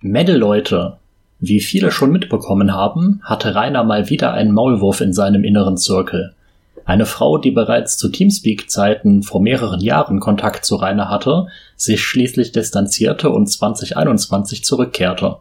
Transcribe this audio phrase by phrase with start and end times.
[0.00, 0.98] Mädel-Leute,
[1.40, 6.34] wie viele schon mitbekommen haben, hatte Rainer mal wieder einen Maulwurf in seinem inneren Zirkel.
[6.84, 11.46] Eine Frau, die bereits zu Teamspeak-Zeiten vor mehreren Jahren Kontakt zu Rainer hatte,
[11.76, 15.38] sich schließlich distanzierte und 2021 zurückkehrte.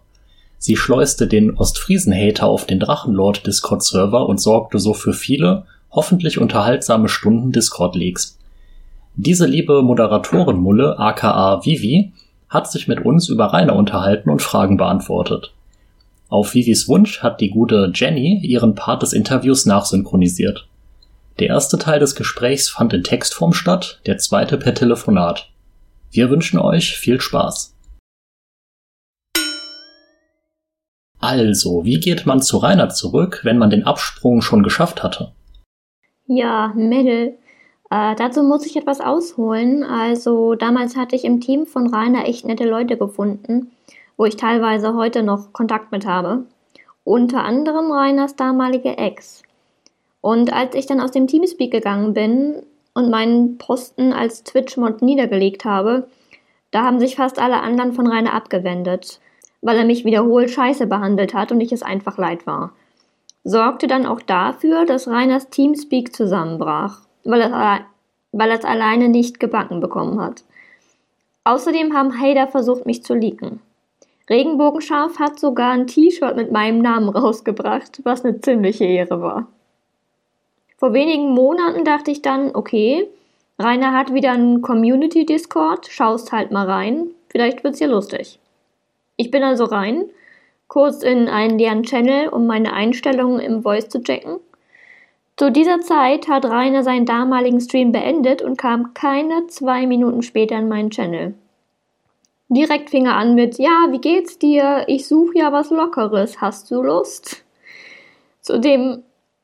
[0.57, 7.09] Sie schleuste den Ostfriesen-Hater auf den Drachenlord Discord-Server und sorgte so für viele, hoffentlich unterhaltsame
[7.09, 8.39] Stunden Discord-Leaks.
[9.15, 12.13] Diese liebe Moderatorenmulle, aka Vivi,
[12.53, 15.53] hat sich mit uns über Rainer unterhalten und Fragen beantwortet.
[16.29, 20.67] Auf Vivis Wunsch hat die gute Jenny ihren Part des Interviews nachsynchronisiert.
[21.39, 25.49] Der erste Teil des Gesprächs fand in Textform statt, der zweite per Telefonat.
[26.11, 27.75] Wir wünschen euch viel Spaß.
[31.19, 35.31] Also, wie geht man zu Rainer zurück, wenn man den Absprung schon geschafft hatte?
[36.27, 37.37] Ja, Mädel.
[37.93, 39.83] Äh, dazu muss ich etwas ausholen.
[39.83, 43.71] Also, damals hatte ich im Team von Rainer echt nette Leute gefunden,
[44.17, 46.45] wo ich teilweise heute noch Kontakt mit habe.
[47.03, 49.43] Unter anderem Rainers damalige Ex.
[50.21, 52.63] Und als ich dann aus dem Teamspeak gegangen bin
[52.95, 56.07] und meinen Posten als Twitch-Mod niedergelegt habe,
[56.71, 59.19] da haben sich fast alle anderen von Rainer abgewendet
[59.63, 62.73] weil er mich wiederholt scheiße behandelt hat und ich es einfach leid war.
[63.43, 67.81] Sorgte dann auch dafür, dass Reiners Teamspeak zusammenbrach, weil er,
[68.31, 70.43] weil es alleine nicht gebacken bekommen hat.
[71.43, 73.59] Außerdem haben Hader versucht, mich zu leaken.
[74.29, 79.47] Regenbogenscharf hat sogar ein T-Shirt mit meinem Namen rausgebracht, was eine ziemliche Ehre war.
[80.77, 83.07] Vor wenigen Monaten dachte ich dann, okay,
[83.59, 88.39] Rainer hat wieder einen Community-Discord, schaust halt mal rein, vielleicht wird's ja lustig.
[89.15, 90.05] Ich bin also rein,
[90.67, 94.39] kurz in einen leeren Channel, um meine Einstellungen im Voice zu checken.
[95.35, 100.57] Zu dieser Zeit hat Rainer seinen damaligen Stream beendet und kam keine zwei Minuten später
[100.57, 101.33] in meinen Channel.
[102.49, 104.83] Direkt fing er an mit, ja, wie geht's dir?
[104.87, 106.39] Ich suche ja was Lockeres.
[106.39, 107.43] Hast du Lust?
[108.41, 109.03] Zu dem,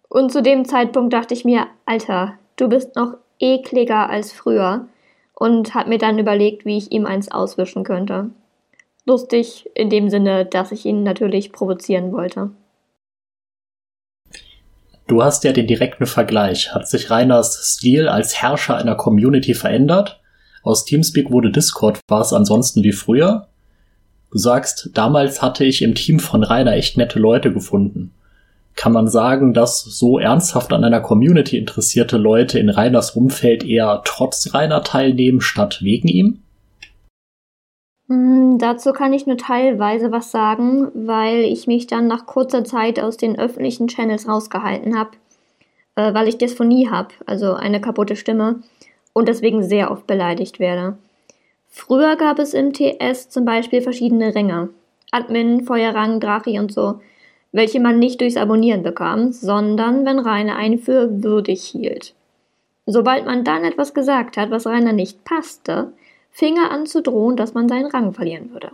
[0.09, 4.87] und zu dem Zeitpunkt dachte ich mir, Alter, du bist noch ekliger als früher
[5.33, 8.29] und hab mir dann überlegt, wie ich ihm eins auswischen könnte
[9.09, 12.51] lustig in dem Sinne, dass ich ihn natürlich provozieren wollte.
[15.09, 16.75] Du hast ja den direkten Vergleich.
[16.75, 20.19] Hat sich Reiners Stil als Herrscher einer Community verändert?
[20.61, 23.47] Aus Teamspeak wurde Discord, war es ansonsten wie früher?
[24.31, 28.11] Du sagst, damals hatte ich im Team von Rainer echt nette Leute gefunden.
[28.75, 34.03] Kann man sagen, dass so ernsthaft an einer Community interessierte Leute in Rainers Umfeld eher
[34.05, 36.43] trotz Rainer teilnehmen statt wegen ihm?
[38.09, 42.99] Hm, dazu kann ich nur teilweise was sagen, weil ich mich dann nach kurzer Zeit
[42.99, 45.11] aus den öffentlichen Channels rausgehalten habe,
[45.95, 48.61] äh, weil ich Dysphonie habe, also eine kaputte Stimme,
[49.13, 50.97] und deswegen sehr oft beleidigt werde.
[51.67, 54.69] Früher gab es im TS zum Beispiel verschiedene Ränge,
[55.11, 56.99] Admin, Feuerrang, Drachi und so,
[57.51, 62.15] welche man nicht durchs Abonnieren bekam, sondern wenn Rainer einen für würdig hielt.
[62.87, 65.93] Sobald man dann etwas gesagt hat, was Rainer nicht passte,
[66.31, 68.71] fing er an zu drohen, dass man seinen Rang verlieren würde.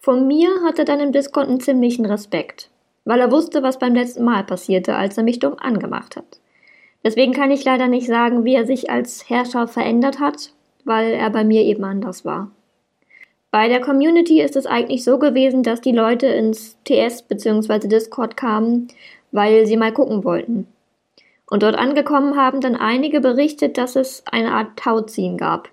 [0.00, 2.70] Von mir hatte dann im Discord einen ziemlichen Respekt,
[3.04, 6.40] weil er wusste, was beim letzten Mal passierte, als er mich dumm angemacht hat.
[7.04, 10.52] Deswegen kann ich leider nicht sagen, wie er sich als Herrscher verändert hat,
[10.84, 12.50] weil er bei mir eben anders war.
[13.50, 17.88] Bei der Community ist es eigentlich so gewesen, dass die Leute ins TS bzw.
[17.88, 18.88] Discord kamen,
[19.32, 20.66] weil sie mal gucken wollten.
[21.50, 25.70] Und dort angekommen haben dann einige berichtet, dass es eine Art Tauziehen gab.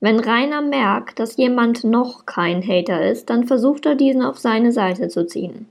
[0.00, 4.72] Wenn Rainer merkt, dass jemand noch kein Hater ist, dann versucht er diesen auf seine
[4.72, 5.66] Seite zu ziehen.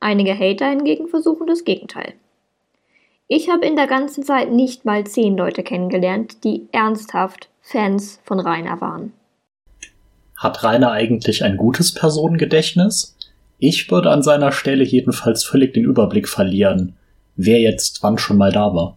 [0.00, 2.14] Einige Hater hingegen versuchen das Gegenteil.
[3.28, 8.40] Ich habe in der ganzen Zeit nicht mal zehn Leute kennengelernt, die ernsthaft Fans von
[8.40, 9.12] Rainer waren.
[10.36, 13.16] Hat Rainer eigentlich ein gutes Personengedächtnis?
[13.58, 16.96] Ich würde an seiner Stelle jedenfalls völlig den Überblick verlieren,
[17.36, 18.96] wer jetzt wann schon mal da war.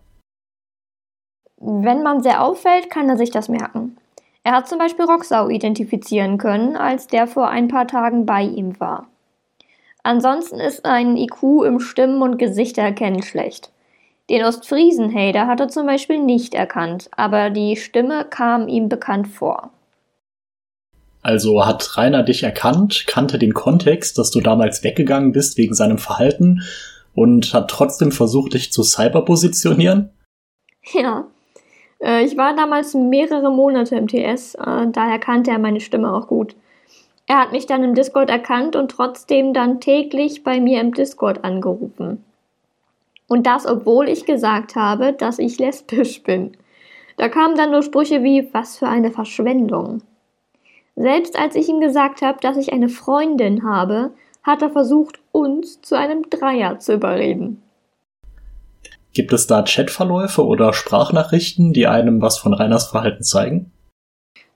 [1.58, 3.98] Wenn man sehr auffällt, kann er sich das merken.
[4.50, 8.80] Er hat zum Beispiel Roxau identifizieren können, als der vor ein paar Tagen bei ihm
[8.80, 9.08] war.
[10.02, 13.70] Ansonsten ist ein IQ im Stimmen- und Gesichtererkennen schlecht.
[14.28, 19.70] Den Ostfriesen-Hater hat er zum Beispiel nicht erkannt, aber die Stimme kam ihm bekannt vor.
[21.22, 26.00] Also hat Rainer dich erkannt, kannte den Kontext, dass du damals weggegangen bist wegen seinem
[26.00, 26.64] Verhalten
[27.14, 30.10] und hat trotzdem versucht, dich zu cyberpositionieren?
[30.92, 31.28] Ja,
[32.02, 36.28] äh, ich war damals mehrere Monate im TS, äh, daher kannte er meine Stimme auch
[36.28, 36.56] gut.
[37.28, 41.44] Er hat mich dann im Discord erkannt und trotzdem dann täglich bei mir im Discord
[41.44, 42.24] angerufen.
[43.28, 46.58] Und das, obwohl ich gesagt habe, dass ich lesbisch bin.
[47.18, 50.02] Da kamen dann nur Sprüche wie, was für eine Verschwendung.
[50.96, 54.12] Selbst als ich ihm gesagt habe, dass ich eine Freundin habe,
[54.42, 57.62] hat er versucht, uns zu einem Dreier zu überreden.
[59.14, 63.72] Gibt es da Chatverläufe oder Sprachnachrichten, die einem was von Rainers Verhalten zeigen?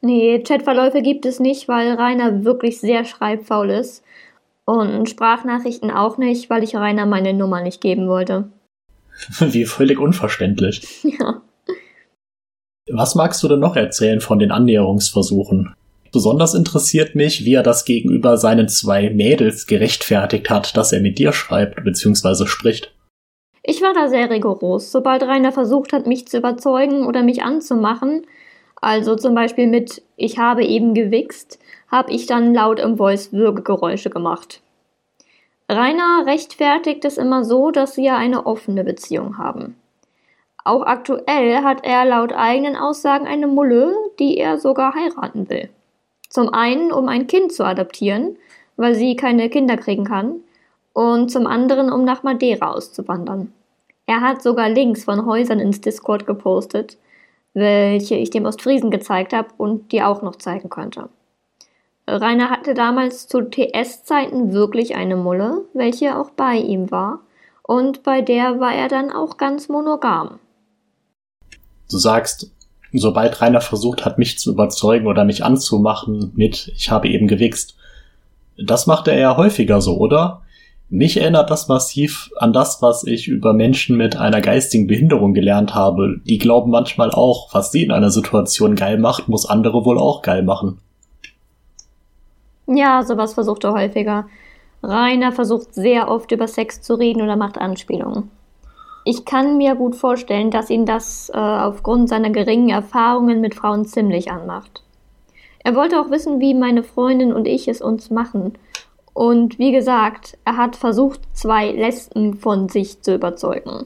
[0.01, 4.03] Nee, Chatverläufe gibt es nicht, weil Rainer wirklich sehr schreibfaul ist.
[4.65, 8.49] Und Sprachnachrichten auch nicht, weil ich Rainer meine Nummer nicht geben wollte.
[9.39, 10.87] Wie völlig unverständlich.
[11.03, 11.41] Ja.
[12.91, 15.73] Was magst du denn noch erzählen von den Annäherungsversuchen?
[16.11, 21.17] Besonders interessiert mich, wie er das gegenüber seinen zwei Mädels gerechtfertigt hat, dass er mit
[21.17, 22.45] dir schreibt bzw.
[22.45, 22.93] spricht.
[23.63, 24.91] Ich war da sehr rigoros.
[24.91, 28.27] Sobald Rainer versucht hat, mich zu überzeugen oder mich anzumachen,
[28.81, 34.09] also zum Beispiel mit Ich habe eben gewichst, habe ich dann laut im Voice Würgegeräusche
[34.09, 34.61] gemacht.
[35.71, 39.77] Rainer rechtfertigt es immer so, dass sie ja eine offene Beziehung haben.
[40.65, 45.69] Auch aktuell hat er laut eigenen Aussagen eine Mulle, die er sogar heiraten will.
[46.29, 48.37] Zum einen, um ein Kind zu adoptieren,
[48.75, 50.41] weil sie keine Kinder kriegen kann,
[50.93, 53.51] und zum anderen, um nach Madeira auszuwandern.
[54.05, 56.97] Er hat sogar Links von Häusern ins Discord gepostet,
[57.53, 61.09] welche ich dem Ostfriesen gezeigt habe und die auch noch zeigen könnte.
[62.07, 67.19] Rainer hatte damals zu TS-Zeiten wirklich eine Mulle, welche auch bei ihm war,
[67.61, 70.39] und bei der war er dann auch ganz monogam.
[71.89, 72.51] Du sagst,
[72.91, 77.77] sobald Rainer versucht hat, mich zu überzeugen oder mich anzumachen mit Ich habe eben gewichst.
[78.57, 80.41] Das macht er ja häufiger so, oder?
[80.89, 85.73] Mich erinnert das massiv an das, was ich über Menschen mit einer geistigen Behinderung gelernt
[85.73, 86.21] habe.
[86.25, 90.21] Die glauben manchmal auch, was sie in einer Situation geil macht, muss andere wohl auch
[90.21, 90.79] geil machen.
[92.67, 94.27] Ja, sowas versucht er häufiger.
[94.83, 98.29] Rainer versucht sehr oft über Sex zu reden oder macht Anspielungen.
[99.05, 103.85] Ich kann mir gut vorstellen, dass ihn das äh, aufgrund seiner geringen Erfahrungen mit Frauen
[103.85, 104.81] ziemlich anmacht.
[105.63, 108.53] Er wollte auch wissen, wie meine Freundin und ich es uns machen.
[109.13, 113.85] Und wie gesagt, er hat versucht, zwei Lesben von sich zu überzeugen.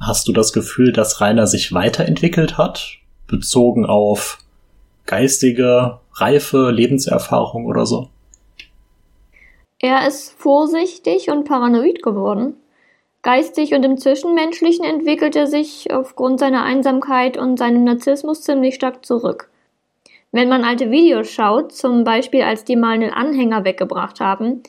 [0.00, 4.38] Hast du das Gefühl, dass Rainer sich weiterentwickelt hat, bezogen auf
[5.06, 8.08] geistige Reife, Lebenserfahrung oder so?
[9.78, 12.54] Er ist vorsichtig und paranoid geworden.
[13.22, 19.04] Geistig und im Zwischenmenschlichen entwickelt er sich aufgrund seiner Einsamkeit und seinem Narzissmus ziemlich stark
[19.04, 19.50] zurück.
[20.36, 24.62] Wenn man alte Videos schaut, zum Beispiel als die mal einen Anhänger weggebracht haben,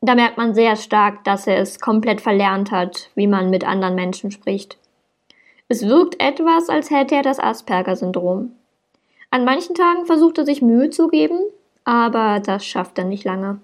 [0.00, 3.96] da merkt man sehr stark, dass er es komplett verlernt hat, wie man mit anderen
[3.96, 4.78] Menschen spricht.
[5.68, 8.52] Es wirkt etwas, als hätte er das Asperger-Syndrom.
[9.30, 11.38] An manchen Tagen versucht er sich Mühe zu geben,
[11.84, 13.60] aber das schafft er nicht lange.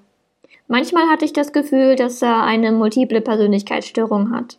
[0.69, 4.59] Manchmal hatte ich das Gefühl, dass er eine multiple Persönlichkeitsstörung hat.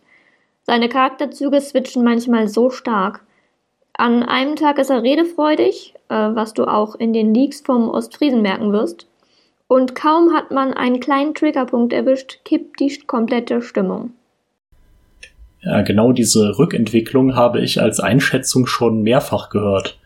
[0.64, 3.24] Seine Charakterzüge switchen manchmal so stark,
[3.98, 8.40] an einem Tag ist er redefreudig, äh, was du auch in den Leaks vom Ostfriesen
[8.40, 9.06] merken wirst.
[9.66, 14.12] Und kaum hat man einen kleinen Triggerpunkt erwischt, kippt die komplette Stimmung.
[15.60, 19.98] Ja, genau diese Rückentwicklung habe ich als Einschätzung schon mehrfach gehört.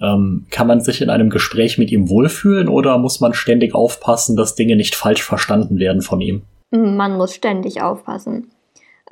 [0.00, 4.36] Ähm, kann man sich in einem Gespräch mit ihm wohlfühlen oder muss man ständig aufpassen,
[4.36, 6.42] dass Dinge nicht falsch verstanden werden von ihm?
[6.70, 8.50] Man muss ständig aufpassen.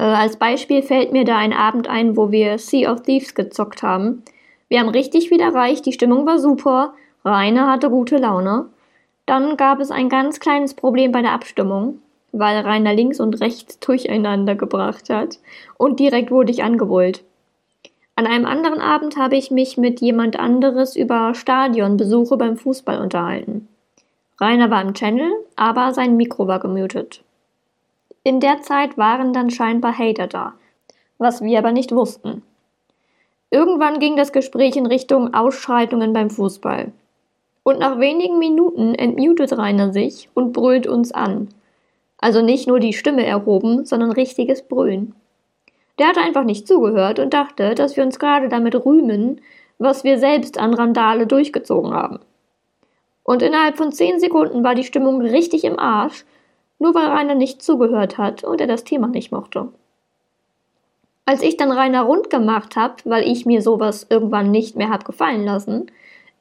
[0.03, 3.85] Äh, als Beispiel fällt mir da ein Abend ein, wo wir Sea of Thieves gezockt
[3.85, 4.25] haben.
[4.69, 6.95] Wir haben richtig viel erreicht, die Stimmung war super,
[7.25, 8.67] Rainer hatte gute Laune.
[9.27, 12.01] Dann gab es ein ganz kleines Problem bei der Abstimmung,
[12.33, 15.39] weil Rainer links und rechts durcheinander gebracht hat
[15.79, 17.23] und direkt wurde ich angebrüllt.
[18.17, 23.69] An einem anderen Abend habe ich mich mit jemand anderes über Stadionbesuche beim Fußball unterhalten.
[24.41, 27.23] Rainer war im Channel, aber sein Mikro war gemutet.
[28.25, 30.55] In der Zeit waren dann scheinbar Hater da,
[31.19, 32.43] was wir aber nicht wussten.
[33.51, 36.93] Irgendwann ging das Gespräch in Richtung Ausschreitungen beim Fußball.
[37.65, 41.49] Und nach wenigen Minuten entmutet Rainer sich und brüllt uns an.
[42.19, 45.15] Also nicht nur die Stimme erhoben, sondern richtiges Brüllen.
[45.99, 49.41] Der hat einfach nicht zugehört und dachte, dass wir uns gerade damit rühmen,
[49.79, 52.21] was wir selbst an Randale durchgezogen haben.
[53.25, 56.25] Und innerhalb von zehn Sekunden war die Stimmung richtig im Arsch
[56.83, 59.69] nur weil Rainer nicht zugehört hat und er das Thema nicht mochte.
[61.25, 65.05] Als ich dann Rainer rund gemacht habe, weil ich mir sowas irgendwann nicht mehr hab
[65.05, 65.87] gefallen lassen,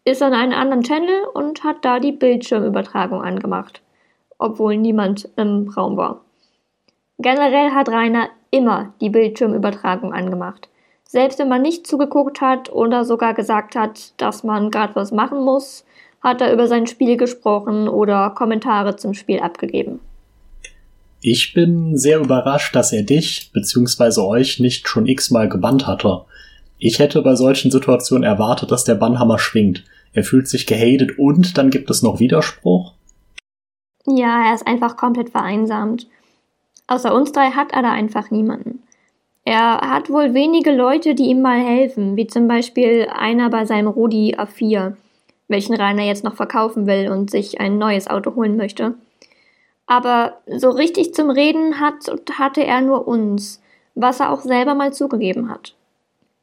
[0.03, 3.83] ist er in einen anderen Channel und hat da die Bildschirmübertragung angemacht,
[4.39, 6.21] obwohl niemand im Raum war.
[7.19, 10.69] Generell hat Rainer immer die Bildschirmübertragung angemacht.
[11.03, 15.45] Selbst wenn man nicht zugeguckt hat oder sogar gesagt hat, dass man gerade was machen
[15.45, 15.86] muss,
[16.24, 20.00] hat er über sein Spiel gesprochen oder Kommentare zum Spiel abgegeben.
[21.24, 24.22] Ich bin sehr überrascht, dass er dich bzw.
[24.22, 26.22] euch nicht schon x-mal gebannt hatte.
[26.80, 29.84] Ich hätte bei solchen Situationen erwartet, dass der Bannhammer schwingt.
[30.13, 32.94] er fühlt sich gehatet und dann gibt es noch Widerspruch?
[34.08, 36.08] Ja, er ist einfach komplett vereinsamt.
[36.88, 38.80] Außer uns drei hat er da einfach niemanden.
[39.46, 43.88] Er hat wohl wenige Leute, die ihm mal helfen, wie zum Beispiel einer bei seinem
[43.88, 44.96] Rudi A4,
[45.48, 48.96] welchen Rainer jetzt noch verkaufen will und sich ein neues Auto holen möchte.
[49.85, 53.61] Aber so richtig zum Reden hat, hatte er nur uns,
[53.95, 55.75] was er auch selber mal zugegeben hat.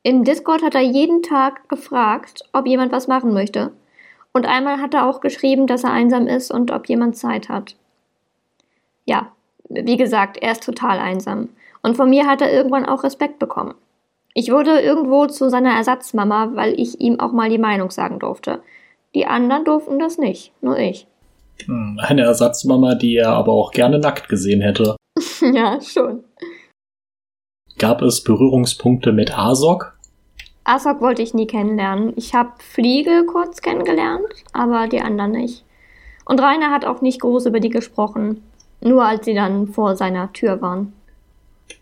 [0.02, 3.72] Im Discord hat er jeden Tag gefragt, ob jemand was machen möchte.
[4.32, 7.74] Und einmal hat er auch geschrieben, dass er einsam ist und ob jemand Zeit hat.
[9.04, 9.32] Ja,
[9.68, 11.48] wie gesagt, er ist total einsam.
[11.82, 13.74] Und von mir hat er irgendwann auch Respekt bekommen.
[14.34, 18.62] Ich wurde irgendwo zu seiner Ersatzmama, weil ich ihm auch mal die Meinung sagen durfte.
[19.14, 21.07] Die anderen durften das nicht, nur ich.
[21.66, 24.96] Hm, eine Ersatzmama, die er aber auch gerne nackt gesehen hätte.
[25.40, 26.24] ja, schon.
[27.78, 29.96] Gab es Berührungspunkte mit Asok?
[30.64, 32.12] Asok wollte ich nie kennenlernen.
[32.16, 35.64] Ich habe Fliege kurz kennengelernt, aber die anderen nicht.
[36.24, 38.42] Und Rainer hat auch nicht groß über die gesprochen,
[38.80, 40.92] nur als sie dann vor seiner Tür waren.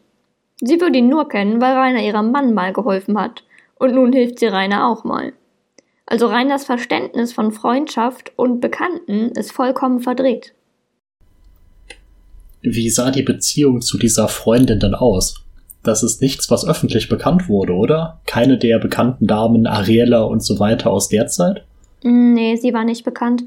[0.61, 3.45] Sie würde ihn nur kennen, weil Rainer ihrem Mann mal geholfen hat,
[3.77, 5.33] und nun hilft sie Rainer auch mal.
[6.07, 10.55] Also Rainers Verständnis von Freundschaft und Bekannten ist vollkommen verdreht.
[12.63, 15.45] Wie sah die Beziehung zu dieser Freundin denn aus?
[15.83, 18.21] Das ist nichts, was öffentlich bekannt wurde, oder?
[18.27, 21.65] Keine der bekannten Damen, Ariella und so weiter aus der Zeit?
[22.03, 23.45] Nee, sie war nicht bekannt.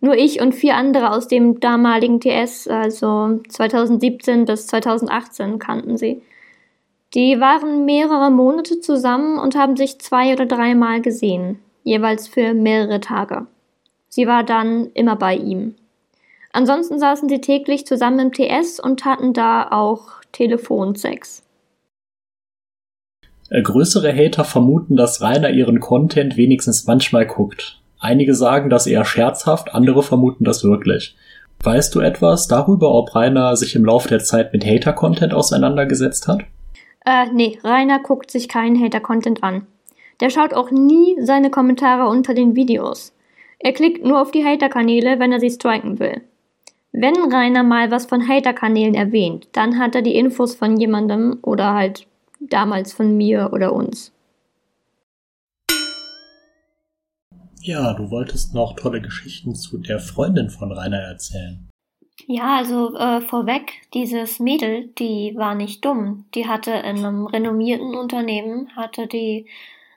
[0.00, 6.22] Nur ich und vier andere aus dem damaligen TS, also 2017 bis 2018, kannten sie.
[7.14, 13.00] Die waren mehrere Monate zusammen und haben sich zwei oder dreimal gesehen, jeweils für mehrere
[13.00, 13.46] Tage.
[14.08, 15.74] Sie war dann immer bei ihm.
[16.52, 21.41] Ansonsten saßen sie täglich zusammen im TS und hatten da auch Telefonsex.
[23.52, 27.78] Äh, größere Hater vermuten, dass Rainer ihren Content wenigstens manchmal guckt.
[28.00, 31.14] Einige sagen das eher scherzhaft, andere vermuten das wirklich.
[31.62, 36.44] Weißt du etwas darüber, ob Rainer sich im Laufe der Zeit mit Hater-Content auseinandergesetzt hat?
[37.04, 39.66] Äh, nee, Rainer guckt sich keinen Hater-Content an.
[40.20, 43.12] Der schaut auch nie seine Kommentare unter den Videos.
[43.58, 46.22] Er klickt nur auf die Hater-Kanäle, wenn er sie striken will.
[46.92, 51.74] Wenn Rainer mal was von Hater-Kanälen erwähnt, dann hat er die Infos von jemandem oder
[51.74, 52.06] halt
[52.48, 54.12] damals von mir oder uns.
[57.60, 61.68] Ja, du wolltest noch tolle Geschichten zu der Freundin von Rainer erzählen.
[62.26, 66.26] Ja, also äh, vorweg, dieses Mädel, die war nicht dumm.
[66.34, 69.46] Die hatte in einem renommierten Unternehmen, hatte die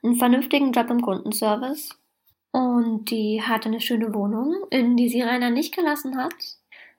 [0.03, 1.89] einen vernünftigen Job im Kundenservice
[2.51, 6.33] und die hatte eine schöne Wohnung, in die sie Rainer nicht gelassen hat.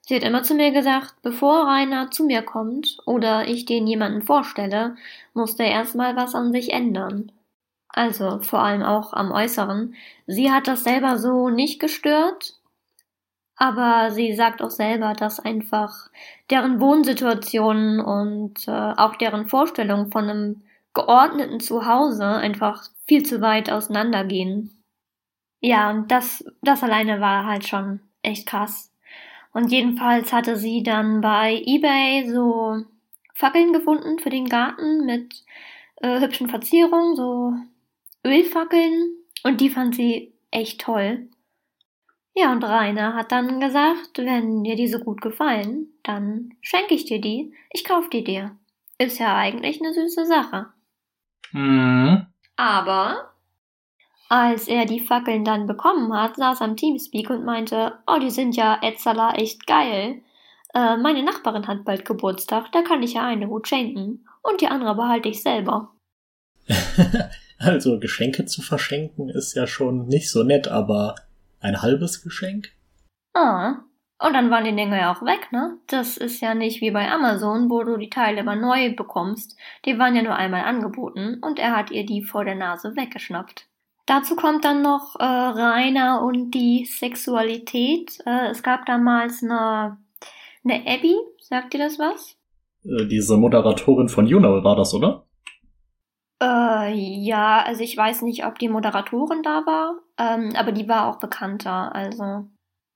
[0.07, 4.23] Sie hat immer zu mir gesagt, bevor Rainer zu mir kommt oder ich den jemanden
[4.23, 4.97] vorstelle,
[5.35, 7.33] muss der erstmal was an sich ändern
[7.97, 9.95] also vor allem auch am Äußeren.
[10.27, 12.61] Sie hat das selber so nicht gestört,
[13.57, 16.11] aber sie sagt auch selber, dass einfach
[16.51, 23.71] deren Wohnsituationen und äh, auch deren Vorstellung von einem geordneten Zuhause einfach viel zu weit
[23.71, 24.85] auseinandergehen.
[25.61, 28.86] Ja, und das, das alleine war halt schon echt krass.
[29.57, 32.85] Und jedenfalls hatte sie dann bei eBay so
[33.33, 35.47] Fackeln gefunden für den Garten mit
[36.03, 37.55] äh, hübschen Verzierungen, so
[38.23, 39.17] Ölfackeln.
[39.45, 41.31] Und die fand sie echt toll.
[42.35, 47.07] Ja, und Rainer hat dann gesagt, wenn dir die so gut gefallen, dann schenke ich
[47.07, 47.55] dir die.
[47.73, 48.55] Ich kauf die dir.
[48.99, 50.67] Ist ja eigentlich eine süße Sache.
[51.53, 52.27] Mhm.
[52.57, 53.33] Aber
[54.29, 58.31] als er die Fackeln dann bekommen hat, saß er am Teamspeak und meinte, oh, die
[58.31, 60.23] sind ja Etzala echt geil.
[60.75, 64.27] Äh, meine Nachbarin hat bald Geburtstag, da kann ich ja eine gut schenken.
[64.43, 65.93] Und die andere behalte ich selber.
[67.59, 71.15] also Geschenke zu verschenken ist ja schon nicht so nett, aber
[71.61, 72.73] ein halbes Geschenk?
[73.35, 73.77] Ah.
[74.19, 75.79] Und dann waren die Dinge ja auch weg, ne?
[75.89, 79.59] Das ist ja nicht wie bei Amazon, wo du die Teile immer neu bekommst.
[79.85, 83.69] Die waren ja nur einmal angeboten und er hat ihr die vor der Nase weggeschnappt.
[84.07, 88.19] Dazu kommt dann noch äh, Rainer und die Sexualität.
[88.25, 89.99] Äh, es gab damals eine,
[90.65, 92.37] eine Abby, sagt dir das was?
[92.85, 95.27] Äh, diese Moderatorin von Juno war das, oder?
[96.41, 101.09] Äh, ja, also ich weiß nicht, ob die Moderatorin da war, ähm, aber die war
[101.09, 101.93] auch bekannter.
[101.95, 102.47] Also,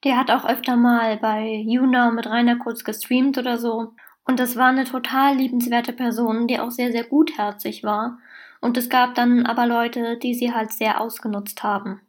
[0.05, 3.95] der hat auch öfter mal bei YouNow mit Rainer kurz gestreamt oder so.
[4.25, 8.19] Und das war eine total liebenswerte Person, die auch sehr, sehr gutherzig war.
[8.61, 12.01] Und es gab dann aber Leute, die sie halt sehr ausgenutzt haben.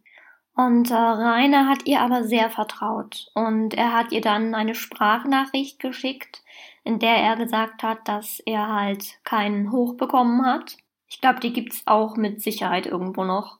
[0.54, 3.28] Und äh, Rainer hat ihr aber sehr vertraut.
[3.34, 6.44] Und er hat ihr dann eine Sprachnachricht geschickt,
[6.84, 10.78] in der er gesagt hat, dass er halt keinen Hoch bekommen hat
[11.12, 13.60] ich glaube, die gibt's auch mit Sicherheit irgendwo noch.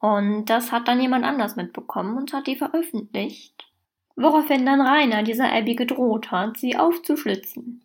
[0.00, 3.70] Und das hat dann jemand anders mitbekommen und hat die veröffentlicht.
[4.16, 7.84] Woraufhin dann Rainer dieser Abby gedroht hat, sie aufzuschlitzen.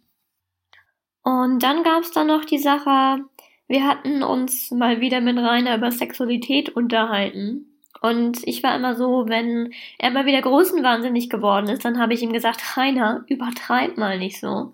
[1.22, 3.24] Und dann gab's dann noch die Sache,
[3.68, 7.70] wir hatten uns mal wieder mit Rainer über Sexualität unterhalten.
[8.02, 12.22] Und ich war immer so, wenn er mal wieder größenwahnsinnig geworden ist, dann habe ich
[12.22, 14.74] ihm gesagt, Rainer, übertreib mal nicht so.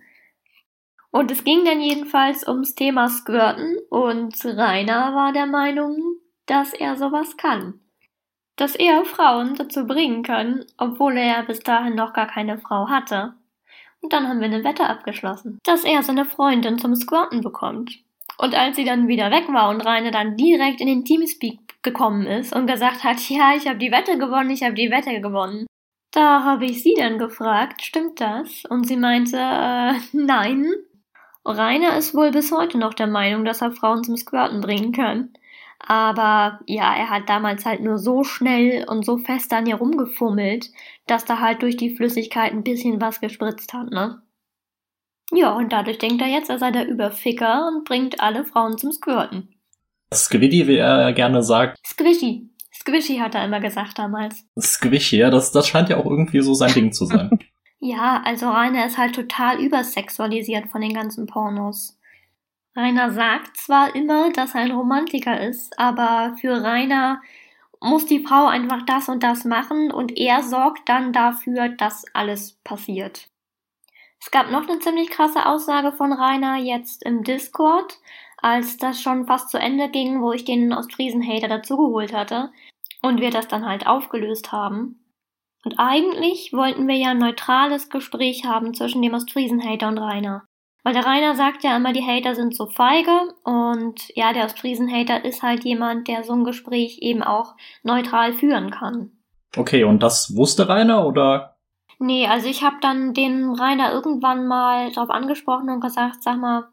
[1.12, 5.98] Und es ging dann jedenfalls ums Thema Squirten und Rainer war der Meinung,
[6.46, 7.80] dass er sowas kann.
[8.56, 13.34] Dass er Frauen dazu bringen kann, obwohl er bis dahin noch gar keine Frau hatte.
[14.02, 18.00] Und dann haben wir eine Wette abgeschlossen, dass er seine Freundin zum Squirten bekommt.
[18.40, 22.26] Und als sie dann wieder weg war und Rainer dann direkt in den Teamspeak gekommen
[22.26, 25.66] ist und gesagt hat, ja, ich habe die Wette gewonnen, ich habe die Wette gewonnen.
[26.12, 28.64] Da habe ich sie dann gefragt, stimmt das?
[28.70, 30.72] Und sie meinte, äh, nein,
[31.44, 35.34] Rainer ist wohl bis heute noch der Meinung, dass er Frauen zum Squirten bringen kann.
[35.80, 40.72] Aber ja, er hat damals halt nur so schnell und so fest an ihr rumgefummelt,
[41.08, 44.22] dass da halt durch die Flüssigkeit ein bisschen was gespritzt hat, ne?
[45.32, 48.92] Ja, und dadurch denkt er jetzt, er sei der Überficker und bringt alle Frauen zum
[48.92, 49.56] Squirten.
[50.14, 51.78] Squiddy, wie er gerne sagt.
[51.86, 52.50] Squishy.
[52.74, 54.46] Squishy hat er immer gesagt damals.
[54.60, 57.30] Squishy, ja, das, das scheint ja auch irgendwie so sein Ding zu sein.
[57.82, 61.98] Ja, also Rainer ist halt total übersexualisiert von den ganzen Pornos.
[62.76, 67.22] Rainer sagt zwar immer, dass er ein Romantiker ist, aber für Rainer
[67.80, 72.60] muss die Frau einfach das und das machen und er sorgt dann dafür, dass alles
[72.66, 73.30] passiert.
[74.22, 77.98] Es gab noch eine ziemlich krasse Aussage von Rainer jetzt im Discord,
[78.38, 82.52] als das schon fast zu Ende ging, wo ich den Ostfriesen-Hater dazugeholt hatte
[83.02, 85.04] und wir das dann halt aufgelöst haben.
[85.66, 90.46] Und eigentlich wollten wir ja ein neutrales Gespräch haben zwischen dem Ostfriesen-Hater und Rainer.
[90.84, 95.26] Weil der Rainer sagt ja immer, die Hater sind so feige und ja, der Ostfriesen-Hater
[95.26, 99.12] ist halt jemand, der so ein Gespräch eben auch neutral führen kann.
[99.58, 101.59] Okay, und das wusste Rainer oder?
[102.00, 106.70] Nee, also ich habe dann den Rainer irgendwann mal darauf angesprochen und gesagt, sag mal,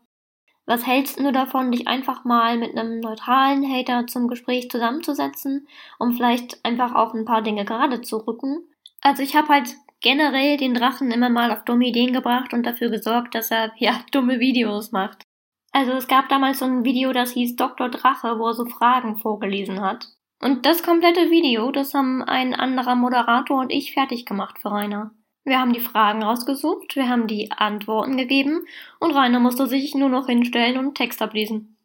[0.66, 5.66] was hältst du davon, dich einfach mal mit einem neutralen Hater zum Gespräch zusammenzusetzen,
[5.98, 8.68] um vielleicht einfach auch ein paar Dinge gerade zu rücken?
[9.00, 12.90] Also ich habe halt generell den Drachen immer mal auf dumme Ideen gebracht und dafür
[12.90, 15.22] gesorgt, dass er ja dumme Videos macht.
[15.72, 17.88] Also es gab damals so ein Video, das hieß Dr.
[17.88, 20.08] Drache, wo er so Fragen vorgelesen hat.
[20.40, 25.12] Und das komplette Video, das haben ein anderer Moderator und ich fertig gemacht für Rainer.
[25.44, 28.64] Wir haben die Fragen rausgesucht, wir haben die Antworten gegeben
[28.98, 31.76] und Rainer musste sich nur noch hinstellen und Text ablesen.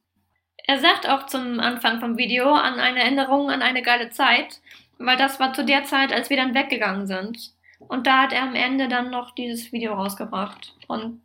[0.65, 4.61] Er sagt auch zum Anfang vom Video an eine Erinnerung an eine geile Zeit,
[4.97, 7.53] weil das war zu der Zeit, als wir dann weggegangen sind.
[7.79, 10.75] Und da hat er am Ende dann noch dieses Video rausgebracht.
[10.87, 11.21] Und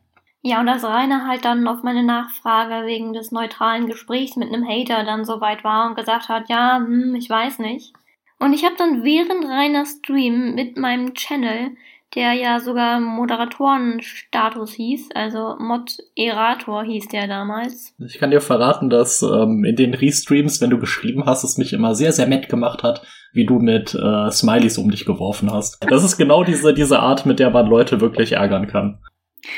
[0.47, 4.65] ja, und als Rainer halt dann auf meine Nachfrage wegen des neutralen Gesprächs mit einem
[4.65, 7.93] Hater dann so weit war und gesagt hat, ja, hm, ich weiß nicht,
[8.39, 11.71] Und ich habe dann während Rainer Stream mit meinem Channel,
[12.15, 17.95] der ja sogar Moderatorenstatus hieß, also Moderator hieß der damals.
[17.99, 21.73] Ich kann dir verraten, dass ähm, in den Restreams, wenn du geschrieben hast, es mich
[21.73, 25.85] immer sehr, sehr nett gemacht hat, wie du mit äh, Smileys um dich geworfen hast.
[25.91, 29.01] Das ist genau diese, diese Art, mit der man Leute wirklich ärgern kann.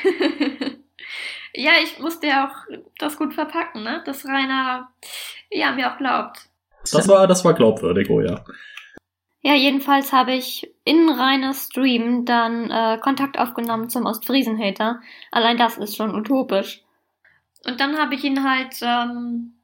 [1.54, 4.02] ja, ich musste ja auch das gut verpacken, ne?
[4.04, 4.90] Dass Rainer
[5.50, 6.48] ja mir auch glaubt.
[6.92, 8.44] Das war, das war glaubwürdig, oh ja.
[9.40, 15.00] Ja, jedenfalls habe ich in reiner Stream dann äh, Kontakt aufgenommen zum Ostfriesen-Hater.
[15.30, 16.82] Allein das ist schon utopisch.
[17.64, 19.54] Und dann habe ich ihn halt ähm,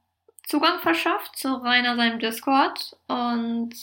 [0.46, 2.96] Zugang verschafft zu Rainer seinem Discord.
[3.08, 3.74] Und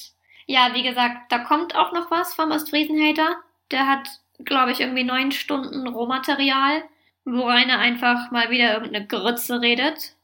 [0.46, 3.38] ja, wie gesagt, da kommt auch noch was vom Ostfriesen-Hater.
[3.72, 4.08] Der hat,
[4.46, 6.84] glaube ich, irgendwie neun Stunden Rohmaterial,
[7.26, 10.16] wo Rainer einfach mal wieder irgendeine Grütze redet.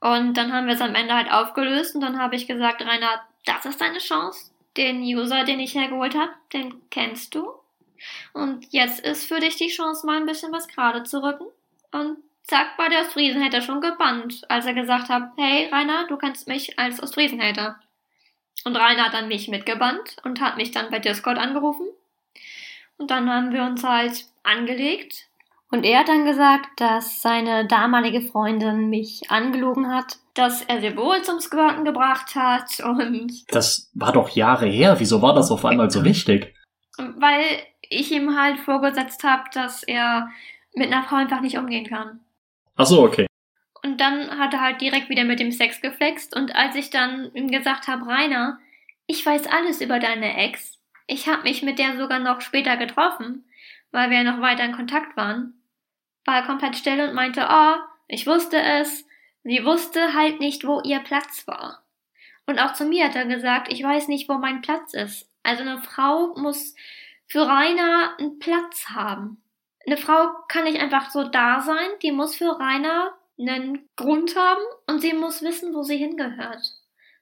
[0.00, 3.22] Und dann haben wir es am Ende halt aufgelöst und dann habe ich gesagt, Rainer,
[3.44, 7.50] das ist deine Chance den User, den ich hergeholt habe, den kennst du.
[8.32, 11.46] Und jetzt ist für dich die Chance, mal ein bisschen was gerade zu rücken.
[11.92, 16.46] Und zack, war der Ostfriesenhater schon gebannt, als er gesagt hat, hey Rainer, du kennst
[16.46, 17.80] mich als Ostfriesenhater.
[18.64, 21.86] Und Rainer hat dann mich mitgebannt und hat mich dann bei Discord angerufen.
[22.98, 25.28] Und dann haben wir uns halt angelegt.
[25.70, 30.96] Und er hat dann gesagt, dass seine damalige Freundin mich angelogen hat dass er sie
[30.96, 33.44] wohl zum Squirten gebracht hat und.
[33.48, 34.96] Das war doch Jahre her.
[34.98, 36.54] Wieso war das auf einmal so wichtig?
[36.98, 37.44] Weil
[37.88, 40.28] ich ihm halt vorgesetzt habe, dass er
[40.74, 42.20] mit einer Frau einfach nicht umgehen kann.
[42.76, 43.26] Ach so, okay.
[43.82, 47.30] Und dann hat er halt direkt wieder mit dem Sex geflext und als ich dann
[47.34, 48.58] ihm gesagt habe, Rainer,
[49.06, 50.75] ich weiß alles über deine Ex.
[51.06, 53.44] Ich habe mich mit der sogar noch später getroffen,
[53.92, 55.54] weil wir noch weiter in Kontakt waren.
[56.24, 57.76] War komplett still und meinte, oh,
[58.08, 59.06] ich wusste es,
[59.48, 61.84] Sie wusste halt nicht, wo ihr Platz war.
[62.46, 65.30] Und auch zu mir hat er gesagt, ich weiß nicht, wo mein Platz ist.
[65.44, 66.74] Also eine Frau muss
[67.28, 69.40] für Rainer einen Platz haben.
[69.86, 74.62] Eine Frau kann nicht einfach so da sein, die muss für Rainer einen Grund haben
[74.88, 76.64] und sie muss wissen, wo sie hingehört.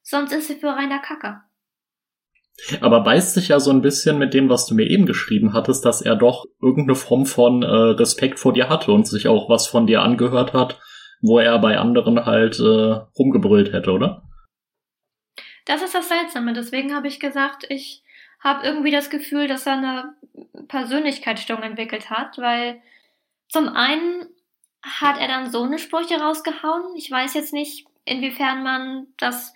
[0.03, 1.43] Sonst ist sie für Rainer Kacke.
[2.81, 5.85] Aber beißt sich ja so ein bisschen mit dem, was du mir eben geschrieben hattest,
[5.85, 9.67] dass er doch irgendeine Form von äh, Respekt vor dir hatte und sich auch was
[9.67, 10.81] von dir angehört hat,
[11.21, 14.23] wo er bei anderen halt äh, rumgebrüllt hätte, oder?
[15.65, 16.53] Das ist das Seltsame.
[16.53, 18.03] Deswegen habe ich gesagt, ich
[18.41, 20.15] habe irgendwie das Gefühl, dass er eine
[20.69, 22.81] Persönlichkeitsstörung entwickelt hat, weil
[23.49, 24.27] zum einen
[24.83, 26.95] hat er dann so eine Sprüche rausgehauen.
[26.97, 29.55] Ich weiß jetzt nicht, inwiefern man das,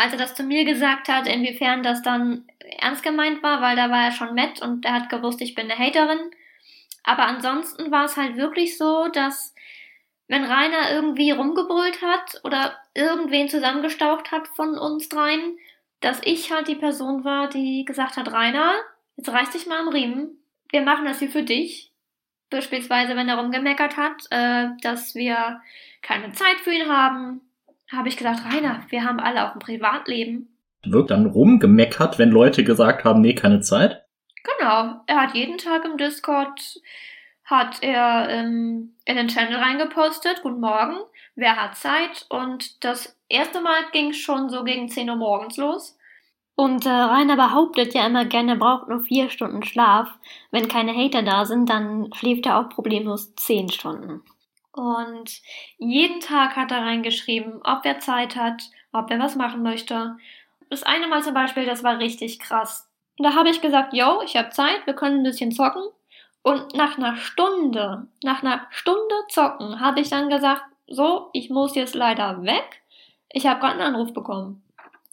[0.00, 2.46] als er das zu mir gesagt hat, inwiefern das dann
[2.78, 5.70] ernst gemeint war, weil da war er schon mit und er hat gewusst, ich bin
[5.70, 6.30] eine Haterin.
[7.04, 9.54] Aber ansonsten war es halt wirklich so, dass
[10.26, 15.58] wenn Rainer irgendwie rumgebrüllt hat oder irgendwen zusammengestaucht hat von uns dreien,
[16.00, 18.72] dass ich halt die Person war, die gesagt hat, Rainer,
[19.16, 20.30] jetzt reiß dich mal am Riemen.
[20.70, 21.92] Wir machen das hier für dich.
[22.48, 25.60] Beispielsweise, wenn er rumgemeckert hat, äh, dass wir
[26.00, 27.42] keine Zeit für ihn haben,
[27.92, 30.56] habe ich gesagt, Rainer, wir haben alle auch ein Privatleben.
[30.84, 34.04] Wirkt dann rumgemeckert, wenn Leute gesagt haben, nee, keine Zeit?
[34.42, 35.00] Genau.
[35.06, 36.80] Er hat jeden Tag im Discord
[37.50, 40.96] hat er ähm, in den Channel reingepostet, guten Morgen,
[41.34, 42.26] wer hat Zeit?
[42.28, 45.98] Und das erste Mal ging schon so gegen 10 Uhr morgens los.
[46.54, 50.08] Und äh, Rainer behauptet ja immer gerne, er braucht nur vier Stunden Schlaf.
[50.50, 54.22] Wenn keine Hater da sind, dann schläft er auch problemlos zehn Stunden.
[54.72, 55.40] Und
[55.78, 60.16] jeden Tag hat er reingeschrieben, ob er Zeit hat, ob er was machen möchte.
[60.68, 62.88] Das eine Mal zum Beispiel, das war richtig krass.
[63.18, 65.82] Da habe ich gesagt, yo, ich habe Zeit, wir können ein bisschen zocken.
[66.42, 71.74] Und nach einer Stunde, nach einer Stunde zocken, habe ich dann gesagt, so, ich muss
[71.74, 72.82] jetzt leider weg.
[73.28, 74.62] Ich habe gerade einen Anruf bekommen.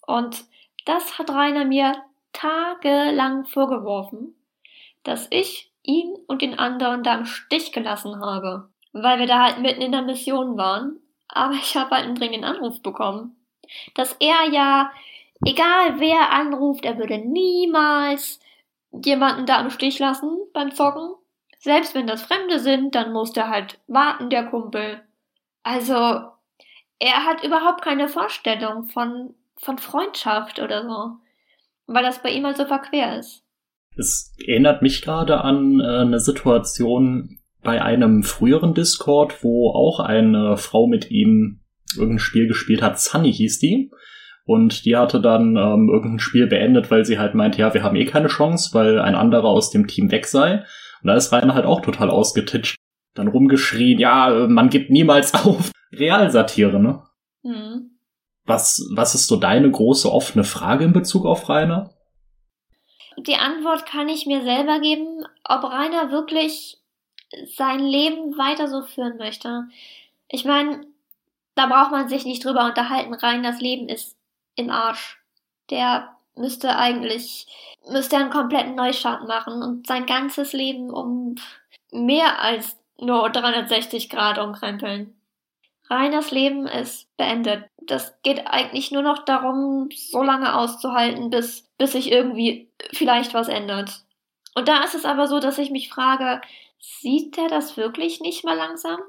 [0.06, 0.46] Und
[0.86, 4.36] das hat Rainer mir tagelang vorgeworfen,
[5.04, 8.70] dass ich ihn und den anderen da im Stich gelassen habe,
[9.04, 11.00] weil wir da halt mitten in der Mission waren.
[11.28, 13.36] Aber ich habe halt einen dringenden Anruf bekommen.
[13.96, 14.92] Dass er ja,
[15.46, 18.40] egal wer anruft, er würde niemals
[18.92, 21.16] jemanden da im Stich lassen beim Zocken.
[21.60, 25.02] Selbst wenn das Fremde sind, dann muss der halt warten, der Kumpel.
[25.64, 25.94] Also,
[27.00, 31.18] er hat überhaupt keine Vorstellung von, von Freundschaft oder so.
[31.88, 33.44] Weil das bei ihm halt so verquer ist.
[33.98, 40.56] Es erinnert mich gerade an äh, eine Situation bei einem früheren Discord, wo auch eine
[40.56, 41.60] Frau mit ihm
[41.98, 42.98] irgendein Spiel gespielt hat.
[42.98, 43.92] Sunny hieß die.
[44.46, 47.98] Und die hatte dann ähm, irgendein Spiel beendet, weil sie halt meinte, ja, wir haben
[47.98, 50.64] eh keine Chance, weil ein anderer aus dem Team weg sei.
[51.02, 52.78] Und da ist Rainer halt auch total ausgetitscht.
[53.16, 55.74] Dann rumgeschrien, ja, man gibt niemals auf.
[55.92, 57.04] Realsatire, ne?
[57.44, 57.98] Mhm.
[58.46, 61.90] Was, was ist so deine große offene Frage in Bezug auf Rainer?
[63.18, 66.78] Die Antwort kann ich mir selber geben, ob Rainer wirklich
[67.56, 69.68] sein Leben weiter so führen möchte.
[70.30, 70.86] Ich meine,
[71.56, 73.14] da braucht man sich nicht drüber unterhalten.
[73.14, 74.16] Rainers Leben ist
[74.56, 75.20] im Arsch.
[75.70, 77.48] Der müsste eigentlich,
[77.90, 81.36] müsste einen kompletten Neustart machen und sein ganzes Leben um
[81.92, 85.14] mehr als nur 360 Grad umkrempeln.
[85.90, 87.66] Rainers Leben ist beendet.
[87.82, 93.48] Das geht eigentlich nur noch darum, so lange auszuhalten, bis, bis sich irgendwie vielleicht was
[93.48, 94.04] ändert.
[94.56, 96.42] Und da ist es aber so, dass ich mich frage,
[97.02, 99.00] sieht er das wirklich nicht mal langsam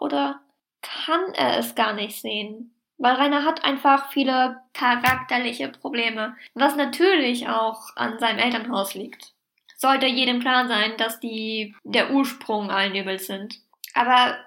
[0.00, 0.40] oder
[0.82, 2.74] kann er es gar nicht sehen?
[2.96, 9.32] Weil Rainer hat einfach viele charakterliche Probleme, was natürlich auch an seinem Elternhaus liegt.
[9.76, 13.60] Sollte jedem klar sein, dass die der Ursprung allen Übels sind.
[13.94, 14.38] Aber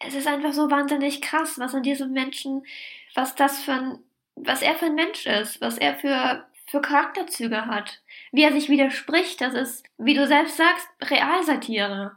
[0.00, 2.64] es ist einfach so wahnsinnig krass, was an diesem Menschen,
[3.14, 3.98] was das für ein,
[4.34, 8.00] was er für ein Mensch ist, was er für, für Charakterzüge hat.
[8.32, 12.16] Wie er sich widerspricht, das ist, wie du selbst sagst, Realsatire.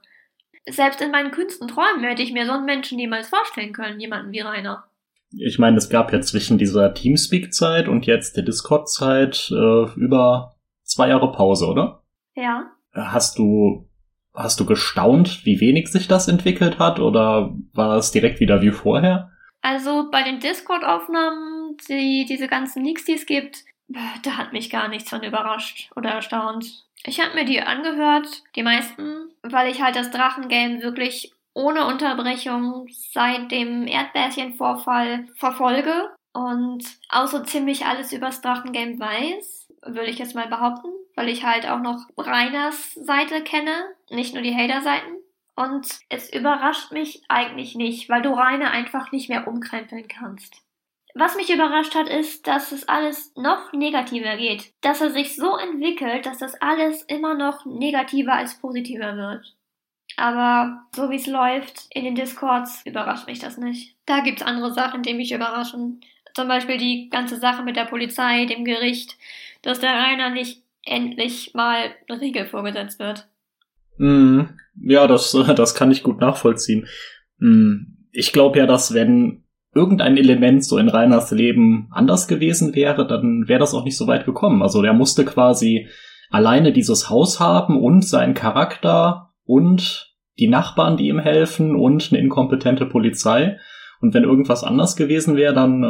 [0.70, 4.32] Selbst in meinen kühnsten Träumen hätte ich mir so einen Menschen niemals vorstellen können, jemanden
[4.32, 4.86] wie Rainer.
[5.32, 11.10] Ich meine, es gab ja zwischen dieser Teamspeak-Zeit und jetzt der Discord-Zeit äh, über zwei
[11.10, 12.04] Jahre Pause, oder?
[12.36, 12.72] Ja.
[12.94, 13.90] Hast du
[14.34, 18.72] hast du gestaunt, wie wenig sich das entwickelt hat oder war es direkt wieder wie
[18.72, 19.32] vorher?
[19.62, 24.88] Also bei den Discord-Aufnahmen, die diese ganzen Leaks, die es gibt, da hat mich gar
[24.88, 26.86] nichts von überrascht oder erstaunt.
[27.06, 32.88] Ich habe mir die angehört, die meisten, weil ich halt das Drachengame wirklich ohne Unterbrechung
[33.12, 40.34] seit dem Erdbärchenvorfall verfolge und auch so ziemlich alles übers Drachengame weiß, würde ich jetzt
[40.34, 45.18] mal behaupten weil ich halt auch noch Reiners Seite kenne, nicht nur die Hater-Seiten.
[45.56, 50.63] Und es überrascht mich eigentlich nicht, weil du Rainer einfach nicht mehr umkrempeln kannst.
[51.16, 54.74] Was mich überrascht hat, ist, dass es alles noch negativer geht.
[54.82, 59.54] Dass er sich so entwickelt, dass das alles immer noch negativer als positiver wird.
[60.18, 63.96] Aber so wie es läuft in den Discords, überrascht mich das nicht.
[64.06, 66.02] Da gibt's andere Sachen, die mich überraschen.
[66.34, 69.18] Zum Beispiel die ganze Sache mit der Polizei, dem Gericht,
[69.62, 73.28] dass der Rainer nicht endlich mal eine Regel vorgesetzt wird.
[73.98, 74.42] Mm,
[74.82, 76.88] ja, das, das kann ich gut nachvollziehen.
[77.38, 79.43] Mm, ich glaube ja, dass wenn
[79.76, 84.08] irgendein Element so in Reiners Leben anders gewesen wäre, dann wäre das auch nicht so
[84.08, 84.62] weit gekommen.
[84.62, 85.88] Also der musste quasi
[86.30, 92.22] alleine dieses Haus haben und seinen Charakter und die Nachbarn, die ihm helfen und eine
[92.22, 93.60] inkompetente Polizei.
[94.02, 95.88] Und wenn irgendwas anders gewesen wäre, dann äh,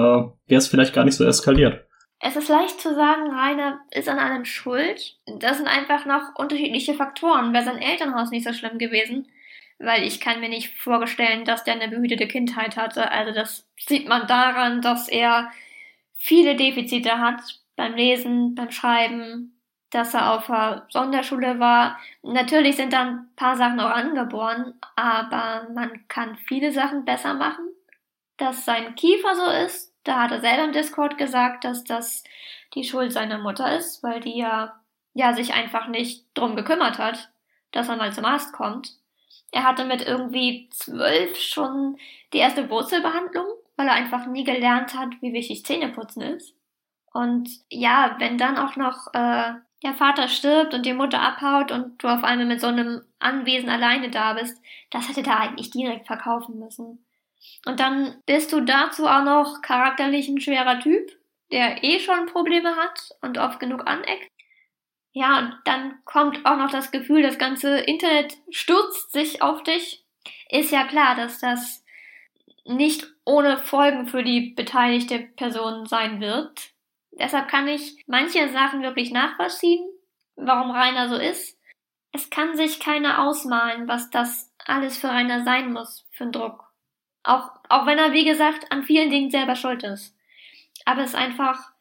[0.48, 1.86] wäre es vielleicht gar nicht so eskaliert.
[2.20, 5.18] Es ist leicht zu sagen, Rainer ist an allem schuld.
[5.40, 7.54] Das sind einfach noch unterschiedliche Faktoren.
[7.54, 9.28] Wäre sein Elternhaus nicht so schlimm gewesen,
[9.80, 13.12] weil ich kann mir nicht vorstellen, dass der eine behütete Kindheit hatte.
[13.12, 15.52] Also das sieht man daran, dass er
[16.16, 17.42] viele Defizite hat
[17.76, 19.60] beim Lesen, beim Schreiben,
[19.90, 22.00] dass er auf der Sonderschule war.
[22.24, 27.66] Natürlich sind dann ein paar Sachen auch angeboren, aber man kann viele Sachen besser machen.
[28.38, 32.24] Dass sein Kiefer so ist, da hat er selber im Discord gesagt, dass das
[32.74, 34.82] die Schuld seiner Mutter ist, weil die ja,
[35.14, 37.32] ja sich einfach nicht drum gekümmert hat,
[37.72, 38.98] dass er mal zum Arzt kommt.
[39.54, 41.98] Er hatte mit irgendwie zwölf schon
[42.34, 43.46] die erste Wurzelbehandlung,
[43.78, 46.56] weil er einfach nie gelernt hat, wie wichtig Zähneputzen ist.
[47.14, 52.02] Und ja, wenn dann auch noch äh, der Vater stirbt und die Mutter abhaut und
[52.02, 56.08] du auf einmal mit so einem Anwesen alleine da bist, das hätte er eigentlich direkt
[56.08, 57.06] verkaufen müssen.
[57.68, 61.12] Und dann bist du dazu auch noch charakterlich ein schwerer Typ,
[61.52, 64.33] der eh schon Probleme hat und oft genug aneckt.
[65.14, 70.04] Ja, und dann kommt auch noch das Gefühl, das ganze Internet stürzt sich auf dich.
[70.50, 71.84] Ist ja klar, dass das
[72.66, 76.72] nicht ohne Folgen für die beteiligte Person sein wird.
[77.12, 79.88] Deshalb kann ich manche Sachen wirklich nachvollziehen,
[80.36, 81.60] warum Rainer so ist.
[82.12, 86.72] Es kann sich keiner ausmalen, was das alles für Rainer sein muss, für einen Druck.
[87.24, 90.16] Auch, auch wenn er, wie gesagt, an vielen Dingen selber schuld ist.
[90.86, 91.73] Aber es ist einfach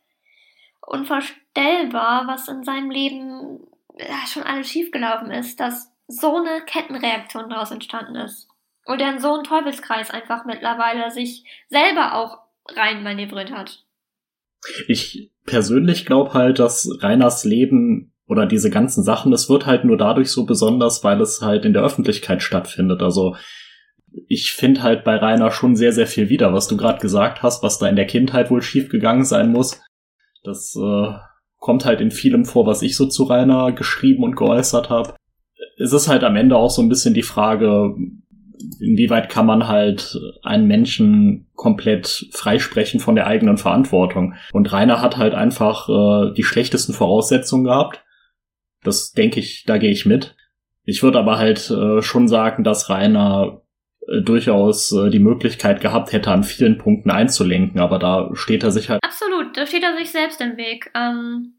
[0.86, 3.60] unvorstellbar, was in seinem Leben
[4.26, 8.48] schon alles schiefgelaufen ist, dass so eine Kettenreaktion daraus entstanden ist.
[8.84, 13.84] Und er in so einen Teufelskreis einfach mittlerweile sich selber auch rein manövriert hat.
[14.88, 19.96] Ich persönlich glaube halt, dass Reiners Leben oder diese ganzen Sachen, es wird halt nur
[19.96, 23.02] dadurch so besonders, weil es halt in der Öffentlichkeit stattfindet.
[23.02, 23.36] Also
[24.26, 27.62] ich finde halt bei Rainer schon sehr, sehr viel wieder, was du gerade gesagt hast,
[27.62, 29.80] was da in der Kindheit wohl schiefgegangen sein muss.
[30.42, 31.12] Das äh,
[31.58, 35.14] kommt halt in vielem vor, was ich so zu Rainer geschrieben und geäußert habe.
[35.78, 37.94] Es ist halt am Ende auch so ein bisschen die Frage,
[38.80, 44.34] inwieweit kann man halt einen Menschen komplett freisprechen von der eigenen Verantwortung?
[44.52, 48.04] Und Rainer hat halt einfach äh, die schlechtesten Voraussetzungen gehabt.
[48.82, 50.34] Das denke ich, da gehe ich mit.
[50.84, 53.62] Ich würde aber halt äh, schon sagen, dass Rainer
[54.06, 58.90] durchaus äh, die Möglichkeit gehabt hätte, an vielen Punkten einzulenken, aber da steht er sich
[58.90, 59.02] halt.
[59.04, 60.90] Absolut, da steht er sich selbst im Weg.
[60.94, 61.54] Ähm,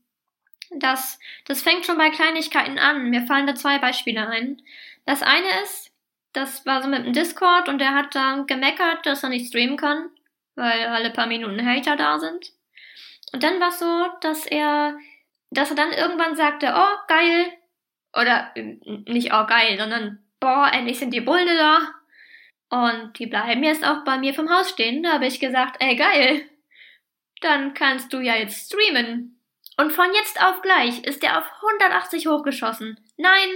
[0.80, 3.10] das, das fängt schon bei Kleinigkeiten an.
[3.10, 4.62] Mir fallen da zwei Beispiele ein.
[5.06, 5.92] Das eine ist,
[6.34, 9.78] das war so mit dem Discord und der hat dann gemeckert, dass er nicht streamen
[9.78, 10.10] kann,
[10.56, 12.52] weil alle paar Minuten Hater da sind.
[13.32, 14.98] Und dann war es so, dass er,
[15.52, 17.46] dass er dann irgendwann sagte, oh, geil.
[18.16, 18.52] Oder
[19.06, 21.80] nicht oh, geil, sondern boah, endlich sind die Bullen da.
[22.74, 25.04] Und die bleiben jetzt auch bei mir vom Haus stehen.
[25.04, 26.50] Da habe ich gesagt, ey, geil.
[27.40, 29.40] Dann kannst du ja jetzt streamen.
[29.78, 33.00] Und von jetzt auf gleich ist er auf 180 hochgeschossen.
[33.16, 33.50] Nein,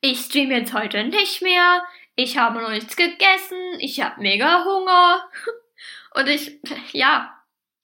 [0.00, 1.84] ich streame jetzt heute nicht mehr,
[2.16, 5.30] ich habe noch nichts gegessen, ich habe mega Hunger.
[6.14, 6.58] Und ich,
[6.90, 7.38] ja,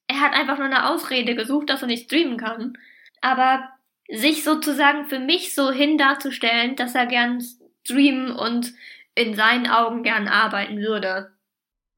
[0.09, 2.77] er hat einfach nur eine Ausrede gesucht, dass er nicht streamen kann.
[3.21, 3.69] Aber
[4.09, 7.41] sich sozusagen für mich so hin darzustellen, dass er gern
[7.85, 8.73] streamen und
[9.19, 11.29] in seinen Augen gern arbeiten würde.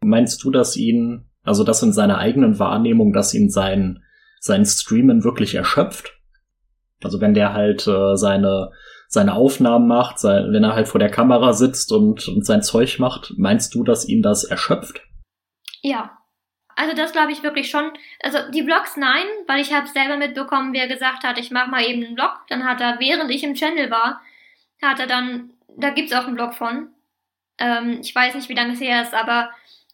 [0.03, 4.03] Meinst du, dass ihn, also dass in seiner eigenen Wahrnehmung, dass ihn sein,
[4.41, 6.19] sein Streamen wirklich erschöpft?
[7.03, 8.71] Also wenn der halt äh, seine
[9.13, 13.01] seine Aufnahmen macht, sein, wenn er halt vor der Kamera sitzt und, und sein Zeug
[13.01, 15.03] macht, meinst du, dass ihn das erschöpft?
[15.83, 16.17] Ja.
[16.77, 17.91] Also das glaube ich wirklich schon.
[18.23, 21.71] Also die Vlogs nein, weil ich habe selber mitbekommen, wie er gesagt hat, ich mache
[21.71, 22.31] mal eben einen Vlog.
[22.49, 24.21] Dann hat er, während ich im Channel war,
[24.81, 26.91] hat er dann, da gibt's auch einen Vlog von.
[27.61, 29.51] Ähm, ich weiß nicht, wie lange es her ist, aber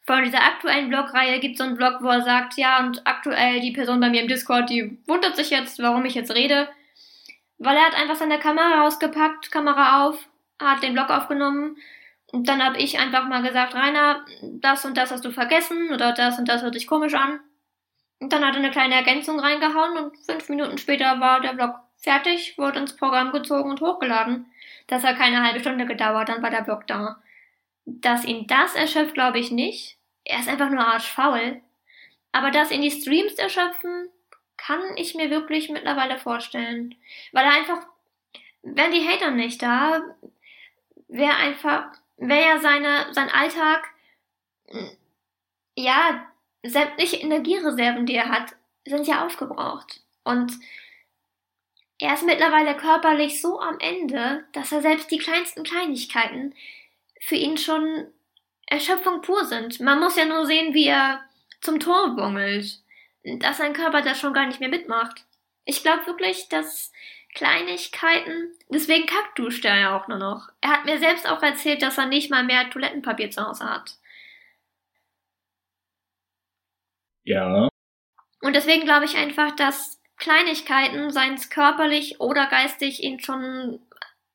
[0.06, 3.60] von dieser aktuellen Vlog-Reihe gibt es so einen Vlog, wo er sagt, ja, und aktuell
[3.60, 6.68] die Person bei mir im Discord, die wundert sich jetzt, warum ich jetzt rede.
[7.58, 10.28] Weil er hat einfach seine Kamera rausgepackt, Kamera auf,
[10.60, 11.76] hat den Blog aufgenommen
[12.32, 16.12] und dann habe ich einfach mal gesagt, Rainer, das und das hast du vergessen oder
[16.12, 17.40] das und das hört sich komisch an.
[18.18, 21.74] Und dann hat er eine kleine Ergänzung reingehauen und fünf Minuten später war der Blog
[21.96, 24.46] fertig, wurde ins Programm gezogen und hochgeladen.
[24.86, 27.16] Das hat keine halbe Stunde gedauert, dann war der Blog da.
[27.86, 29.96] Dass ihn das erschöpft, glaube ich nicht.
[30.24, 31.62] Er ist einfach nur arschfaul.
[32.32, 34.10] Aber dass ihn die Streams erschöpfen,
[34.56, 36.94] kann ich mir wirklich mittlerweile vorstellen.
[37.32, 37.86] Weil er einfach,
[38.62, 40.02] wären die Hater nicht da,
[41.08, 43.88] wäre einfach, wäre ja seine, sein Alltag,
[45.76, 46.26] ja,
[46.62, 50.00] sämtliche Energiereserven, die er hat, sind ja aufgebraucht.
[50.24, 50.52] Und
[51.98, 56.54] er ist mittlerweile körperlich so am Ende, dass er selbst die kleinsten Kleinigkeiten
[57.20, 58.06] für ihn schon
[58.66, 59.80] Erschöpfung pur sind.
[59.80, 61.22] Man muss ja nur sehen, wie er
[61.60, 62.80] zum Tor bungelt
[63.26, 65.24] dass sein Körper das schon gar nicht mehr mitmacht.
[65.64, 66.92] Ich glaube wirklich, dass
[67.34, 70.48] Kleinigkeiten, deswegen kackduscht er ja auch nur noch.
[70.60, 73.96] Er hat mir selbst auch erzählt, dass er nicht mal mehr Toilettenpapier zu Hause hat.
[77.24, 77.68] Ja.
[78.40, 83.80] Und deswegen glaube ich einfach, dass Kleinigkeiten, seien es körperlich oder geistig, ihn schon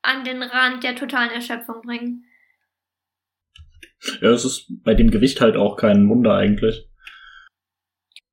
[0.02, 2.28] an den Rand der totalen Erschöpfung bringen.
[4.22, 6.88] Ja, es ist bei dem Gewicht halt auch kein Wunder eigentlich.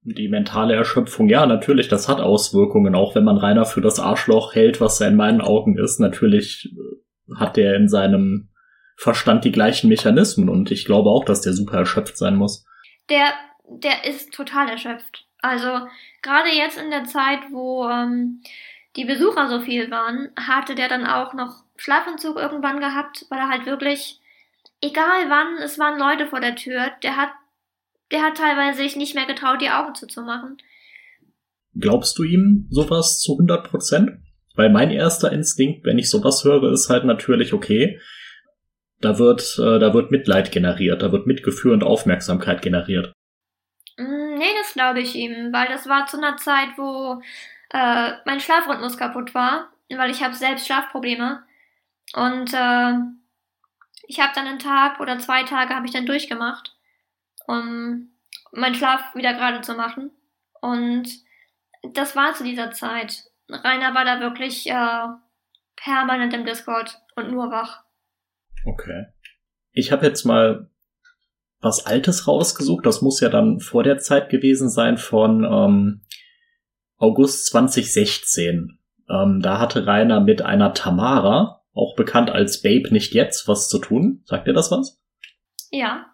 [0.03, 4.55] Die mentale Erschöpfung, ja, natürlich, das hat Auswirkungen, auch wenn man Rainer für das Arschloch
[4.55, 6.01] hält, was er in meinen Augen ist.
[6.01, 8.49] Natürlich äh, hat der in seinem
[8.97, 12.65] Verstand die gleichen Mechanismen und ich glaube auch, dass der super erschöpft sein muss.
[13.11, 13.33] Der,
[13.69, 15.27] der ist total erschöpft.
[15.41, 15.87] Also
[16.23, 18.43] gerade jetzt in der Zeit, wo ähm,
[18.97, 23.49] die Besucher so viel waren, hatte der dann auch noch Schlafanzug irgendwann gehabt, weil er
[23.49, 24.18] halt wirklich,
[24.81, 27.31] egal wann, es waren Leute vor der Tür, der hat
[28.11, 30.59] der hat teilweise sich nicht mehr getraut, die Augen zuzumachen.
[31.79, 34.11] Glaubst du ihm sowas zu 100 Prozent?
[34.55, 38.01] Weil mein erster Instinkt, wenn ich sowas höre, ist halt natürlich okay.
[39.01, 43.13] Da wird, äh, da wird Mitleid generiert, da wird Mitgefühl und Aufmerksamkeit generiert.
[43.97, 47.21] Mm, nee, das glaube ich ihm, weil das war zu einer Zeit, wo
[47.71, 51.45] äh, mein Schlafrhythmus kaputt war, weil ich habe selbst Schlafprobleme
[52.15, 52.95] und äh,
[54.09, 56.75] ich habe dann einen Tag oder zwei Tage habe ich dann durchgemacht
[57.49, 58.11] um
[58.53, 60.13] meinen Schlaf wieder gerade zu machen.
[60.61, 61.09] Und
[61.95, 63.25] das war zu dieser Zeit.
[63.49, 65.07] Rainer war da wirklich äh,
[65.77, 67.83] permanent im Discord und nur wach.
[68.67, 69.07] Okay.
[69.73, 70.71] Ich habe jetzt mal
[71.61, 72.85] was Altes rausgesucht.
[72.85, 76.03] Das muss ja dann vor der Zeit gewesen sein von ähm,
[76.99, 78.79] August 2016.
[79.09, 83.79] Ähm, da hatte Rainer mit einer Tamara, auch bekannt als Babe nicht jetzt, was zu
[83.79, 84.23] tun.
[84.25, 85.01] Sagt ihr das was?
[85.71, 86.07] Ja.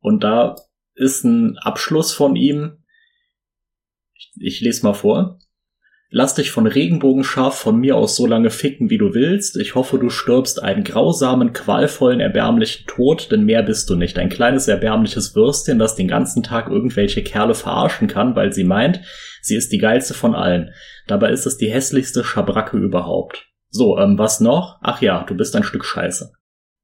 [0.00, 0.56] Und da
[0.94, 2.78] ist ein Abschluss von ihm.
[4.14, 5.38] Ich, ich lese mal vor.
[6.14, 9.56] Lass dich von Regenbogenschaf von mir aus so lange ficken, wie du willst.
[9.56, 14.18] Ich hoffe, du stirbst einen grausamen, qualvollen, erbärmlichen Tod, denn mehr bist du nicht.
[14.18, 19.00] Ein kleines, erbärmliches Würstchen, das den ganzen Tag irgendwelche Kerle verarschen kann, weil sie meint,
[19.40, 20.74] sie ist die geilste von allen.
[21.06, 23.46] Dabei ist es die hässlichste Schabracke überhaupt.
[23.72, 24.78] So, ähm, was noch?
[24.82, 26.34] Ach ja, du bist ein Stück Scheiße.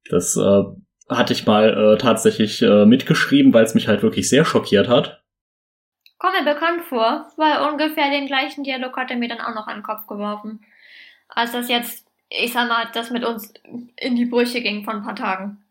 [0.09, 0.62] Das äh,
[1.11, 5.22] hatte ich mal äh, tatsächlich äh, mitgeschrieben, weil es mich halt wirklich sehr schockiert hat.
[6.18, 9.68] Kommt mir bekannt vor, weil ungefähr den gleichen Dialog hat er mir dann auch noch
[9.68, 10.64] an den Kopf geworfen.
[11.28, 13.53] Als das jetzt, ich sag mal, das mit uns
[13.97, 15.62] in die Brüche ging von ein paar Tagen.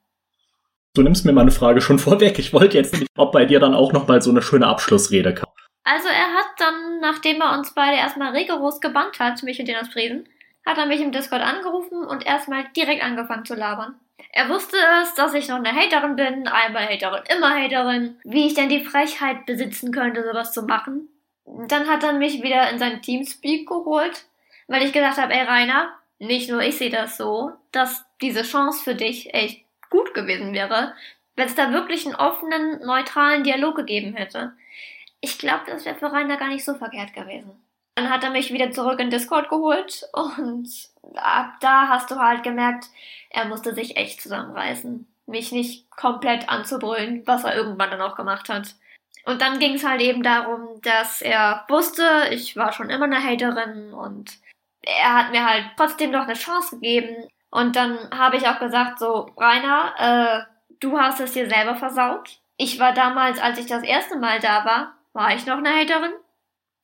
[0.94, 2.38] Du nimmst mir meine Frage schon vorweg.
[2.38, 5.34] Ich wollte jetzt nicht, ob bei dir dann auch noch mal so eine schöne Abschlussrede
[5.34, 5.50] kam.
[5.84, 9.86] Also er hat dann, nachdem er uns beide erstmal rigoros gebannt hat, mich und den
[9.86, 10.28] Friesen,
[10.68, 13.96] hat er mich im Discord angerufen und erstmal direkt angefangen zu labern.
[14.34, 18.54] Er wusste es, dass ich noch eine Haterin bin, einmal Haterin, immer Haterin, wie ich
[18.54, 21.08] denn die Frechheit besitzen könnte, sowas zu machen.
[21.46, 24.26] Dann hat er mich wieder in sein Teamspeak geholt,
[24.68, 28.84] weil ich gesagt habe, ey Rainer, nicht nur ich sehe das so, dass diese Chance
[28.84, 30.94] für dich echt gut gewesen wäre,
[31.38, 34.52] wenn es da wirklich einen offenen, neutralen Dialog gegeben hätte.
[35.22, 37.52] Ich glaube, das wäre für Rainer gar nicht so verkehrt gewesen.
[37.98, 40.70] Dann hat er mich wieder zurück in Discord geholt und
[41.16, 42.86] ab da hast du halt gemerkt,
[43.32, 48.50] er musste sich echt zusammenreißen, mich nicht komplett anzubrüllen, was er irgendwann dann auch gemacht
[48.50, 48.76] hat.
[49.26, 53.24] Und dann ging es halt eben darum, dass er wusste, ich war schon immer eine
[53.24, 54.32] Haterin und
[54.84, 57.28] er hat mir halt trotzdem noch eine Chance gegeben.
[57.50, 62.42] Und dann habe ich auch gesagt, so, Rainer, äh, du hast es dir selber versaut.
[62.58, 66.14] Ich war damals, als ich das erste Mal da war, war ich noch eine Haterin.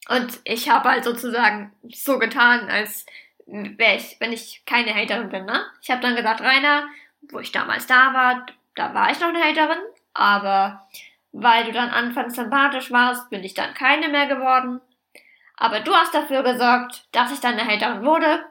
[0.09, 3.05] Und ich habe halt sozusagen so getan, als
[3.45, 5.65] wäre ich, wenn ich keine Haterin bin, ne?
[5.81, 6.87] Ich habe dann gesagt, Rainer,
[7.31, 8.45] wo ich damals da war,
[8.75, 9.81] da war ich noch eine Haterin,
[10.13, 10.87] aber
[11.31, 14.81] weil du dann anfangs sympathisch warst, bin ich dann keine mehr geworden.
[15.55, 18.45] Aber du hast dafür gesorgt, dass ich dann eine Haterin wurde.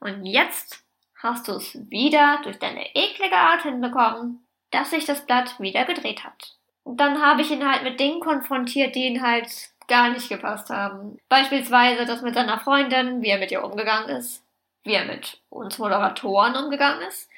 [0.00, 0.84] Und jetzt
[1.22, 6.24] hast du es wieder durch deine eklige Art hinbekommen, dass sich das Blatt wieder gedreht
[6.24, 6.54] hat.
[6.82, 10.70] Und dann habe ich ihn halt mit Dingen konfrontiert, die ihn halt gar nicht gepasst
[10.70, 11.18] haben.
[11.28, 14.44] Beispielsweise das mit seiner Freundin, wie er mit ihr umgegangen ist,
[14.84, 17.28] wie er mit uns Moderatoren umgegangen ist,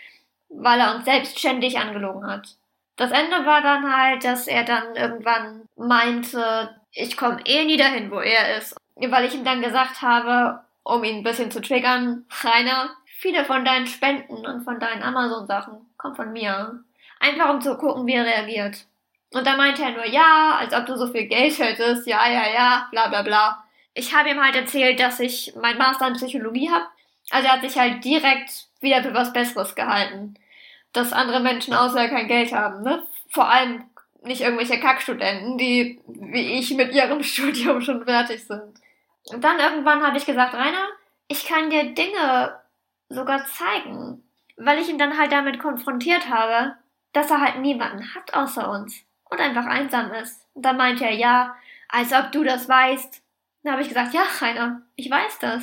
[0.49, 2.57] weil er uns selbstständig angelogen hat.
[2.96, 8.11] Das Ende war dann halt, dass er dann irgendwann meinte, ich komme eh nie dahin,
[8.11, 8.76] wo er ist.
[8.96, 13.64] Weil ich ihm dann gesagt habe, um ihn ein bisschen zu triggern, Rainer, viele von
[13.64, 16.82] deinen Spenden und von deinen Amazon-Sachen kommen von mir.
[17.20, 18.86] Einfach um zu gucken, wie er reagiert.
[19.33, 22.51] Und dann meinte er nur, ja, als ob du so viel Geld hättest, ja, ja,
[22.53, 23.64] ja, bla bla bla.
[23.93, 26.87] Ich habe ihm halt erzählt, dass ich mein Master in Psychologie habe.
[27.31, 30.35] Also er hat sich halt direkt wieder für was Besseres gehalten.
[30.93, 33.07] Dass andere Menschen außer kein Geld haben, ne?
[33.31, 33.85] Vor allem
[34.22, 38.81] nicht irgendwelche Kackstudenten, die wie ich mit ihrem Studium schon fertig sind.
[39.31, 40.89] Und dann irgendwann habe ich gesagt, Rainer,
[41.29, 42.59] ich kann dir Dinge
[43.11, 44.24] sogar zeigen.
[44.57, 46.76] Weil ich ihn dann halt damit konfrontiert habe,
[47.12, 50.47] dass er halt niemanden hat außer uns und einfach einsam ist.
[50.55, 51.57] Und dann meinte er, ja,
[51.89, 53.22] als ob du das weißt.
[53.62, 55.62] Dann habe ich gesagt, ja, Rainer, ich weiß das.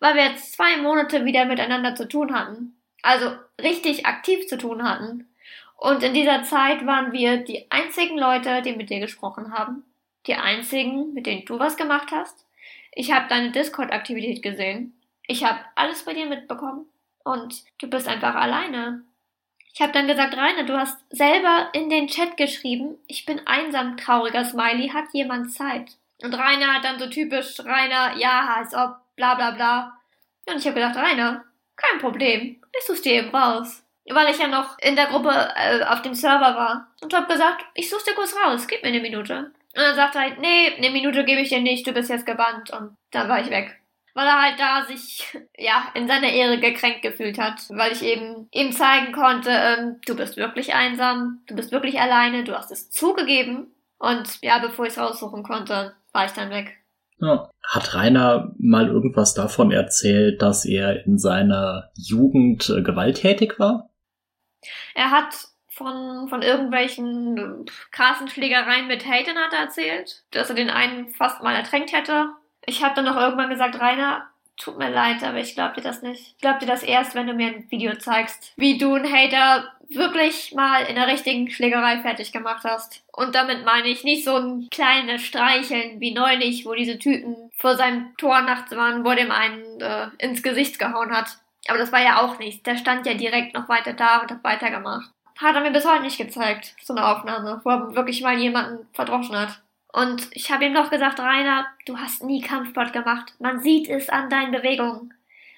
[0.00, 2.76] Weil wir jetzt zwei Monate wieder miteinander zu tun hatten.
[3.02, 5.28] Also richtig aktiv zu tun hatten.
[5.76, 9.84] Und in dieser Zeit waren wir die einzigen Leute, die mit dir gesprochen haben.
[10.26, 12.46] Die einzigen, mit denen du was gemacht hast.
[12.92, 14.98] Ich habe deine Discord-Aktivität gesehen.
[15.26, 16.86] Ich habe alles bei dir mitbekommen.
[17.24, 19.02] Und du bist einfach alleine.
[19.76, 23.98] Ich habe dann gesagt, Rainer, du hast selber in den Chat geschrieben, ich bin einsam,
[23.98, 25.98] trauriger Smiley, hat jemand Zeit?
[26.22, 30.00] Und Rainer hat dann so typisch, Rainer, ja, als ob, bla bla bla.
[30.46, 31.44] Und ich habe gedacht, Rainer,
[31.76, 33.82] kein Problem, ich such's dir eben raus.
[34.08, 36.90] Weil ich ja noch in der Gruppe äh, auf dem Server war.
[37.02, 39.52] Und habe gesagt, ich such's dir kurz raus, gib mir eine Minute.
[39.74, 42.24] Und dann sagt er halt, nee, eine Minute gebe ich dir nicht, du bist jetzt
[42.24, 42.70] gebannt.
[42.70, 43.78] Und dann war ich weg
[44.16, 48.48] weil er halt da sich ja in seiner Ehre gekränkt gefühlt hat, weil ich eben
[48.50, 52.90] ihm zeigen konnte, ähm, du bist wirklich einsam, du bist wirklich alleine, du hast es
[52.90, 56.78] zugegeben und ja, bevor ich es raussuchen konnte, war ich dann weg.
[57.18, 57.50] Ja.
[57.62, 63.90] Hat Rainer mal irgendwas davon erzählt, dass er in seiner Jugend äh, gewalttätig war?
[64.94, 65.34] Er hat
[65.68, 71.42] von, von irgendwelchen krassen Schlägereien mit Hayden hat er erzählt, dass er den einen fast
[71.42, 72.30] mal ertränkt hätte
[72.66, 76.02] ich habe dann auch irgendwann gesagt, Rainer, tut mir leid, aber ich glaube dir das
[76.02, 76.34] nicht.
[76.36, 79.72] Ich glaube dir das erst, wenn du mir ein Video zeigst, wie du einen Hater
[79.88, 83.04] wirklich mal in der richtigen Schlägerei fertig gemacht hast.
[83.12, 87.76] Und damit meine ich nicht so ein kleines Streicheln wie neulich, wo diese Typen vor
[87.76, 91.38] seinem Tor nachts waren, wo dem einen äh, ins Gesicht gehauen hat.
[91.68, 92.62] Aber das war ja auch nichts.
[92.64, 95.10] Der stand ja direkt noch weiter da und hat weitergemacht.
[95.38, 98.88] Hat er mir bis heute nicht gezeigt, so eine Aufnahme, wo er wirklich mal jemanden
[98.92, 99.60] verdroschen hat.
[99.96, 103.32] Und ich habe ihm noch gesagt, Rainer, du hast nie Kampfsport gemacht.
[103.38, 105.14] Man sieht es an deinen Bewegungen.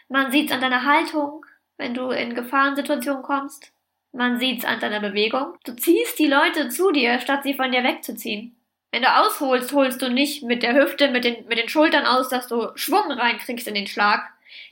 [0.08, 1.44] Man sieht es an deiner Haltung,
[1.76, 3.72] wenn du in Gefahrensituationen kommst.
[4.12, 5.54] Man sieht es an deiner Bewegung.
[5.64, 8.54] Du ziehst die Leute zu dir, statt sie von dir wegzuziehen.
[8.92, 12.28] Wenn du ausholst, holst du nicht mit der Hüfte, mit den, mit den Schultern aus,
[12.28, 14.22] dass du Schwung reinkriegst in den Schlag.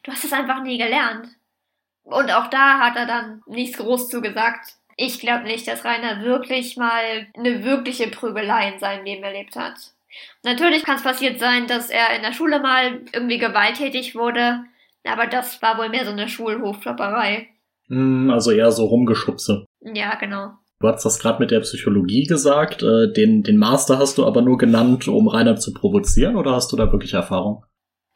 [0.05, 1.29] Du hast es einfach nie gelernt.
[2.05, 4.77] Und auch da hat er dann nichts groß zu gesagt.
[4.97, 9.93] Ich glaube nicht, dass Rainer wirklich mal eine wirkliche Prügelei in seinem Leben erlebt hat.
[10.43, 14.65] Natürlich kann es passiert sein, dass er in der Schule mal irgendwie gewalttätig wurde,
[15.05, 17.49] aber das war wohl mehr so eine Schulhofklopperei.
[17.89, 19.67] Hm, also eher so rumgeschubse.
[19.81, 20.53] Ja, genau.
[20.81, 22.83] Du hast das gerade mit der Psychologie gesagt.
[22.83, 26.73] Äh, den, den Master hast du aber nur genannt, um Rainer zu provozieren, oder hast
[26.73, 27.65] du da wirklich Erfahrung?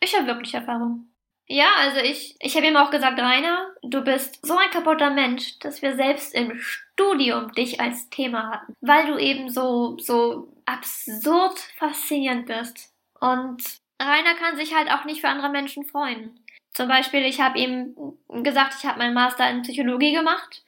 [0.02, 1.09] Ich habe wirklich Erfahrung.
[1.52, 5.58] Ja, also ich, ich habe ihm auch gesagt, Rainer, du bist so ein kaputter Mensch,
[5.58, 11.58] dass wir selbst im Studium dich als Thema hatten, weil du eben so, so absurd
[11.76, 12.94] faszinierend bist.
[13.18, 13.64] Und
[14.00, 16.38] Rainer kann sich halt auch nicht für andere Menschen freuen.
[16.72, 17.96] Zum Beispiel, ich habe ihm
[18.28, 20.62] gesagt, ich habe meinen Master in Psychologie gemacht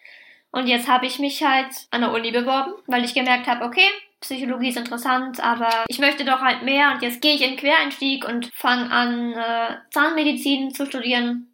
[0.50, 3.88] und jetzt habe ich mich halt an der Uni beworben, weil ich gemerkt habe, okay,
[4.22, 8.26] Psychologie ist interessant, aber ich möchte doch halt mehr und jetzt gehe ich in Quereinstieg
[8.26, 11.48] und fange an, äh, Zahnmedizin zu studieren.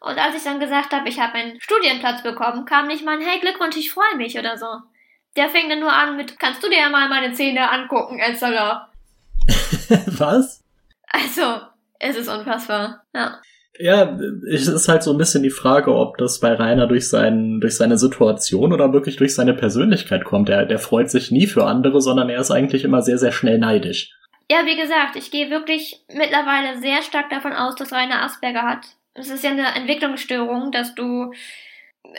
[0.00, 3.26] Und als ich dann gesagt habe, ich habe einen Studienplatz bekommen, kam nicht mal ein
[3.26, 4.66] Hey Glückwunsch, ich freue mich oder so.
[5.34, 8.92] Der fing dann nur an mit, kannst du dir ja mal meine Zähne angucken, Elsalah.
[10.06, 10.62] Was?
[11.08, 11.60] Also,
[11.98, 13.40] es ist unfassbar, ja.
[13.78, 14.16] Ja,
[14.48, 17.76] es ist halt so ein bisschen die Frage, ob das bei Rainer durch, seinen, durch
[17.76, 20.48] seine Situation oder wirklich durch seine Persönlichkeit kommt.
[20.48, 23.58] Der, der freut sich nie für andere, sondern er ist eigentlich immer sehr, sehr schnell
[23.58, 24.12] neidisch.
[24.50, 28.86] Ja, wie gesagt, ich gehe wirklich mittlerweile sehr stark davon aus, dass Rainer Asperger hat.
[29.14, 31.32] Es ist ja eine Entwicklungsstörung, dass du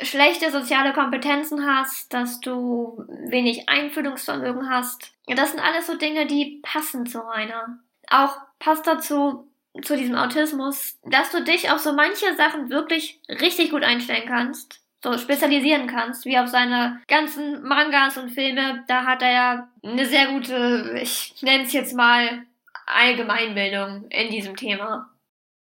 [0.01, 5.13] schlechte soziale Kompetenzen hast, dass du wenig Einfühlungsvermögen hast.
[5.27, 7.79] Das sind alles so Dinge, die passen zu Rainer.
[8.09, 9.47] Auch passt dazu,
[9.83, 14.81] zu diesem Autismus, dass du dich auf so manche Sachen wirklich richtig gut einstellen kannst,
[15.03, 18.83] so spezialisieren kannst, wie auf seine ganzen Mangas und Filme.
[18.87, 22.43] Da hat er ja eine sehr gute, ich nenne es jetzt mal
[22.85, 25.09] Allgemeinbildung in diesem Thema.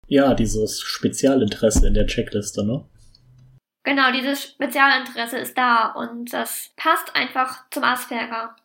[0.07, 2.84] Ja, dieses Spezialinteresse in der Checkliste, ne?
[3.84, 8.57] Genau, dieses Spezialinteresse ist da und das passt einfach zum Asperger.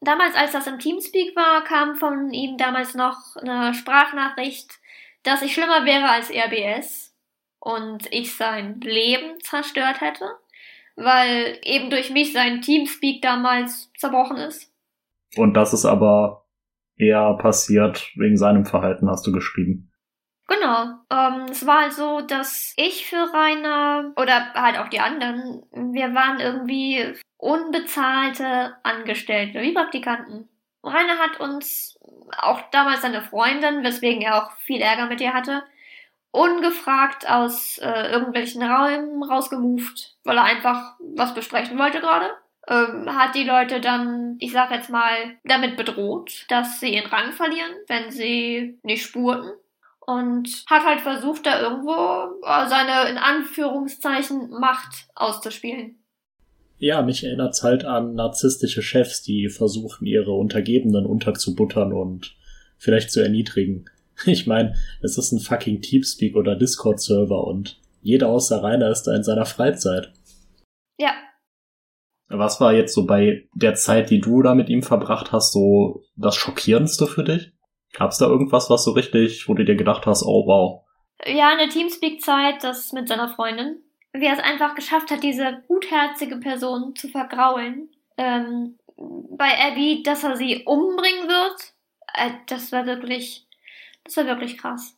[0.00, 4.78] Damals, als das im Teamspeak war, kam von ihm damals noch eine Sprachnachricht,
[5.24, 7.14] dass ich schlimmer wäre als RBS
[7.58, 10.26] und ich sein Leben zerstört hätte,
[10.96, 14.72] weil eben durch mich sein Teamspeak damals zerbrochen ist.
[15.36, 16.46] Und das ist aber
[16.96, 19.90] eher passiert wegen seinem Verhalten, hast du geschrieben.
[20.46, 20.98] Genau.
[21.10, 26.14] Ähm, es war halt so, dass ich für Rainer oder halt auch die anderen, wir
[26.14, 30.48] waren irgendwie unbezahlte Angestellte, wie Praktikanten.
[30.86, 31.98] Rainer hat uns
[32.38, 35.62] auch damals seine Freundin, weswegen er auch viel Ärger mit ihr hatte,
[36.30, 42.30] ungefragt aus äh, irgendwelchen Räumen rausgemoved, weil er einfach was besprechen wollte gerade.
[42.66, 47.32] Ähm, hat die Leute dann, ich sag jetzt mal, damit bedroht, dass sie ihren Rang
[47.32, 49.52] verlieren, wenn sie nicht spurten.
[50.00, 51.92] Und hat halt versucht, da irgendwo
[52.42, 56.03] äh, seine in Anführungszeichen Macht auszuspielen.
[56.84, 62.36] Ja, mich erinnert's halt an narzisstische Chefs, die versuchen, ihre Untergebenen unterzubuttern und
[62.76, 63.86] vielleicht zu erniedrigen.
[64.26, 69.16] Ich meine, es ist ein fucking Teamspeak oder Discord-Server und jeder außer Rainer ist da
[69.16, 70.12] in seiner Freizeit.
[70.98, 71.14] Ja.
[72.28, 76.04] Was war jetzt so bei der Zeit, die du da mit ihm verbracht hast, so
[76.16, 77.50] das Schockierendste für dich?
[77.94, 80.84] Gab's da irgendwas, was so richtig, wo du dir gedacht hast, oh wow?
[81.24, 83.83] Ja, eine Teamspeak-Zeit, das mit seiner Freundin
[84.14, 87.90] wie er es einfach geschafft hat, diese gutherzige Person zu vergraulen.
[88.16, 91.72] Ähm, bei Abby, dass er sie umbringen wird,
[92.14, 93.46] äh, das war wirklich,
[94.04, 94.96] das war wirklich krass.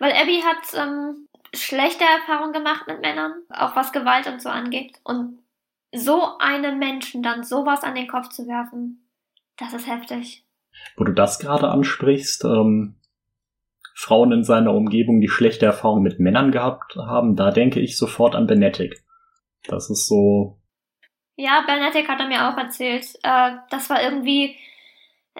[0.00, 4.98] Weil Abby hat ähm, schlechte Erfahrungen gemacht mit Männern, auch was Gewalt und so angeht.
[5.04, 5.38] Und
[5.94, 9.08] so einem Menschen dann sowas an den Kopf zu werfen,
[9.56, 10.44] das ist heftig.
[10.96, 12.96] Wo du das gerade ansprichst, ähm,
[14.02, 18.34] Frauen in seiner Umgebung, die schlechte Erfahrungen mit Männern gehabt haben, da denke ich sofort
[18.34, 19.04] an Benetic.
[19.68, 20.58] Das ist so.
[21.36, 23.06] Ja, Benetic hat er mir auch erzählt.
[23.22, 24.56] Äh, das war irgendwie,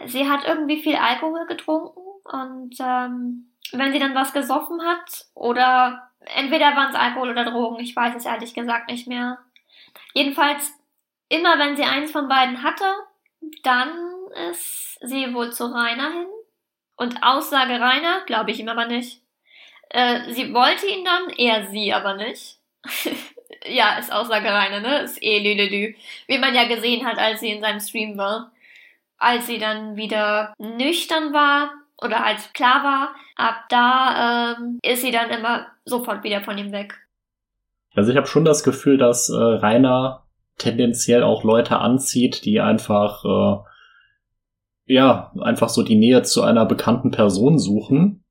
[0.05, 6.11] sie hat irgendwie viel Alkohol getrunken und ähm, wenn sie dann was gesoffen hat oder
[6.21, 9.39] entweder waren es Alkohol oder Drogen, ich weiß es ehrlich gesagt nicht mehr.
[10.15, 10.73] Jedenfalls,
[11.29, 12.85] immer wenn sie eins von beiden hatte,
[13.65, 13.91] dann
[14.51, 16.29] ist sie wohl zu Rainer hin
[16.97, 19.21] und Aussage Rainer, glaube ich ihm aber nicht.
[19.91, 22.59] Äh, sie wollte ihn dann, er sie aber nicht.
[23.67, 25.01] ja, ist Aussage Rainer, ne?
[25.03, 25.95] Ist eh lülülü.
[26.27, 28.53] Wie man ja gesehen hat, als sie in seinem Stream war.
[29.23, 31.71] als sie dann wieder nüchtern war
[32.03, 36.73] oder als klar war, ab da ähm, ist sie dann immer sofort wieder von ihm
[36.73, 36.99] weg.
[37.95, 40.25] Also ich habe schon das Gefühl, dass äh, Rainer
[40.59, 43.69] tendenziell auch Leute anzieht, die einfach äh,
[44.85, 48.25] ja einfach so die Nähe zu einer bekannten Person suchen.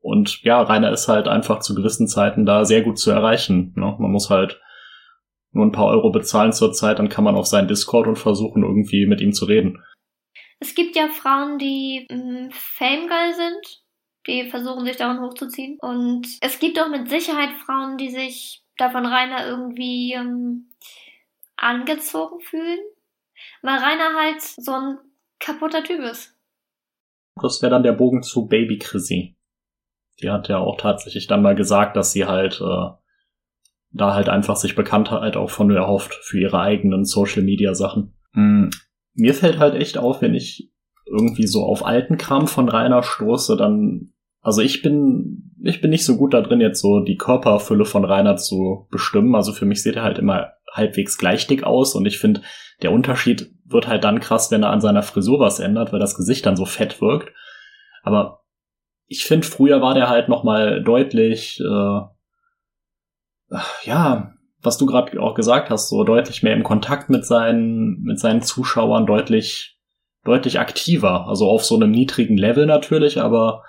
[0.00, 3.72] Und ja, Rainer ist halt einfach zu gewissen Zeiten da sehr gut zu erreichen.
[3.76, 3.96] Ne?
[3.98, 4.60] Man muss halt
[5.52, 8.64] nur ein paar Euro bezahlen zur Zeit, dann kann man auf seinen Discord und versuchen
[8.64, 9.82] irgendwie mit ihm zu reden.
[10.60, 13.82] Es gibt ja Frauen, die mm, famegeil sind,
[14.26, 15.78] die versuchen sich daran hochzuziehen.
[15.80, 20.70] Und es gibt auch mit Sicherheit Frauen, die sich davon Rainer irgendwie ähm,
[21.56, 22.80] angezogen fühlen,
[23.62, 24.98] weil Rainer halt so ein
[25.44, 26.36] kaputter Typ ist.
[27.40, 29.36] Das wäre dann der Bogen zu Baby Chrissy.
[30.20, 32.90] Die hat ja auch tatsächlich dann mal gesagt, dass sie halt äh,
[33.90, 38.14] da halt einfach sich Bekanntheit auch von erhofft für ihre eigenen Social Media Sachen.
[38.32, 38.70] Hm.
[39.14, 40.72] Mir fällt halt echt auf, wenn ich
[41.06, 44.14] irgendwie so auf alten Kram von Rainer stoße, dann
[44.44, 48.04] also ich bin, ich bin nicht so gut da drin, jetzt so die Körperfülle von
[48.04, 49.34] Rainer zu bestimmen.
[49.34, 52.42] Also für mich sieht er halt immer halbwegs gleich dick aus und ich finde,
[52.82, 56.16] der Unterschied wird halt dann krass, wenn er an seiner Frisur was ändert, weil das
[56.16, 57.32] Gesicht dann so fett wirkt.
[58.02, 58.44] Aber
[59.06, 62.00] ich finde, früher war der halt noch mal deutlich, äh,
[63.84, 68.18] ja, was du gerade auch gesagt hast, so deutlich mehr im Kontakt mit seinen, mit
[68.18, 69.78] seinen Zuschauern, deutlich,
[70.24, 71.26] deutlich aktiver.
[71.28, 73.62] Also auf so einem niedrigen Level natürlich, aber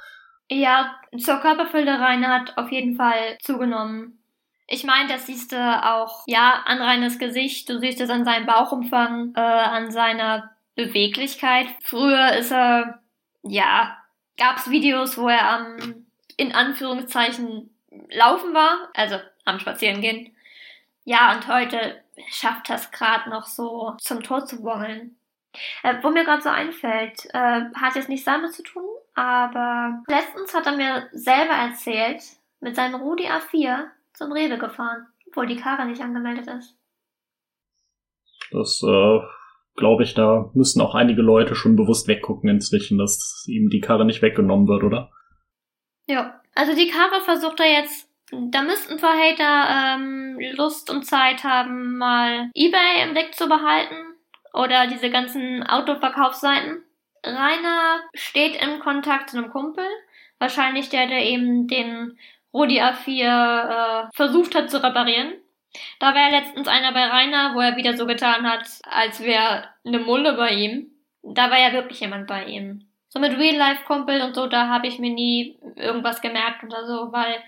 [0.49, 4.19] ja, zur Körperfülle Rainer hat auf jeden Fall zugenommen.
[4.67, 8.47] Ich meine, das siehst du auch, ja, an Rainers Gesicht, du siehst es an seinem
[8.47, 11.67] Bauchumfang, äh, an seiner Beweglichkeit.
[11.83, 12.99] Früher ist er,
[13.43, 13.97] ja,
[14.37, 16.05] gab's Videos, wo er am,
[16.37, 17.69] in Anführungszeichen,
[18.09, 20.35] laufen war, also am Spazierengehen.
[21.03, 25.15] Ja, und heute schafft es gerade noch so zum Tor zu wongeln.
[25.83, 30.53] Äh, wo mir gerade so einfällt, äh, hat jetzt nichts damit zu tun, aber letztens
[30.53, 32.21] hat er mir selber erzählt,
[32.59, 33.85] mit seinem Rudi A4
[34.15, 36.77] zum Rewe gefahren, obwohl die Karre nicht angemeldet ist.
[38.51, 39.19] Das, äh,
[39.75, 44.05] glaube ich, da müssen auch einige Leute schon bewusst weggucken inzwischen, dass ihm die Karre
[44.05, 45.11] nicht weggenommen wird, oder?
[46.07, 51.43] Ja, also die Karre versucht er jetzt da müssten paar Hater ähm, Lust und Zeit
[51.43, 53.95] haben, mal eBay im Blick zu behalten
[54.53, 56.83] oder diese ganzen Autoverkaufsseiten.
[57.23, 59.85] Rainer steht im Kontakt zu einem Kumpel,
[60.39, 62.17] wahrscheinlich der, der eben den
[62.55, 65.33] Rodi A4 äh, versucht hat zu reparieren.
[65.99, 69.65] Da war ja letztens einer bei Rainer, wo er wieder so getan hat, als wäre
[69.85, 70.91] eine Mulle bei ihm.
[71.21, 72.87] Da war ja wirklich jemand bei ihm.
[73.09, 77.43] So mit Real-Life-Kumpel und so, da habe ich mir nie irgendwas gemerkt oder so, weil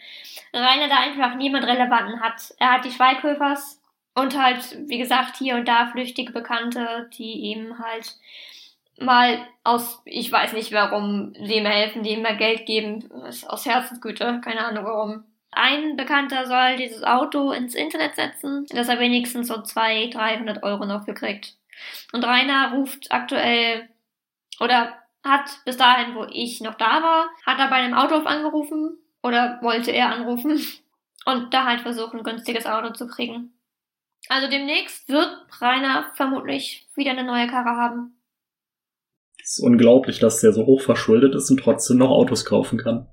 [0.53, 2.53] Rainer da einfach niemand Relevanten hat.
[2.60, 3.82] Er hat die Schweighöfers
[4.14, 8.16] und halt, wie gesagt, hier und da flüchtige Bekannte, die ihm halt
[9.00, 13.10] mal aus, ich weiß nicht warum, ihm helfen, die ihm mal Geld geben,
[13.48, 15.24] aus Herzensgüte, keine Ahnung warum.
[15.52, 20.86] Ein Bekannter soll dieses Auto ins Internet setzen, dass er wenigstens so 200, 300 Euro
[20.86, 21.56] noch gekriegt.
[22.12, 23.89] Und Rainer ruft aktuell
[24.60, 24.93] oder
[25.24, 29.60] hat bis dahin, wo ich noch da war, hat er bei einem Autohof angerufen oder
[29.62, 30.62] wollte er anrufen
[31.26, 33.54] und da halt versuchen, ein günstiges Auto zu kriegen.
[34.30, 38.16] Also demnächst wird Rainer vermutlich wieder eine neue Karre haben.
[39.48, 43.08] Es ist unglaublich, dass der so hoch verschuldet ist und trotzdem noch Autos kaufen kann.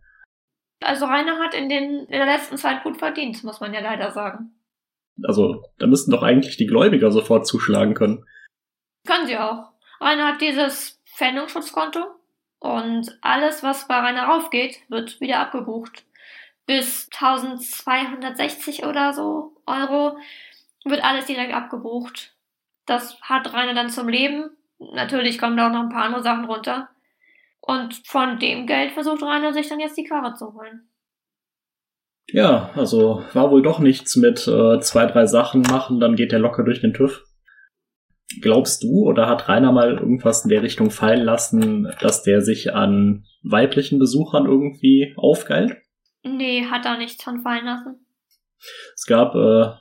[0.82, 4.10] Also Rainer hat in, den, in der letzten Zeit gut verdient, muss man ja leider
[4.10, 4.52] sagen.
[5.22, 8.26] Also, da müssten doch eigentlich die Gläubiger sofort zuschlagen können.
[9.06, 9.70] Können sie auch.
[10.00, 12.00] Rainer hat dieses Pfändungsschutzkonto
[12.58, 16.04] und alles, was bei Rainer raufgeht, wird wieder abgebucht.
[16.66, 20.18] Bis 1260 oder so Euro
[20.84, 22.34] wird alles direkt abgebucht.
[22.86, 26.44] Das hat Rainer dann zum Leben Natürlich kommen da auch noch ein paar andere Sachen
[26.44, 26.88] runter.
[27.60, 30.88] Und von dem Geld versucht Rainer sich dann jetzt die Karre zu holen.
[32.26, 36.38] Ja, also war wohl doch nichts mit äh, zwei, drei Sachen machen, dann geht der
[36.38, 37.22] locker durch den TÜV.
[38.40, 42.74] Glaubst du oder hat Rainer mal irgendwas in der Richtung fallen lassen, dass der sich
[42.74, 45.76] an weiblichen Besuchern irgendwie aufgeilt?
[46.22, 48.06] Nee, hat er nichts von fallen lassen.
[48.94, 49.74] Es gab äh,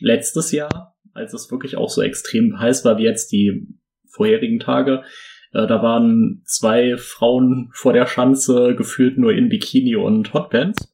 [0.00, 3.78] letztes Jahr, als es wirklich auch so extrem heiß war wie jetzt die
[4.12, 5.02] vorherigen Tage.
[5.52, 10.92] Äh, da waren zwei Frauen vor der Schanze gefühlt nur in Bikini und Hotpants.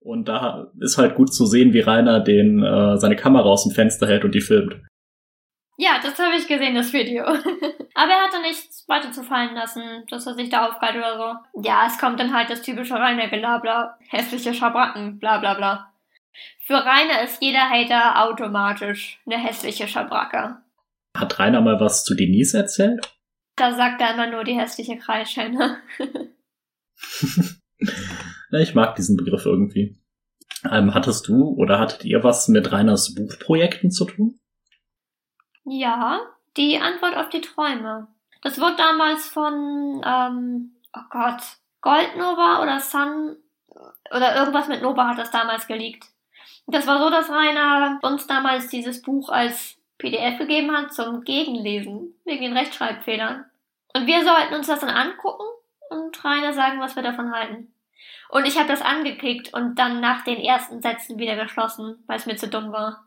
[0.00, 3.74] Und da ist halt gut zu sehen, wie Rainer den äh, seine Kamera aus dem
[3.74, 4.76] Fenster hält und die filmt.
[5.78, 7.24] Ja, das habe ich gesehen, das Video.
[7.94, 11.62] Aber er hatte nichts weiter zu fallen lassen, dass er sich da aufgalt oder so.
[11.62, 15.92] Ja, es kommt dann halt das typische Rainer-Gelabla, hässliche Schabracken, bla bla bla.
[16.60, 20.58] Für Rainer ist jeder Hater automatisch eine hässliche Schabracke.
[21.18, 23.16] Hat Rainer mal was zu Denise erzählt?
[23.56, 25.78] Da sagt er immer nur die hässliche Kreisschäne.
[28.52, 29.98] ich mag diesen Begriff irgendwie.
[30.70, 34.38] Ähm, hattest du oder hattet ihr was mit Reiners Buchprojekten zu tun?
[35.64, 36.20] Ja,
[36.56, 38.08] die Antwort auf die Träume.
[38.42, 41.42] Das wurde damals von, ähm, oh Gott,
[41.80, 43.36] Goldnova oder Sun
[44.14, 46.06] oder irgendwas mit Nova hat das damals geleakt.
[46.66, 52.14] Das war so, dass Rainer uns damals dieses Buch als PDF gegeben hat zum Gegenlesen,
[52.24, 53.46] wegen den Rechtschreibfehlern.
[53.94, 55.46] Und wir sollten uns das dann angucken
[55.90, 57.72] und Rainer sagen, was wir davon halten.
[58.28, 62.26] Und ich habe das angeklickt und dann nach den ersten Sätzen wieder geschlossen, weil es
[62.26, 63.06] mir zu dumm war.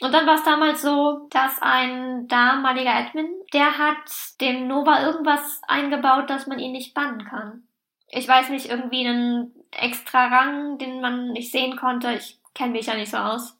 [0.00, 5.62] Und dann war es damals so, dass ein damaliger Admin, der hat dem Nova irgendwas
[5.66, 7.66] eingebaut, dass man ihn nicht bannen kann.
[8.08, 12.12] Ich weiß nicht, irgendwie einen extra Rang, den man nicht sehen konnte.
[12.12, 13.58] Ich kenne mich ja nicht so aus.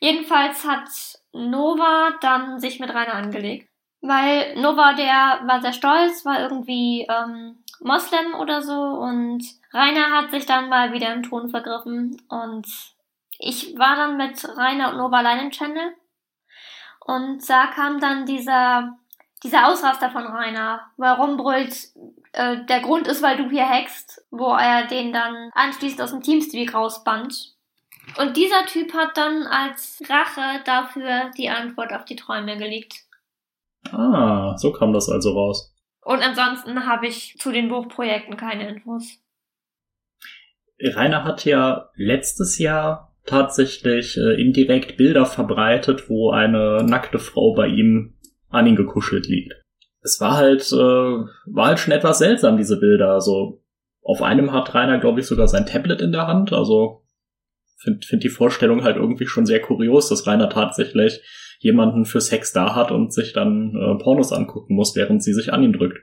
[0.00, 0.88] Jedenfalls hat
[1.36, 3.68] Nova dann sich mit Rainer angelegt.
[4.00, 10.30] Weil Nova, der war sehr stolz, war irgendwie ähm, Moslem oder so und Rainer hat
[10.30, 12.66] sich dann mal wieder im Ton vergriffen und
[13.38, 15.94] ich war dann mit Rainer und Nova allein im Channel
[17.06, 18.96] und da kam dann dieser,
[19.44, 20.90] dieser Ausraster von Rainer.
[20.96, 21.76] Warum brüllt,
[22.32, 26.22] äh, der Grund ist, weil du hier hackst, wo er den dann anschließend aus dem
[26.22, 27.55] Teamspeak rausband.
[28.18, 32.94] Und dieser Typ hat dann als Rache dafür die Antwort auf die Träume gelegt.
[33.90, 35.72] Ah, so kam das also raus.
[36.02, 39.18] Und ansonsten habe ich zu den Buchprojekten keine Infos.
[40.80, 47.66] Rainer hat ja letztes Jahr tatsächlich äh, indirekt Bilder verbreitet, wo eine nackte Frau bei
[47.66, 48.14] ihm
[48.48, 49.52] an ihn gekuschelt liegt.
[50.02, 53.10] Es war halt, äh, war halt schon etwas seltsam, diese Bilder.
[53.10, 53.64] Also
[54.02, 56.52] auf einem hat Rainer, glaube ich, sogar sein Tablet in der Hand.
[56.52, 57.02] Also
[57.76, 61.20] finde find die Vorstellung halt irgendwie schon sehr kurios, dass Rainer tatsächlich
[61.58, 65.52] jemanden für Sex da hat und sich dann äh, Pornos angucken muss, während sie sich
[65.52, 65.98] an ihn drückt.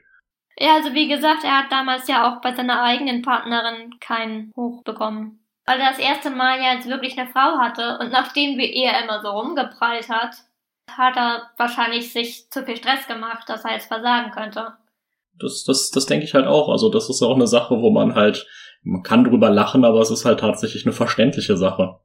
[0.58, 4.84] Ja, also wie gesagt, er hat damals ja auch bei seiner eigenen Partnerin keinen Hoch
[4.84, 8.74] bekommen weil er das erste Mal ja jetzt wirklich eine Frau hatte und nachdem wie
[8.74, 10.36] er immer so rumgeprallt hat,
[10.92, 14.74] hat er wahrscheinlich sich zu viel Stress gemacht, dass er jetzt versagen könnte.
[15.40, 16.70] Das, das, das denke ich halt auch.
[16.70, 18.46] Also das ist auch eine Sache, wo man halt,
[18.84, 22.00] man kann drüber lachen, aber es ist halt tatsächlich eine verständliche Sache.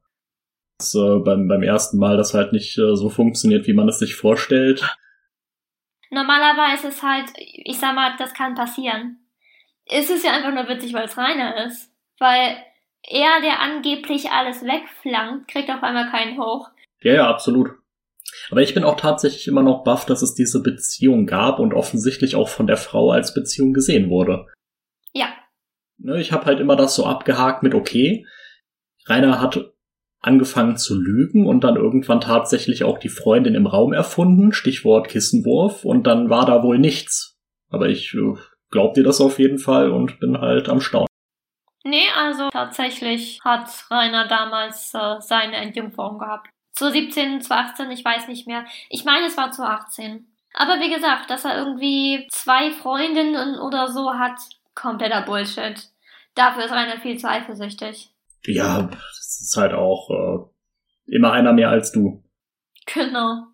[0.77, 3.99] Das, äh, beim, beim ersten Mal das halt nicht äh, so funktioniert, wie man es
[3.99, 4.97] sich vorstellt.
[6.09, 9.19] Normalerweise ist halt, ich sag mal, das kann passieren.
[9.85, 11.91] Es ist ja einfach nur witzig, weil es reiner ist.
[12.17, 12.57] Weil
[13.03, 16.69] er, der angeblich alles wegflankt, kriegt auf einmal keinen hoch.
[17.01, 17.71] Ja, ja, absolut.
[18.51, 22.35] Aber ich bin auch tatsächlich immer noch baff, dass es diese Beziehung gab und offensichtlich
[22.35, 24.47] auch von der Frau als Beziehung gesehen wurde.
[25.13, 25.33] Ja.
[25.99, 28.25] Ne, ich habe halt immer das so abgehakt mit, okay,
[29.07, 29.59] Rainer hat
[30.21, 35.85] angefangen zu lügen und dann irgendwann tatsächlich auch die Freundin im Raum erfunden, Stichwort Kissenwurf,
[35.85, 37.37] und dann war da wohl nichts.
[37.69, 38.35] Aber ich äh,
[38.71, 41.07] glaub dir das auf jeden Fall und bin halt am Staunen.
[41.83, 46.49] Nee, also tatsächlich hat Rainer damals äh, seine Entjungferung gehabt.
[46.73, 48.65] Zu 17, zu 18, ich weiß nicht mehr.
[48.89, 50.27] Ich meine, es war zu 18.
[50.53, 54.39] Aber wie gesagt, dass er irgendwie zwei Freundinnen oder so hat,
[54.79, 55.89] kompletter Bullshit.
[56.35, 58.09] Dafür ist Rainer viel zu eifersüchtig.
[58.45, 62.23] Ja, das ist halt auch äh, immer einer mehr als du.
[62.85, 63.47] Genau.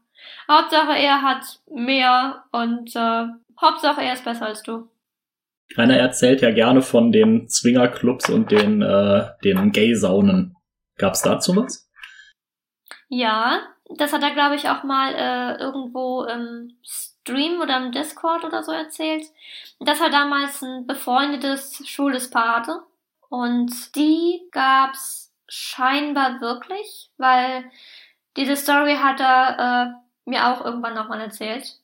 [0.50, 3.26] Hauptsache er hat mehr und äh,
[3.60, 4.90] Hauptsache er ist besser als du.
[5.76, 10.56] Rainer erzählt ja gerne von den Zwingerclubs und den, äh, den Gay-Saunen.
[10.98, 11.90] Gab's dazu was?
[13.10, 13.62] Ja,
[13.98, 16.78] das hat er, glaube ich, auch mal äh, irgendwo im
[17.26, 19.26] Stream oder im Discord oder so erzählt.
[19.80, 22.84] Das war damals ein befreundetes schwules Paar hatte.
[23.30, 27.70] Und die gab's scheinbar wirklich, weil
[28.38, 29.96] diese Story hat er
[30.28, 31.80] äh, mir auch irgendwann nochmal erzählt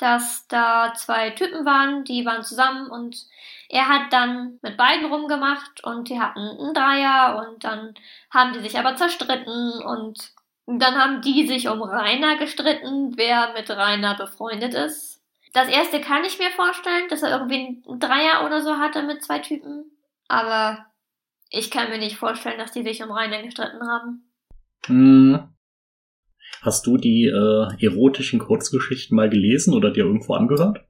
[0.00, 3.26] dass da zwei Typen waren, die waren zusammen und
[3.68, 7.94] er hat dann mit beiden rumgemacht und die hatten einen Dreier und dann
[8.30, 10.32] haben die sich aber zerstritten und
[10.78, 15.22] dann haben die sich um Rainer gestritten, wer mit Rainer befreundet ist.
[15.52, 19.24] Das erste kann ich mir vorstellen, dass er irgendwie einen Dreier oder so hatte mit
[19.24, 19.90] zwei Typen,
[20.28, 20.86] aber
[21.48, 24.30] ich kann mir nicht vorstellen, dass die sich um Rainer gestritten haben.
[24.86, 25.50] Hm,
[26.62, 30.84] Hast du die äh, erotischen Kurzgeschichten mal gelesen oder dir irgendwo angehört?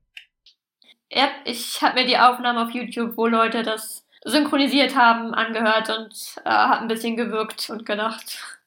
[1.11, 6.13] Ja, ich habe mir die Aufnahmen auf YouTube, wo Leute das synchronisiert haben, angehört und
[6.45, 8.60] äh, hat ein bisschen gewirkt und gedacht.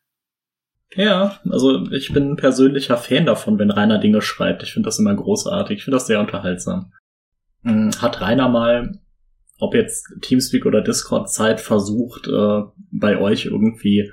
[0.95, 4.63] Ja, also ich bin ein persönlicher Fan davon, wenn Rainer Dinge schreibt.
[4.63, 5.77] Ich finde das immer großartig.
[5.77, 6.91] Ich finde das sehr unterhaltsam.
[7.63, 8.99] Hm, hat Rainer mal,
[9.59, 14.11] ob jetzt Teamspeak oder Discord Zeit versucht, äh, bei euch irgendwie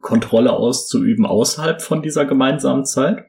[0.00, 3.24] Kontrolle auszuüben außerhalb von dieser gemeinsamen Zeit?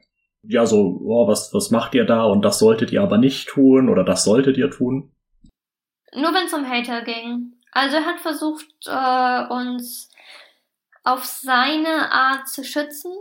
[0.48, 3.88] ja, so, oh, was, was macht ihr da und das solltet ihr aber nicht tun
[3.88, 5.12] oder das solltet ihr tun?
[6.14, 7.54] Nur wenn es um Hater ging.
[7.72, 10.10] Also er hat versucht, äh, uns
[11.04, 13.12] auf seine Art zu schützen,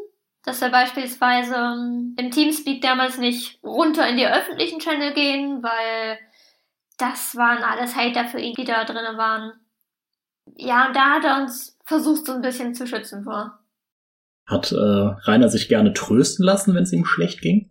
[0.44, 6.18] dass wir beispielsweise ähm, im Teamspeak damals nicht runter in die öffentlichen Channel gehen, weil
[6.98, 9.54] das waren alles Hater für ihn, die da drinnen waren.
[10.56, 13.60] Ja, und da hat er uns versucht, so ein bisschen zu schützen vor.
[14.46, 17.70] Hat äh, Rainer sich gerne trösten lassen, wenn es ihm schlecht ging?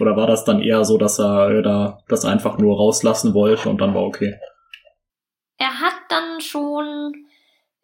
[0.00, 3.68] Oder war das dann eher so, dass er äh, da das einfach nur rauslassen wollte
[3.68, 4.38] und dann war okay?
[5.56, 7.26] Er hat dann schon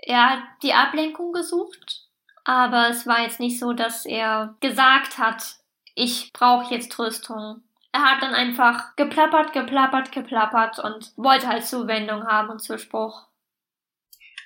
[0.05, 2.09] ja, die Ablenkung gesucht,
[2.44, 5.57] aber es war jetzt nicht so, dass er gesagt hat,
[5.94, 7.62] ich brauche jetzt Tröstung.
[7.92, 13.26] Er hat dann einfach geplappert, geplappert, geplappert und wollte halt Zuwendung haben und Zuspruch.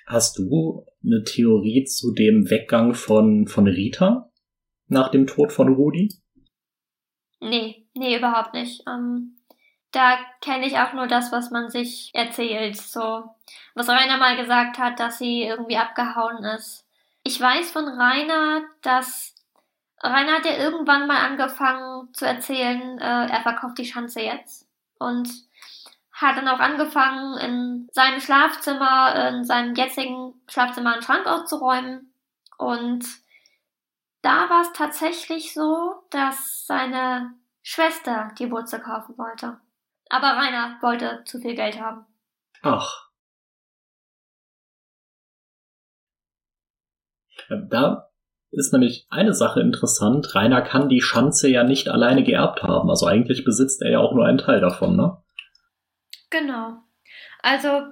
[0.07, 4.31] Hast du eine Theorie zu dem Weggang von, von Rita
[4.87, 6.09] nach dem Tod von Rudi?
[7.39, 8.83] Nee, nee, überhaupt nicht.
[8.87, 9.34] Ähm,
[9.95, 12.75] da kenne ich auch nur das, was man sich erzählt.
[12.77, 13.33] So,
[13.75, 16.85] was Rainer mal gesagt hat, dass sie irgendwie abgehauen ist.
[17.23, 19.35] Ich weiß von Rainer, dass
[20.03, 24.67] Rainer hat ja irgendwann mal angefangen zu erzählen, äh, er verkauft die Schanze jetzt.
[24.99, 25.29] Und
[26.11, 32.13] hat dann auch angefangen, in seinem Schlafzimmer, in seinem jetzigen Schlafzimmer einen Schrank auszuräumen.
[32.57, 33.05] Und
[34.21, 37.33] da war es tatsächlich so, dass seine
[37.63, 39.59] Schwester die Wurzel kaufen wollte.
[40.09, 42.05] Aber Rainer wollte zu viel Geld haben.
[42.61, 43.09] Ach.
[47.49, 48.11] Da
[48.51, 50.33] ist nämlich eine Sache interessant.
[50.33, 52.89] Rainer kann die Schanze ja nicht alleine geerbt haben.
[52.89, 55.21] Also eigentlich besitzt er ja auch nur einen Teil davon, ne?
[56.29, 56.77] Genau.
[57.41, 57.83] Also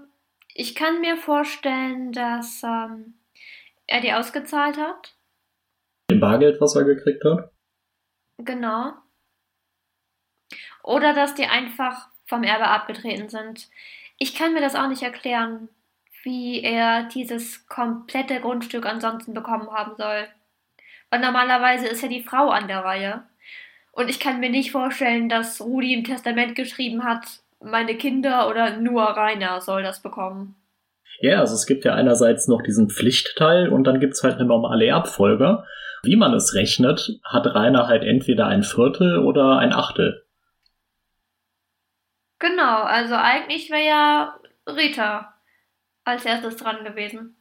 [0.53, 3.16] ich kann mir vorstellen, dass ähm,
[3.88, 5.16] er die ausgezahlt hat.
[6.09, 7.51] Im Bargeld, was er gekriegt hat?
[8.38, 8.93] Genau.
[10.84, 13.70] Oder dass die einfach vom Erbe abgetreten sind.
[14.18, 15.70] Ich kann mir das auch nicht erklären,
[16.24, 20.28] wie er dieses komplette Grundstück ansonsten bekommen haben soll.
[21.10, 23.24] Weil normalerweise ist ja die Frau an der Reihe.
[23.92, 27.26] Und ich kann mir nicht vorstellen, dass Rudi im Testament geschrieben hat,
[27.62, 30.56] meine Kinder oder nur Rainer soll das bekommen.
[31.22, 34.88] Ja, also es gibt ja einerseits noch diesen Pflichtteil und dann gibt's halt eine normale
[34.88, 35.64] Erbfolge.
[36.02, 40.23] Wie man es rechnet, hat Rainer halt entweder ein Viertel oder ein Achtel.
[42.44, 45.34] Genau, also eigentlich wäre ja Rita
[46.04, 47.38] als erstes dran gewesen.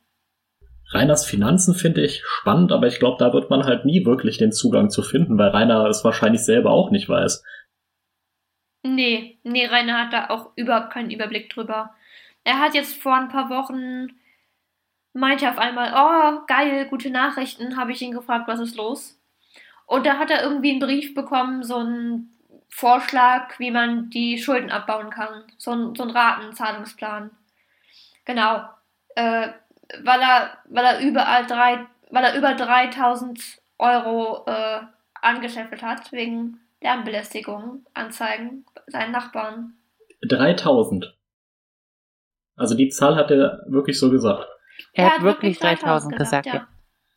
[0.92, 4.52] Rainers Finanzen finde ich spannend, aber ich glaube, da wird man halt nie wirklich den
[4.52, 7.42] Zugang zu finden, weil Rainer es wahrscheinlich selber auch nicht weiß.
[8.84, 11.90] Nee, nee, Rainer hat da auch überhaupt keinen Überblick drüber.
[12.44, 14.06] Er hat jetzt vor ein paar Wochen
[15.14, 19.20] meinte auf einmal, oh, geil, gute Nachrichten, habe ich ihn gefragt, was ist los?
[19.86, 22.31] Und da hat er irgendwie einen Brief bekommen, so einen
[22.74, 25.44] Vorschlag, wie man die Schulden abbauen kann.
[25.58, 27.30] So ein, so ein Ratenzahlungsplan.
[28.24, 28.64] Genau.
[29.14, 29.48] Äh,
[30.02, 34.80] weil er, weil er überall drei, weil er über 3000 Euro äh,
[35.20, 39.74] angeschäffelt hat, wegen Lärmbelästigung anzeigen, seinen Nachbarn.
[40.26, 41.14] 3000.
[42.56, 44.48] Also die Zahl hat er wirklich so gesagt.
[44.94, 46.66] Er, er hat, wirklich 3000 gesagt, gesagt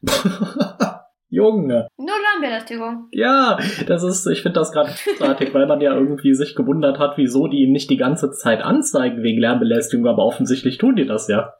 [0.01, 0.94] ja.
[1.29, 1.87] Junge.
[1.97, 3.07] Nur Lärmbelästigung.
[3.11, 3.57] Ja,
[3.87, 7.47] das ist, ich finde das gerade großartig, weil man ja irgendwie sich gewundert hat, wieso
[7.47, 11.53] die ihn nicht die ganze Zeit anzeigen wegen Lärmbelästigung, aber offensichtlich tun die das ja.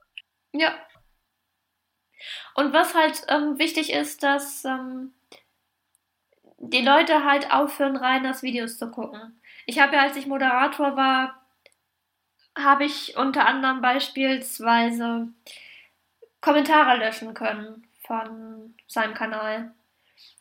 [0.54, 0.74] Ja.
[2.56, 5.12] Und was halt ähm, wichtig ist, dass ähm,
[6.58, 9.42] die Leute halt aufhören, rein das Videos zu gucken.
[9.66, 11.42] Ich habe ja, als ich Moderator war,
[12.58, 15.28] habe ich unter anderem beispielsweise
[16.40, 19.74] Kommentare löschen können von seinem Kanal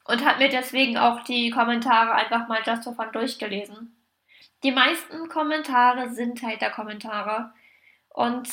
[0.05, 3.97] und habe mir deswegen auch die Kommentare einfach mal just for fun durchgelesen.
[4.63, 7.53] Die meisten Kommentare sind halt der Kommentare
[8.09, 8.49] und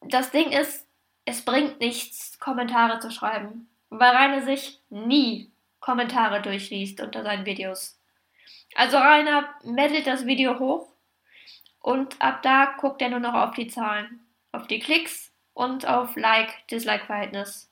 [0.00, 0.86] das Ding ist,
[1.24, 5.50] es bringt nichts, Kommentare zu schreiben, weil Rainer sich nie
[5.80, 7.98] Kommentare durchliest unter seinen Videos.
[8.74, 10.88] Also Rainer meddelt das Video hoch
[11.80, 14.20] und ab da guckt er nur noch auf die Zahlen,
[14.52, 17.70] auf die Klicks und auf Like-Dislike-Verhältnis.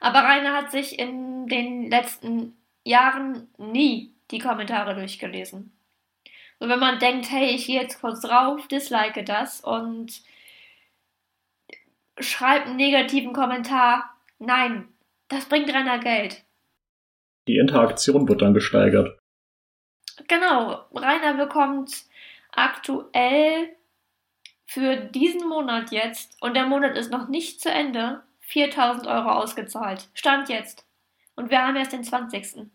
[0.00, 5.72] Aber Rainer hat sich in den letzten Jahren nie die Kommentare durchgelesen.
[6.58, 10.22] Und wenn man denkt, hey, ich gehe jetzt kurz drauf, dislike das und
[12.18, 14.88] schreibe einen negativen Kommentar, nein,
[15.28, 16.44] das bringt Rainer Geld
[17.48, 19.18] die Interaktion wird dann gesteigert.
[20.28, 22.04] Genau, Rainer bekommt
[22.52, 23.70] aktuell
[24.66, 30.08] für diesen Monat jetzt, und der Monat ist noch nicht zu Ende, 4000 Euro ausgezahlt.
[30.14, 30.86] Stand jetzt.
[31.36, 32.70] Und wir haben erst den 20.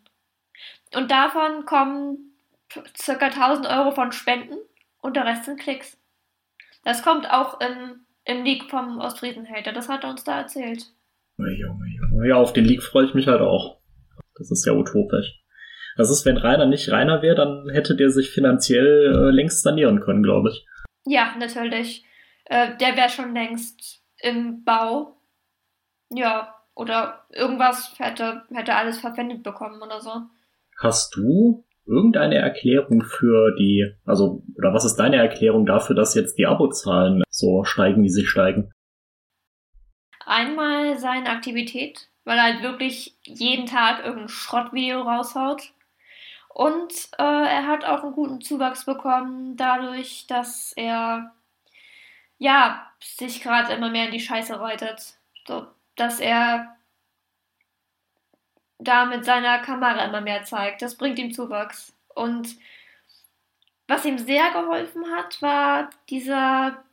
[0.95, 2.33] Und davon kommen
[2.97, 4.57] circa 1000 Euro von Spenden
[5.01, 5.97] und der Rest sind Klicks.
[6.83, 10.85] Das kommt auch in, im Leak vom Ostfriesen-Hater, das hat er uns da erzählt.
[12.25, 13.79] Ja, auf den Leak freue ich mich halt auch.
[14.35, 15.39] Das ist ja utopisch.
[15.97, 19.99] Das ist, wenn Rainer nicht Rainer wäre, dann hätte der sich finanziell äh, längst sanieren
[19.99, 20.65] können, glaube ich.
[21.05, 22.05] Ja, natürlich.
[22.45, 25.17] Äh, der wäre schon längst im Bau.
[26.13, 30.11] Ja, oder irgendwas hätte, hätte alles verwendet bekommen oder so.
[30.77, 36.37] Hast du irgendeine Erklärung für die, also, oder was ist deine Erklärung dafür, dass jetzt
[36.37, 38.71] die Abozahlen so steigen, wie sie steigen?
[40.25, 45.73] Einmal seine Aktivität, weil er halt wirklich jeden Tag irgendein Schrottvideo raushaut.
[46.47, 51.31] Und äh, er hat auch einen guten Zuwachs bekommen, dadurch, dass er
[52.37, 55.15] ja sich gerade immer mehr in die Scheiße reitet.
[55.47, 56.75] So, dass er
[58.79, 60.81] da mit seiner Kamera immer mehr zeigt.
[60.81, 61.93] Das bringt ihm Zuwachs.
[62.13, 62.55] Und
[63.87, 66.83] was ihm sehr geholfen hat, war dieser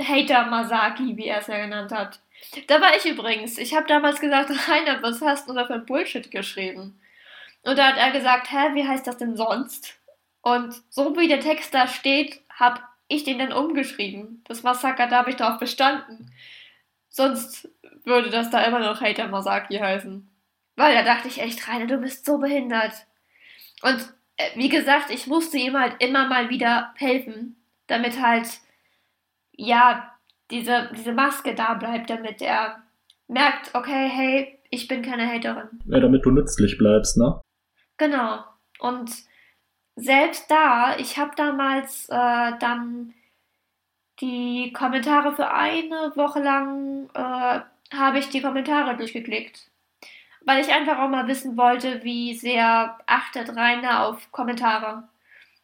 [0.00, 2.20] Hater Masaki, wie er es ja genannt hat.
[2.68, 3.58] Da war ich übrigens.
[3.58, 7.00] Ich habe damals gesagt, Rainer, was hast du da für ein Bullshit geschrieben?
[7.62, 9.98] Und da hat er gesagt, hä, wie heißt das denn sonst?
[10.42, 14.42] Und so wie der Text da steht, habe ich den dann umgeschrieben.
[14.46, 16.30] Das Massaker, da habe ich drauf bestanden.
[17.16, 17.66] Sonst
[18.04, 20.28] würde das da immer noch Hater Masaki heißen.
[20.76, 22.92] Weil da dachte ich echt, Rainer, du bist so behindert.
[23.80, 27.56] Und äh, wie gesagt, ich musste ihm halt immer mal wieder helfen,
[27.86, 28.46] damit halt,
[29.52, 30.12] ja,
[30.50, 32.82] diese, diese Maske da bleibt, damit er
[33.28, 35.70] merkt, okay, hey, ich bin keine Haterin.
[35.86, 37.40] Ja, damit du nützlich bleibst, ne?
[37.96, 38.44] Genau.
[38.78, 39.10] Und
[39.94, 43.14] selbst da, ich habe damals äh, dann
[44.20, 47.60] die Kommentare für eine Woche lang, äh,
[47.94, 49.70] habe ich die Kommentare durchgeklickt
[50.46, 55.02] weil ich einfach auch mal wissen wollte, wie sehr achtet Rainer auf Kommentare.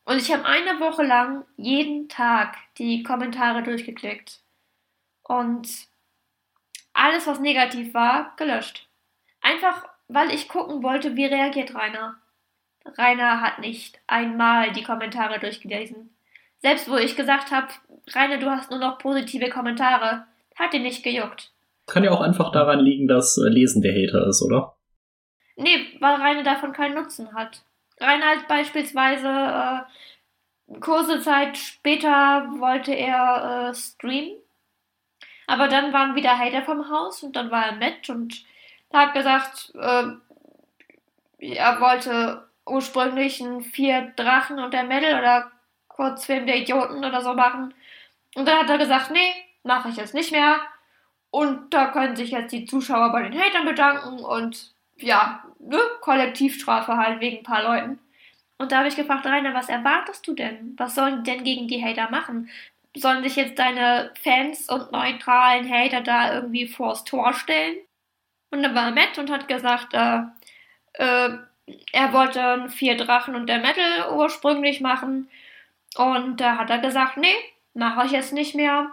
[0.04, 4.40] Und ich habe eine Woche lang jeden Tag die Kommentare durchgeklickt.
[5.22, 5.68] Und
[6.92, 8.88] alles, was negativ war, gelöscht.
[9.40, 12.16] Einfach, weil ich gucken wollte, wie reagiert Rainer.
[12.84, 16.12] Rainer hat nicht einmal die Kommentare durchgelesen.
[16.62, 17.68] Selbst wo ich gesagt habe,
[18.14, 21.50] Rainer, du hast nur noch positive Kommentare, hat ihn nicht gejuckt.
[21.86, 24.76] Kann ja auch einfach daran liegen, dass äh, Lesen der Hater ist, oder?
[25.56, 27.62] Nee, weil Rainer davon keinen Nutzen hat.
[28.00, 34.38] Rainer hat beispielsweise äh, kurze Zeit später wollte er äh, streamen,
[35.46, 38.44] aber dann waren wieder Hater vom Haus und dann war er mit und
[38.92, 40.04] hat gesagt, äh,
[41.38, 45.50] er wollte ursprünglich einen vier Drachen und der Mädel oder
[45.94, 47.74] Kurzfilm der Idioten oder so machen.
[48.34, 49.32] Und dann hat er gesagt, nee,
[49.62, 50.60] mache ich jetzt nicht mehr.
[51.30, 56.96] Und da können sich jetzt die Zuschauer bei den Hatern bedanken und ja, ne, Kollektivstrafe
[56.96, 57.98] halt wegen ein paar Leuten.
[58.58, 60.74] Und da habe ich gefragt, Rainer, was erwartest du denn?
[60.76, 62.48] Was sollen die denn gegen die Hater machen?
[62.94, 67.76] Sollen sich jetzt deine Fans und neutralen Hater da irgendwie vors Tor stellen?
[68.50, 70.20] Und dann war er Matt und hat gesagt, äh,
[70.92, 71.38] äh,
[71.92, 75.28] er wollte Vier Drachen und der Metal ursprünglich machen.
[75.96, 77.34] Und da hat er gesagt, nee,
[77.74, 78.92] mache ich jetzt nicht mehr.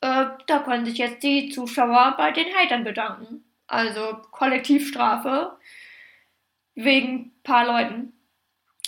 [0.00, 3.44] Äh, da können sich jetzt die Zuschauer bei den Hatern bedanken.
[3.66, 5.56] Also Kollektivstrafe
[6.74, 8.12] wegen paar Leuten.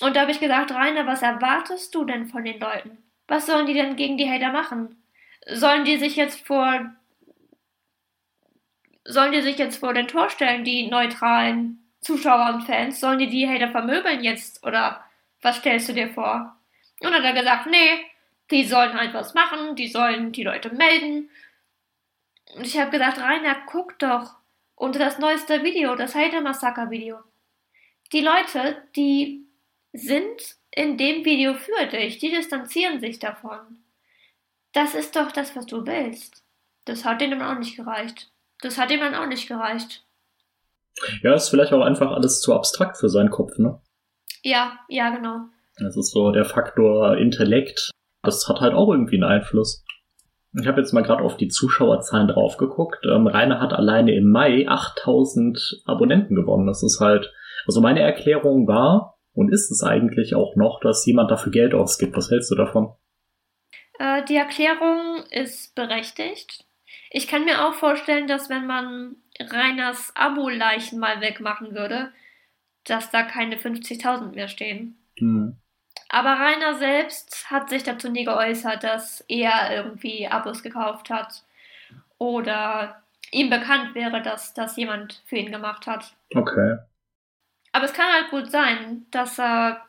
[0.01, 2.99] Und da habe ich gesagt, Rainer, was erwartest du denn von den Leuten?
[3.27, 5.03] Was sollen die denn gegen die Hater machen?
[5.47, 6.93] Sollen die sich jetzt vor
[9.05, 13.01] sollen die sich jetzt vor den Tor stellen, die neutralen Zuschauer und Fans?
[13.01, 14.65] Sollen die die Hater vermöbeln jetzt?
[14.67, 15.03] Oder
[15.41, 16.58] was stellst du dir vor?
[17.01, 18.07] Und dann hat er gesagt, nee,
[18.51, 21.31] die sollen halt was machen, die sollen die Leute melden.
[22.55, 24.35] Und ich habe gesagt, Rainer, guck doch
[24.75, 27.19] unter das neueste Video, das Hater Massaker Video
[28.13, 29.47] die Leute, die
[29.93, 33.83] sind in dem Video für dich, die distanzieren sich davon.
[34.73, 36.45] Das ist doch das, was du willst.
[36.85, 38.31] Das hat denen auch nicht gereicht.
[38.61, 40.05] Das hat ihm dann auch nicht gereicht.
[41.23, 43.81] Ja, ist vielleicht auch einfach alles zu abstrakt für seinen Kopf, ne?
[44.43, 45.49] Ja, ja, genau.
[45.81, 47.91] Das ist so der Faktor Intellekt.
[48.23, 49.85] Das hat halt auch irgendwie einen Einfluss.
[50.59, 53.05] Ich habe jetzt mal gerade auf die Zuschauerzahlen drauf geguckt.
[53.05, 56.67] Ähm, Rainer hat alleine im Mai 8000 Abonnenten gewonnen.
[56.67, 57.33] Das ist halt
[57.69, 62.17] also meine Erklärung war und ist es eigentlich auch noch, dass jemand dafür Geld ausgibt.
[62.17, 62.95] Was hältst du davon?
[63.99, 66.65] Äh, die Erklärung ist berechtigt.
[67.11, 72.11] Ich kann mir auch vorstellen, dass wenn man Reiners Abo-Leichen mal wegmachen würde,
[72.85, 74.97] dass da keine 50.000 mehr stehen.
[75.19, 75.59] Hm.
[76.09, 81.45] Aber Rainer selbst hat sich dazu nie geäußert, dass er irgendwie Abos gekauft hat
[82.17, 86.15] oder ihm bekannt wäre, dass das jemand für ihn gemacht hat.
[86.35, 86.79] Okay.
[87.73, 89.85] Aber es kann halt gut sein, dass er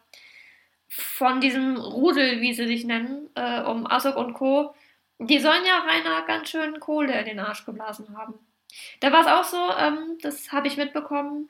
[0.90, 4.76] von diesem Rudel, wie sie sich nennen, äh, um Asok und Co.,
[5.20, 8.36] die sollen ja Rainer ganz schön Kohle in den Arsch geblasen haben.
[9.02, 11.50] Da war es auch so, ähm, das habe ich mitbekommen,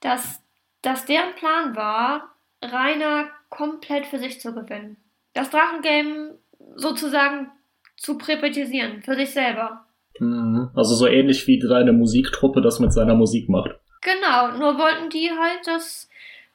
[0.00, 0.42] dass,
[0.82, 4.96] dass deren Plan war, Rainer komplett für sich zu gewinnen.
[5.32, 6.38] Das Drachengame
[6.76, 7.50] sozusagen
[7.96, 9.86] zu privatisieren, für sich selber.
[10.18, 10.70] Mhm.
[10.74, 13.70] Also so ähnlich wie deine Musiktruppe das mit seiner Musik macht.
[14.00, 16.08] Genau, nur wollten die halt, dass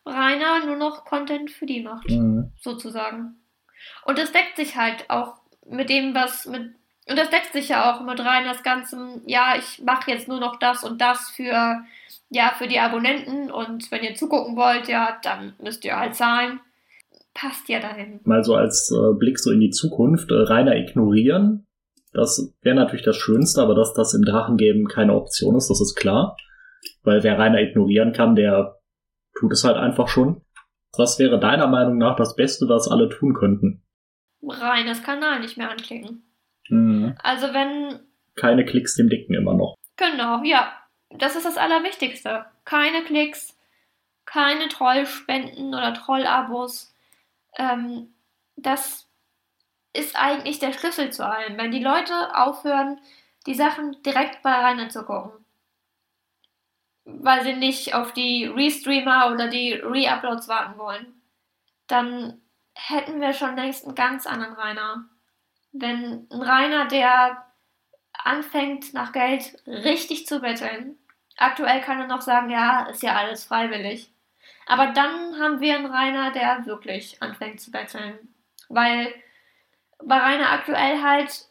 [0.05, 2.51] Rainer nur noch Content für die macht, mhm.
[2.59, 3.35] sozusagen.
[4.05, 5.35] Und das deckt sich halt auch
[5.69, 6.73] mit dem, was mit.
[7.07, 10.57] Und das deckt sich ja auch mit Rainers ganzem, ja, ich mache jetzt nur noch
[10.57, 11.83] das und das für,
[12.29, 16.59] ja, für die Abonnenten und wenn ihr zugucken wollt, ja, dann müsst ihr halt zahlen.
[17.33, 18.19] Passt ja dahin.
[18.23, 21.67] Mal so als äh, Blick so in die Zukunft, äh, Rainer ignorieren,
[22.11, 25.95] das wäre natürlich das Schönste, aber dass das im Drachengame keine Option ist, das ist
[25.95, 26.37] klar.
[27.03, 28.79] Weil wer Rainer ignorieren kann, der
[29.37, 30.41] tut es halt einfach schon.
[30.97, 33.83] Was wäre deiner Meinung nach das Beste, was alle tun könnten?
[34.41, 36.23] Rainers Kanal nicht mehr anklicken.
[36.69, 37.15] Mhm.
[37.21, 37.99] Also wenn.
[38.35, 39.75] Keine Klicks dem Dicken immer noch.
[39.97, 40.71] Genau, ja.
[41.17, 42.45] Das ist das Allerwichtigste.
[42.65, 43.57] Keine Klicks,
[44.25, 46.95] keine Trollspenden oder Trollabos.
[47.59, 48.15] Ähm,
[48.55, 49.07] das
[49.93, 51.57] ist eigentlich der Schlüssel zu allem.
[51.57, 52.99] Wenn die Leute aufhören,
[53.45, 55.45] die Sachen direkt bei Rainer zu gucken
[57.21, 61.21] weil sie nicht auf die Restreamer oder die Reuploads warten wollen,
[61.87, 62.41] dann
[62.73, 65.05] hätten wir schon längst einen ganz anderen Rainer.
[65.71, 67.45] Wenn ein Rainer, der
[68.13, 70.97] anfängt nach Geld richtig zu betteln,
[71.37, 74.11] aktuell kann er noch sagen, ja, ist ja alles freiwillig.
[74.69, 78.17] Aber dann haben wir einen Rainer, der wirklich anfängt zu betteln.
[78.69, 79.13] Weil
[80.03, 81.45] bei Rainer aktuell halt,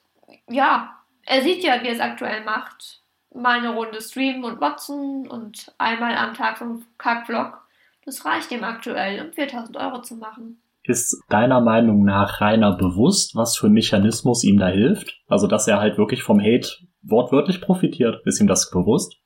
[0.48, 0.96] ja,
[1.26, 3.02] er sieht ja, wie er es aktuell macht
[3.34, 7.58] mal eine Runde streamen und watson und einmal am Tag fünf Kack-Vlog.
[8.04, 10.62] Das reicht ihm aktuell, um 4000 Euro zu machen.
[10.84, 15.20] Ist deiner Meinung nach Rainer bewusst, was für ein Mechanismus ihm da hilft?
[15.26, 16.68] Also, dass er halt wirklich vom Hate
[17.02, 18.22] wortwörtlich profitiert.
[18.24, 19.16] Ist ihm das bewusst?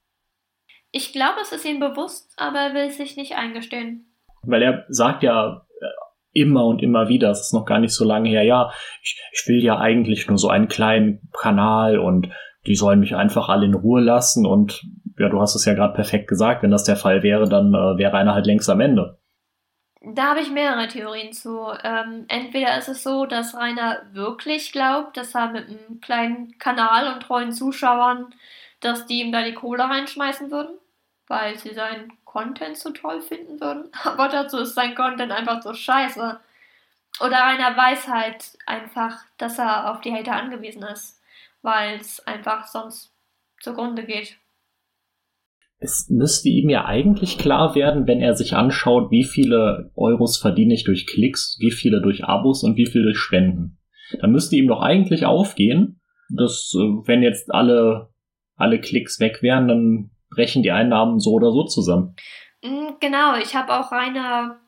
[0.93, 4.07] Ich glaube, es ist ihm bewusst, aber er will es sich nicht eingestehen.
[4.45, 5.86] Weil er sagt ja äh,
[6.32, 8.70] immer und immer wieder, es ist noch gar nicht so lange her, ja,
[9.03, 12.28] ich, ich will ja eigentlich nur so einen kleinen Kanal und
[12.66, 14.82] die sollen mich einfach alle in Ruhe lassen und
[15.18, 17.99] ja, du hast es ja gerade perfekt gesagt, wenn das der Fall wäre, dann äh,
[17.99, 19.18] wäre einer halt längst am Ende.
[20.05, 21.61] Da habe ich mehrere Theorien zu.
[21.84, 27.12] Ähm, entweder ist es so, dass Rainer wirklich glaubt, dass er mit einem kleinen Kanal
[27.12, 28.34] und treuen Zuschauern,
[28.80, 30.76] dass die ihm da die Kohle reinschmeißen würden,
[31.32, 33.90] weil sie seinen Content so toll finden würden.
[34.04, 36.38] Aber dazu ist sein Content einfach so scheiße.
[37.20, 41.18] Oder Rainer weiß halt einfach, dass er auf die Hater angewiesen ist
[41.62, 43.12] weil es einfach sonst
[43.60, 44.36] zugrunde geht.
[45.78, 50.74] Es müsste ihm ja eigentlich klar werden, wenn er sich anschaut, wie viele Euros verdiene
[50.74, 53.78] ich durch Klicks, wie viele durch Abos und wie viel durch Spenden.
[54.20, 58.10] Dann müsste ihm doch eigentlich aufgehen, dass äh, wenn jetzt alle,
[58.56, 62.16] alle Klicks weg wären, dann brechen die Einnahmen so oder so zusammen.
[62.62, 64.58] Mm, genau, ich habe auch Rainer,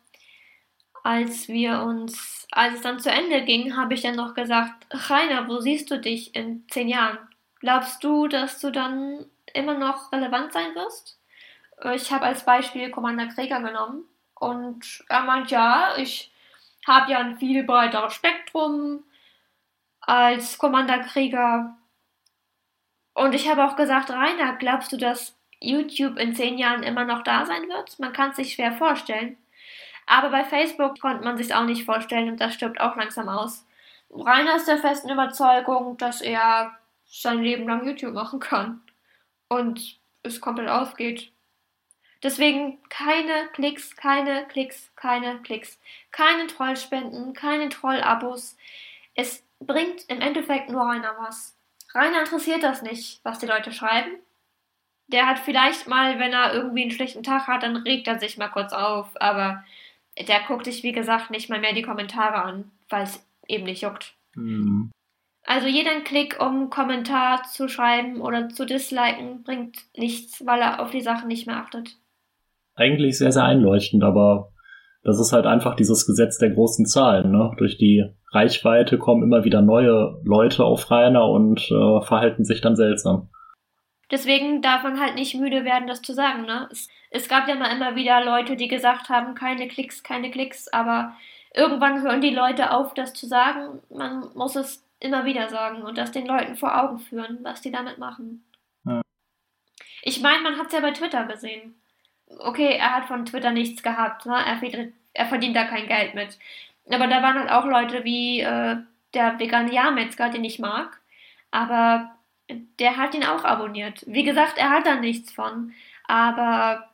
[1.03, 5.49] als wir uns als es dann zu Ende ging, habe ich dann noch gesagt, Rainer,
[5.49, 7.19] wo siehst du dich in zehn Jahren?
[7.59, 11.19] Glaubst du, dass du dann immer noch relevant sein wirst?
[11.95, 14.05] Ich habe als Beispiel Commander Krieger genommen
[14.37, 16.33] und er meint, ja, ich
[16.87, 19.03] habe ja ein viel breiteres Spektrum
[20.01, 21.77] als Commander Krieger.
[23.15, 27.23] Und ich habe auch gesagt, Rainer, glaubst du, dass YouTube in zehn Jahren immer noch
[27.23, 27.99] da sein wird?
[27.99, 29.37] Man kann es sich schwer vorstellen.
[30.07, 33.67] Aber bei Facebook konnte man sich auch nicht vorstellen und das stirbt auch langsam aus.
[34.11, 38.83] Rainer ist der festen Überzeugung, dass er sein Leben lang YouTube machen kann
[39.49, 41.31] und es komplett aufgeht.
[42.23, 45.79] Deswegen keine Klicks, keine Klicks, keine Klicks,
[46.11, 48.57] keine Trollspenden, keine Trollabos.
[49.15, 51.55] Es bringt im Endeffekt nur Rainer was.
[51.93, 54.17] Rainer interessiert das nicht, was die Leute schreiben.
[55.09, 58.39] Der hat vielleicht mal, wenn er irgendwie einen schlechten Tag hat, dann regt er sich
[58.39, 59.63] mal kurz auf, aber
[60.29, 63.83] der guckt sich, wie gesagt, nicht mal mehr die Kommentare an, weil es eben nicht
[63.83, 64.15] juckt.
[64.35, 64.91] Mhm.
[65.47, 70.81] Also jeden Klick, um einen Kommentar zu schreiben oder zu disliken, bringt nichts, weil er
[70.81, 71.97] auf die Sachen nicht mehr achtet.
[72.75, 74.53] Eigentlich sehr, sehr einleuchtend, aber
[75.03, 77.31] das ist halt einfach dieses Gesetz der großen Zahlen.
[77.31, 77.51] Ne?
[77.59, 82.75] Durch die Reichweite kommen immer wieder neue Leute auf Rainer und äh, verhalten sich dann
[82.75, 83.29] seltsam.
[84.11, 86.43] Deswegen darf man halt nicht müde werden, das zu sagen.
[86.43, 86.69] Ne?
[86.71, 90.69] Es, es gab ja mal immer wieder Leute, die gesagt haben, keine Klicks, keine Klicks,
[90.69, 91.17] aber
[91.55, 93.81] irgendwann hören die Leute auf, das zu sagen.
[93.91, 97.71] Man muss es immer wieder sagen und das den Leuten vor Augen führen, was die
[97.71, 98.45] damit machen.
[98.85, 99.03] Ja.
[100.03, 101.75] Ich meine, man hat es ja bei Twitter gesehen.
[102.39, 104.35] okay, er hat von Twitter nichts gehabt, ne?
[104.35, 106.39] er, verdient, er verdient da kein Geld mit.
[106.91, 108.77] Aber da waren halt auch Leute wie äh,
[109.15, 111.01] der vegane Jahrmetzger, den ich mag,
[111.51, 112.15] aber
[112.79, 114.05] der hat ihn auch abonniert.
[114.07, 115.73] Wie gesagt, er hat da nichts von,
[116.07, 116.89] aber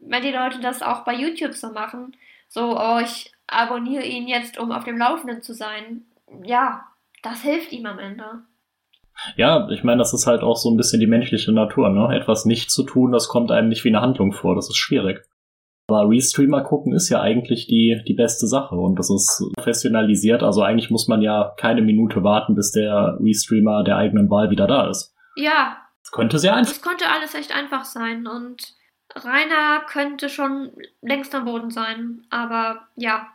[0.00, 2.16] wenn die Leute das auch bei YouTube so machen,
[2.48, 6.04] so, oh, ich abonniere ihn jetzt, um auf dem Laufenden zu sein,
[6.44, 6.86] ja,
[7.22, 8.42] das hilft ihm am Ende.
[9.36, 12.14] Ja, ich meine, das ist halt auch so ein bisschen die menschliche Natur, ne?
[12.14, 15.22] Etwas nicht zu tun, das kommt einem nicht wie eine Handlung vor, das ist schwierig.
[15.88, 20.62] Aber Restreamer gucken ist ja eigentlich die, die beste Sache und das ist professionalisiert, also
[20.62, 24.90] eigentlich muss man ja keine Minute warten, bis der Restreamer der eigenen Wahl wieder da
[24.90, 25.14] ist.
[25.36, 25.78] Ja.
[26.02, 26.72] Das könnte sehr einfach.
[26.72, 28.74] Das konnte alles echt einfach sein und
[29.14, 30.72] Rainer könnte schon
[31.02, 33.28] längst am Boden sein, aber ja,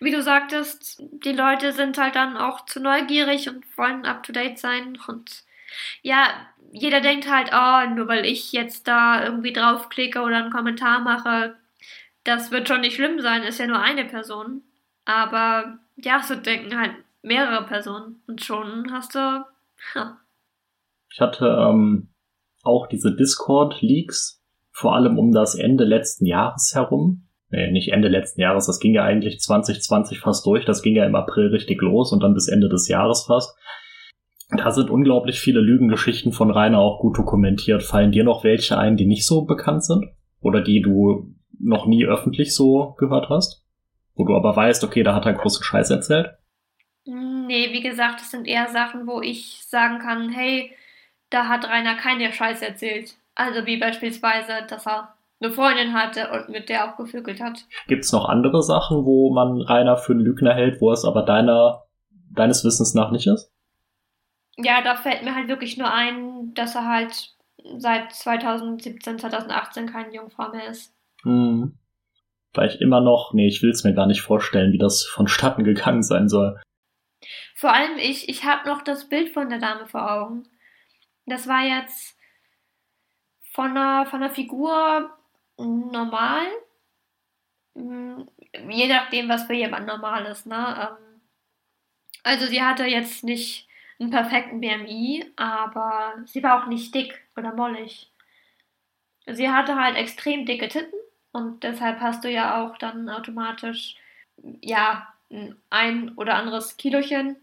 [0.00, 4.32] wie du sagtest, die Leute sind halt dann auch zu neugierig und wollen up to
[4.32, 5.44] date sein und
[6.02, 6.26] ja,
[6.72, 11.56] jeder denkt halt, oh, nur weil ich jetzt da irgendwie draufklicke oder einen Kommentar mache,
[12.24, 14.62] das wird schon nicht schlimm sein, ist ja nur eine Person.
[15.04, 16.92] Aber ja, so denken halt
[17.22, 19.18] mehrere Personen und schon hast du.
[19.96, 20.16] Ja.
[21.12, 22.14] Ich hatte ähm,
[22.62, 24.40] auch diese Discord-Leaks,
[24.70, 28.94] vor allem um das Ende letzten Jahres herum nee, nicht Ende letzten Jahres, das ging
[28.94, 32.48] ja eigentlich 2020 fast durch, das ging ja im April richtig los und dann bis
[32.48, 33.56] Ende des Jahres fast.
[34.56, 37.82] Da sind unglaublich viele Lügengeschichten von Rainer auch gut dokumentiert.
[37.82, 40.04] Fallen dir noch welche ein, die nicht so bekannt sind?
[40.40, 43.64] Oder die du noch nie öffentlich so gehört hast?
[44.14, 46.34] Wo du aber weißt, okay, da hat er großen Scheiß erzählt?
[47.04, 50.76] Nee, wie gesagt, das sind eher Sachen, wo ich sagen kann, hey,
[51.30, 53.14] da hat Rainer keine Scheiß erzählt.
[53.34, 57.64] Also wie beispielsweise, dass er eine Freundin hatte und mit der auch gevögelt hat.
[57.88, 61.22] Gibt es noch andere Sachen, wo man Rainer für einen Lügner hält, wo es aber
[61.22, 61.84] deiner,
[62.30, 63.50] deines Wissens nach nicht ist?
[64.56, 67.34] Ja, da fällt mir halt wirklich nur ein, dass er halt
[67.78, 70.94] seit 2017, 2018 keine Jungfrau mehr ist.
[71.24, 71.78] Hm.
[72.54, 75.64] Weil ich immer noch, nee, ich will es mir gar nicht vorstellen, wie das vonstatten
[75.64, 76.60] gegangen sein soll.
[77.54, 80.48] Vor allem ich, ich habe noch das Bild von der Dame vor Augen.
[81.26, 82.18] Das war jetzt
[83.52, 85.10] von einer, von einer Figur
[85.56, 86.46] normal.
[87.74, 88.22] Mm,
[88.68, 90.46] je nachdem, was für jemand normal ist.
[90.46, 90.56] Ne?
[90.98, 91.20] Ähm,
[92.22, 93.68] also sie hatte jetzt nicht
[93.98, 98.10] einen perfekten BMI, aber sie war auch nicht dick oder mollig.
[99.26, 100.98] Sie hatte halt extrem dicke Titten
[101.32, 103.96] und deshalb hast du ja auch dann automatisch
[104.60, 105.08] ja
[105.70, 107.36] ein oder anderes Kilochen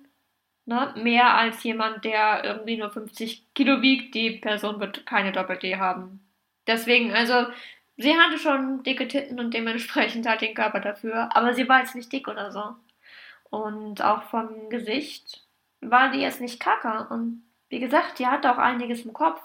[0.69, 0.93] ne?
[0.95, 4.15] mehr als jemand, der irgendwie nur 50 Kilo wiegt.
[4.15, 6.21] Die Person wird keine Doppel-D haben.
[6.67, 7.47] Deswegen, also
[7.97, 11.95] sie hatte schon dicke Titten und dementsprechend halt den Körper dafür, aber sie war jetzt
[11.95, 12.63] nicht dick oder so.
[13.49, 15.43] Und auch vom Gesicht
[15.81, 17.07] war die jetzt nicht kacke.
[17.11, 19.41] Und wie gesagt, die hatte auch einiges im Kopf.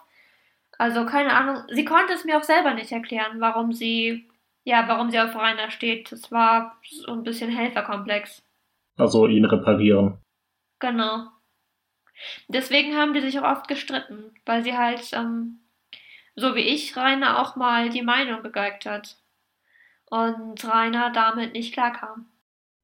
[0.76, 4.28] Also keine Ahnung, sie konnte es mir auch selber nicht erklären, warum sie,
[4.64, 6.10] ja, warum sie auf Rainer steht.
[6.12, 8.42] Es war so ein bisschen Helferkomplex.
[8.96, 10.18] Also ihn reparieren.
[10.80, 11.28] Genau.
[12.48, 15.60] Deswegen haben die sich auch oft gestritten, weil sie halt ähm,
[16.36, 19.16] so wie ich Rainer auch mal die Meinung gegeigt hat.
[20.10, 22.26] Und Rainer damit nicht klarkam.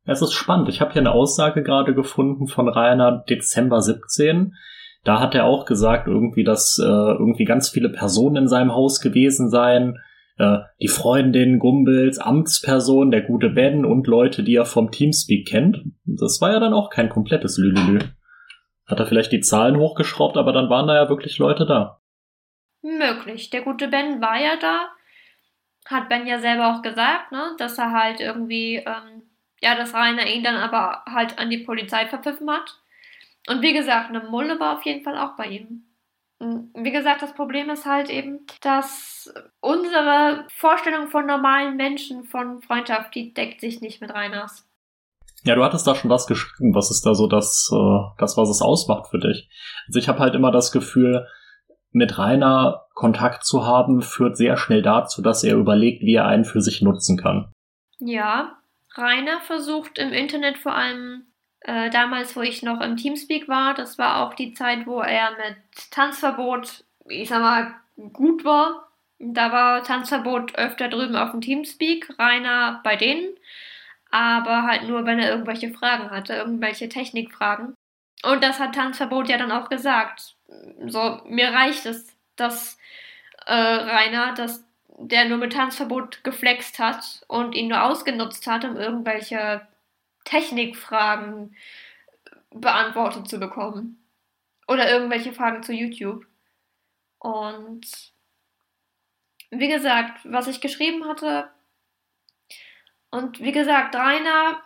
[0.04, 0.68] Es ist spannend.
[0.68, 4.54] Ich habe hier eine Aussage gerade gefunden von Rainer Dezember 17.
[5.04, 9.00] Da hat er auch gesagt, irgendwie, dass äh, irgendwie ganz viele Personen in seinem Haus
[9.00, 9.98] gewesen seien.
[10.40, 15.82] Äh, die Freundin Gumbels, Amtsperson, der gute Ben und Leute, die er vom Teamspeak kennt.
[16.06, 17.98] Das war ja dann auch kein komplettes Lülülü.
[18.86, 22.00] Hat er vielleicht die Zahlen hochgeschraubt, aber dann waren da ja wirklich Leute da.
[22.80, 23.50] Möglich.
[23.50, 24.88] Der gute Ben war ja da.
[25.84, 29.22] Hat Ben ja selber auch gesagt, ne, dass er halt irgendwie, ähm,
[29.60, 32.78] ja, dass Rainer ihn dann aber halt an die Polizei verpfiffen hat.
[33.46, 35.89] Und wie gesagt, eine Mulle war auf jeden Fall auch bei ihm.
[36.40, 43.14] Wie gesagt, das Problem ist halt eben, dass unsere Vorstellung von normalen Menschen, von Freundschaft,
[43.14, 44.66] die deckt sich nicht mit Reiners.
[45.44, 46.74] Ja, du hattest da schon was geschrieben.
[46.74, 49.50] Was ist da so das, äh, das was es ausmacht für dich?
[49.86, 51.26] Also ich habe halt immer das Gefühl,
[51.92, 56.44] mit Rainer Kontakt zu haben, führt sehr schnell dazu, dass er überlegt, wie er einen
[56.44, 57.52] für sich nutzen kann.
[57.98, 58.58] Ja,
[58.94, 61.26] Rainer versucht im Internet vor allem
[61.60, 65.30] äh, damals, wo ich noch im Teamspeak war, das war auch die Zeit, wo er
[65.32, 67.74] mit Tanzverbot, ich sag mal,
[68.12, 68.88] gut war.
[69.18, 73.28] Da war Tanzverbot öfter drüben auf dem Teamspeak, Rainer bei denen,
[74.10, 77.74] aber halt nur, wenn er irgendwelche Fragen hatte, irgendwelche Technikfragen.
[78.22, 80.36] Und das hat Tanzverbot ja dann auch gesagt
[80.86, 82.06] so, mir reicht es,
[82.36, 82.78] dass
[83.46, 84.64] äh, Rainer, dass
[84.98, 89.66] der nur mit Tanzverbot geflext hat und ihn nur ausgenutzt hat, um irgendwelche
[90.30, 91.56] Technikfragen
[92.50, 94.02] beantwortet zu bekommen.
[94.68, 96.24] Oder irgendwelche Fragen zu YouTube.
[97.18, 98.12] Und
[99.50, 101.50] wie gesagt, was ich geschrieben hatte.
[103.10, 104.62] Und wie gesagt, Rainer,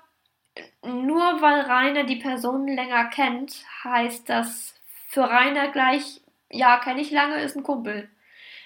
[0.83, 4.75] nur weil Rainer die Person länger kennt, heißt das
[5.09, 6.21] für Rainer gleich,
[6.51, 8.11] ja, kenne ich lange, ist ein Kumpel.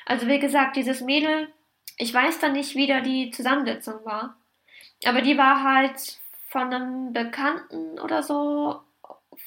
[0.05, 1.53] Also wie gesagt, dieses Mädel,
[1.97, 4.37] ich weiß dann nicht, wie da die Zusammensetzung war.
[5.05, 6.19] Aber die war halt
[6.49, 8.81] von einem Bekannten oder so.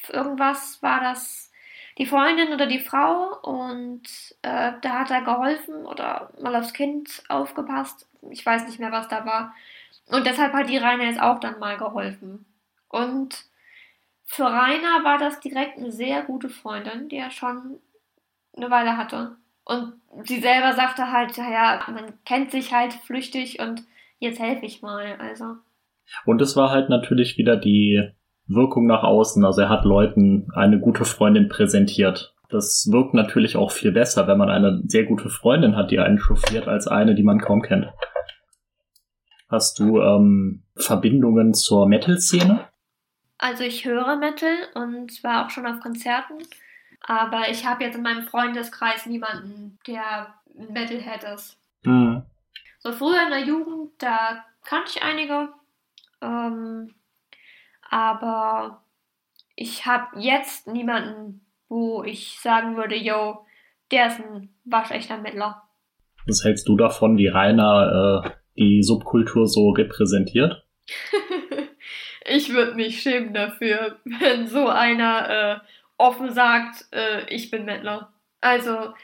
[0.08, 1.50] Irgendwas war das
[1.98, 4.02] die Freundin oder die Frau und
[4.42, 8.08] äh, da hat er geholfen oder mal aufs Kind aufgepasst.
[8.30, 9.54] Ich weiß nicht mehr, was da war.
[10.06, 12.46] Und deshalb hat die Rainer jetzt auch dann mal geholfen.
[12.88, 13.44] Und
[14.24, 17.78] für Rainer war das direkt eine sehr gute Freundin, die er schon
[18.56, 19.36] eine Weile hatte.
[19.64, 23.84] Und sie selber sagte halt, ja, man kennt sich halt flüchtig und
[24.18, 25.16] jetzt helfe ich mal.
[25.18, 25.58] Also.
[26.24, 28.10] Und es war halt natürlich wieder die
[28.46, 29.44] Wirkung nach außen.
[29.44, 32.34] Also er hat Leuten eine gute Freundin präsentiert.
[32.48, 36.18] Das wirkt natürlich auch viel besser, wenn man eine sehr gute Freundin hat, die einen
[36.18, 37.88] chauffiert, als eine, die man kaum kennt.
[39.48, 42.68] Hast du ähm, Verbindungen zur Metal-Szene?
[43.38, 46.38] Also ich höre Metal und war auch schon auf Konzerten,
[47.00, 51.58] aber ich habe jetzt in meinem Freundeskreis niemanden, der Metalhead ist.
[51.82, 52.22] Mhm.
[52.78, 55.48] So früher in der Jugend, da kannte ich einige,
[56.22, 56.94] ähm,
[57.90, 58.82] aber
[59.56, 63.44] ich habe jetzt niemanden, wo ich sagen würde, yo,
[63.90, 65.62] der ist ein waschechter Mittler.
[66.26, 70.64] Was hältst du davon, wie Rainer äh, die Subkultur so repräsentiert?
[72.24, 75.60] ich würde mich schämen dafür, wenn so einer äh,
[75.98, 78.12] offen sagt, äh, ich bin Mettler.
[78.40, 78.94] Also,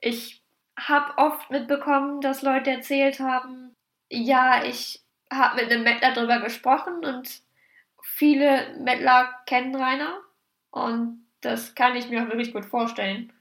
[0.00, 0.42] ich
[0.78, 3.74] habe oft mitbekommen, dass Leute erzählt haben,
[4.10, 5.00] ja, ich
[5.32, 7.42] habe mit einem Mettler drüber gesprochen und
[8.02, 10.20] viele Mettler kennen Rainer
[10.70, 13.32] und das kann ich mir auch wirklich gut vorstellen.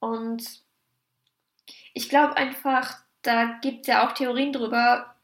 [0.00, 0.62] Und
[1.94, 5.14] ich glaube einfach, da gibt es ja auch Theorien drüber.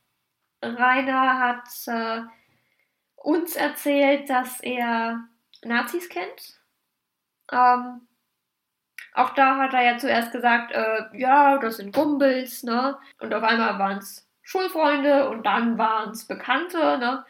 [0.63, 2.23] Rainer hat äh,
[3.17, 5.25] uns erzählt, dass er
[5.63, 6.61] Nazis kennt.
[7.51, 8.07] Ähm,
[9.15, 12.99] auch da hat er ja zuerst gesagt, äh, ja, das sind Gumbels, ne?
[13.19, 17.23] Und auf einmal waren es Schulfreunde und dann waren es Bekannte, ne?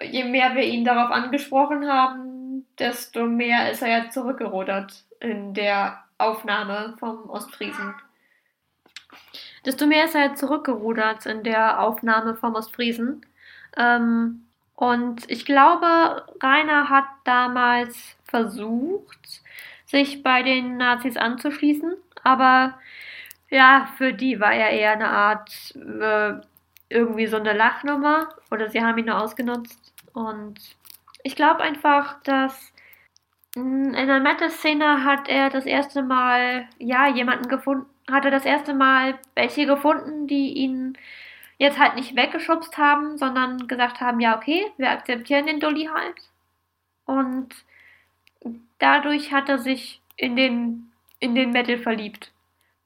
[0.00, 6.02] je mehr wir ihn darauf angesprochen haben, desto mehr ist er ja zurückgerudert in der
[6.16, 7.94] Aufnahme vom Ostfriesen.
[9.66, 13.26] Desto mehr ist er zurückgerudert in der Aufnahme vom Ostfriesen.
[13.76, 14.46] Ähm,
[14.76, 19.42] und ich glaube, Rainer hat damals versucht,
[19.84, 22.78] sich bei den Nazis anzuschließen, aber
[23.50, 26.34] ja, für die war er eher eine Art äh,
[26.88, 29.92] irgendwie so eine Lachnummer oder sie haben ihn nur ausgenutzt.
[30.12, 30.58] Und
[31.22, 32.72] ich glaube einfach, dass
[33.54, 38.74] in der Metal-Szene hat er das erste Mal, ja, jemanden gefunden, hat er das erste
[38.74, 40.98] Mal welche gefunden, die ihn
[41.58, 46.16] jetzt halt nicht weggeschubst haben, sondern gesagt haben, ja, okay, wir akzeptieren den Dolly halt.
[47.06, 47.54] Und
[48.78, 52.32] dadurch hat er sich in den, in den Metal verliebt.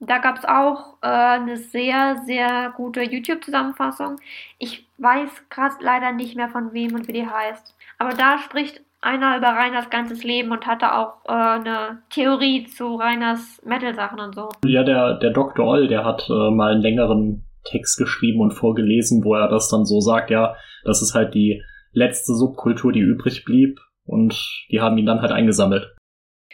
[0.01, 4.15] Da gab es auch äh, eine sehr, sehr gute YouTube-Zusammenfassung.
[4.57, 7.75] Ich weiß gerade leider nicht mehr von wem und wie die heißt.
[7.99, 12.95] Aber da spricht einer über Reiners ganzes Leben und hatte auch äh, eine Theorie zu
[12.95, 14.49] Reiners Metal-Sachen und so.
[14.65, 15.65] Ja, der, der Dr.
[15.65, 19.85] Oll, der hat äh, mal einen längeren Text geschrieben und vorgelesen, wo er das dann
[19.85, 21.61] so sagt, ja, das ist halt die
[21.93, 24.35] letzte Subkultur, die übrig blieb und
[24.71, 25.93] die haben ihn dann halt eingesammelt.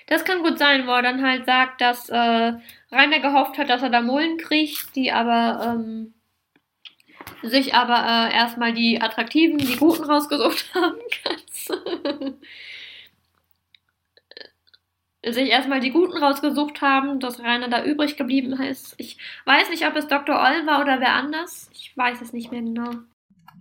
[0.07, 2.53] Das kann gut sein, wo er dann halt sagt, dass äh,
[2.91, 6.13] Rainer gehofft hat, dass er da Mullen kriegt, die aber ähm,
[7.43, 10.97] sich aber äh, erstmal die attraktiven, die guten rausgesucht haben.
[15.25, 18.95] sich erstmal die guten rausgesucht haben, dass Rainer da übrig geblieben ist.
[18.97, 20.35] Ich weiß nicht, ob es Dr.
[20.35, 21.69] Oll war oder wer anders.
[21.73, 22.91] Ich weiß es nicht mehr genau.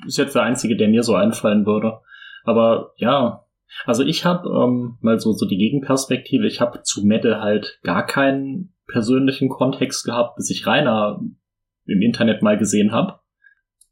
[0.07, 2.01] Ist jetzt der einzige, der mir so einfallen würde.
[2.45, 3.46] Aber ja,
[3.85, 8.07] also ich habe ähm, mal so, so die Gegenperspektive, ich habe zu Metal halt gar
[8.07, 11.21] keinen persönlichen Kontext gehabt, bis ich Rainer
[11.87, 13.21] im Internet mal gesehen habe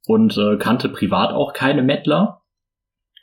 [0.07, 2.43] und äh, kannte privat auch keine Mettler.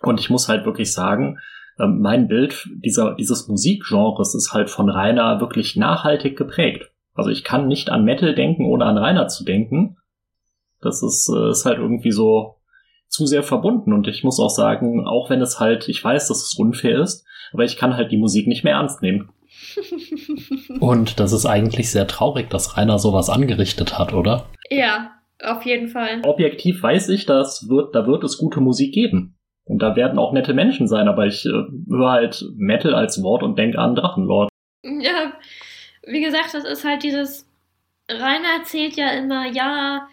[0.02, 1.40] Und ich muss halt wirklich sagen,
[1.78, 6.92] äh, mein Bild dieser, dieses Musikgenres ist halt von Rainer wirklich nachhaltig geprägt.
[7.14, 9.98] Also ich kann nicht an Metal denken, ohne an Rainer zu denken.
[10.82, 12.61] Das ist, äh, ist halt irgendwie so
[13.12, 13.94] zu sehr verbunden.
[13.94, 17.26] Und ich muss auch sagen, auch wenn es halt, ich weiß, dass es unfair ist,
[17.54, 19.30] aber ich kann halt die Musik nicht mehr ernst nehmen.
[20.80, 24.46] Und das ist eigentlich sehr traurig, dass Rainer sowas angerichtet hat, oder?
[24.70, 25.12] Ja,
[25.44, 26.22] auf jeden Fall.
[26.24, 29.36] Objektiv weiß ich, dass wird, da wird es gute Musik geben.
[29.66, 31.50] Und da werden auch nette Menschen sein, aber ich äh,
[31.90, 34.50] höre halt Metal als Wort und denke an Drachenlord.
[34.84, 35.34] Ja,
[36.08, 37.48] wie gesagt, das ist halt dieses
[38.10, 40.08] Rainer erzählt ja immer, ja,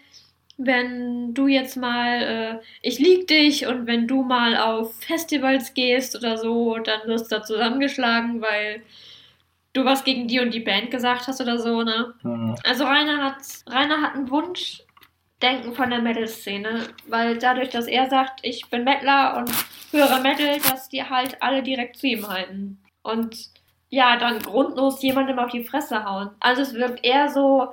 [0.59, 6.17] wenn du jetzt mal, äh, ich lieg dich und wenn du mal auf Festivals gehst
[6.17, 8.81] oder so, dann wirst du da zusammengeschlagen, weil
[9.71, 12.13] du was gegen die und die Band gesagt hast oder so, ne?
[12.23, 12.55] Mhm.
[12.65, 13.37] Also Rainer hat,
[13.67, 19.37] Rainer hat einen Wunschdenken von der Metal-Szene, weil dadurch, dass er sagt, ich bin Metaler
[19.37, 19.51] und
[19.91, 22.83] höre Metal, dass die halt alle direkt zu ihm halten.
[23.01, 23.49] Und
[23.87, 26.31] ja, dann grundlos jemandem auf die Fresse hauen.
[26.41, 27.71] Also es wirkt eher so,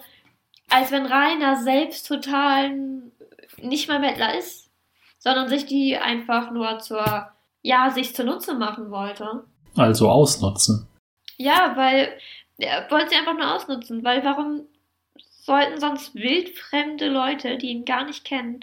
[0.71, 2.73] als wenn Rainer selbst total
[3.59, 4.71] nicht mal Mettler ist,
[5.19, 7.31] sondern sich die einfach nur zur,
[7.63, 9.45] ja, sich zunutze machen wollte.
[9.77, 10.89] Also ausnutzen.
[11.37, 12.09] Ja, weil
[12.59, 14.63] er wollte sie einfach nur ausnutzen, weil warum
[15.19, 18.61] sollten sonst wildfremde Leute, die ihn gar nicht kennen,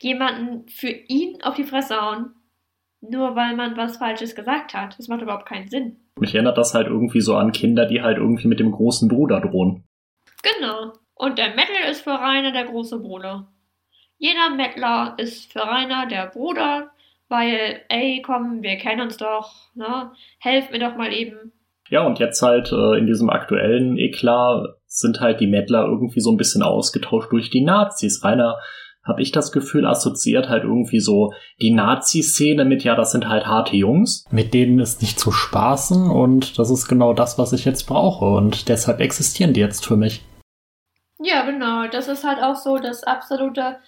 [0.00, 2.34] jemanden für ihn auf die Fresse hauen,
[3.00, 4.98] nur weil man was Falsches gesagt hat?
[4.98, 5.96] Das macht überhaupt keinen Sinn.
[6.18, 9.40] Mich erinnert das halt irgendwie so an Kinder, die halt irgendwie mit dem großen Bruder
[9.40, 9.84] drohen.
[10.42, 10.92] Genau.
[11.14, 13.48] Und der Metal ist für Rainer der große Bruder.
[14.18, 16.90] Jeder Mettler ist für Rainer der Bruder,
[17.28, 20.12] weil, ey, komm, wir kennen uns doch, ne?
[20.38, 21.52] Helf mir doch mal eben.
[21.90, 26.30] Ja, und jetzt halt äh, in diesem aktuellen Eklat sind halt die Mettler irgendwie so
[26.30, 28.24] ein bisschen ausgetauscht durch die Nazis.
[28.24, 28.58] Rainer,
[29.04, 33.46] habe ich das Gefühl, assoziiert halt irgendwie so die Nazi-Szene mit, ja, das sind halt
[33.46, 37.64] harte Jungs, mit denen ist nicht zu spaßen und das ist genau das, was ich
[37.64, 40.22] jetzt brauche und deshalb existieren die jetzt für mich.
[41.24, 41.86] Ja, genau.
[41.86, 43.80] Das ist halt auch so das absolute.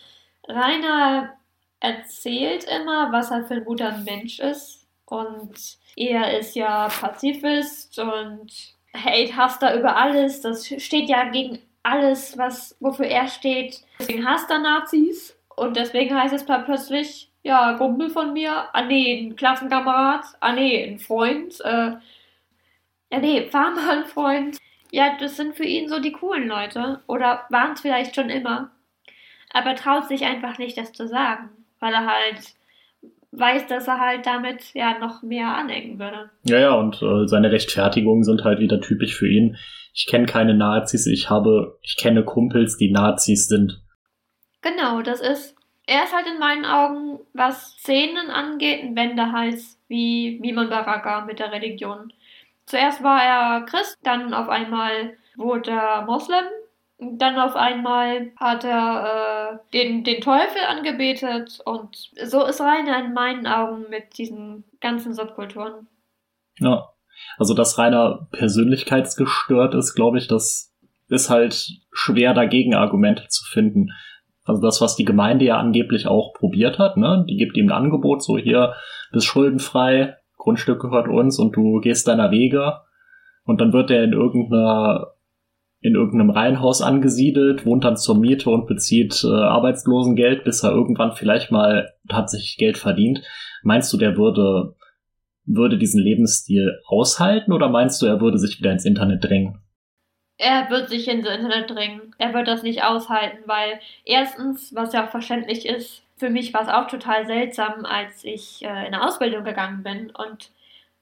[0.48, 1.36] Rainer
[1.80, 4.86] erzählt immer, was er für ein guter Mensch ist.
[5.04, 8.50] Und er ist ja Pazifist und
[8.96, 10.40] hate, hasst er über alles.
[10.40, 13.82] Das steht ja gegen alles, was, wofür er steht.
[13.98, 15.36] Deswegen hasst er Nazis.
[15.56, 20.84] Und deswegen heißt es plötzlich, ja, Kumpel von mir, ah nee, ein Klassenkamerad, ah nee,
[20.84, 21.92] ein Freund, äh,
[23.10, 24.58] ja nee, war mal ein Freund.
[24.92, 27.00] Ja, das sind für ihn so die coolen Leute.
[27.06, 28.70] Oder waren es vielleicht schon immer.
[29.52, 31.50] Aber traut sich einfach nicht, das zu sagen.
[31.80, 32.54] Weil er halt
[33.32, 36.30] weiß, dass er halt damit ja noch mehr anecken würde.
[36.44, 39.56] Ja, ja, und äh, seine Rechtfertigungen sind halt wieder typisch für ihn.
[39.92, 43.82] Ich kenne keine Nazis, ich habe, ich kenne Kumpels, die Nazis sind.
[44.62, 45.54] Genau, das ist.
[45.86, 51.38] Er ist halt in meinen Augen, was Szenen angeht, ein Wendehals wie Mimon Baraka mit
[51.38, 52.12] der Religion.
[52.66, 56.44] Zuerst war er Christ, dann auf einmal wurde er Moslem,
[56.98, 63.12] dann auf einmal hat er äh, den, den Teufel angebetet und so ist Rainer in
[63.12, 65.88] meinen Augen mit diesen ganzen Subkulturen.
[66.58, 66.88] Ja,
[67.38, 70.74] also dass Rainer persönlichkeitsgestört ist, glaube ich, das
[71.08, 73.90] ist halt schwer dagegen Argumente zu finden.
[74.44, 77.24] Also das, was die Gemeinde ja angeblich auch probiert hat, ne?
[77.28, 78.74] Die gibt ihm ein Angebot, so hier,
[79.12, 80.16] bist schuldenfrei,
[80.46, 82.74] Grundstück gehört uns und du gehst deiner Wege
[83.44, 85.08] und dann wird er in irgendeiner
[85.80, 91.12] in irgendeinem Reihenhaus angesiedelt, wohnt dann zur Miete und bezieht äh, Arbeitslosengeld, bis er irgendwann
[91.12, 93.22] vielleicht mal tatsächlich Geld verdient.
[93.62, 94.76] Meinst du, der würde
[95.44, 99.58] würde diesen Lebensstil aushalten oder meinst du, er würde sich wieder ins Internet drängen?
[100.38, 102.14] Er wird sich ins Internet drängen.
[102.18, 106.62] Er wird das nicht aushalten, weil erstens, was ja auch verständlich ist, für mich war
[106.62, 110.50] es auch total seltsam, als ich äh, in eine Ausbildung gegangen bin und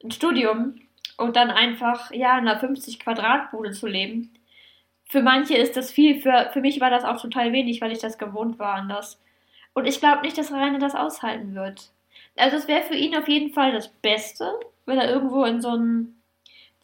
[0.03, 0.81] ein Studium
[1.17, 4.35] und dann einfach ja in einer 50 Quadratbude zu leben.
[5.07, 8.01] Für manche ist das viel, für, für mich war das auch total wenig, weil ich
[8.01, 9.21] das gewohnt war anders.
[9.73, 11.91] Und ich glaube nicht, dass Rainer das aushalten wird.
[12.37, 15.71] Also es wäre für ihn auf jeden Fall das Beste, wenn er irgendwo in so
[15.71, 16.21] ein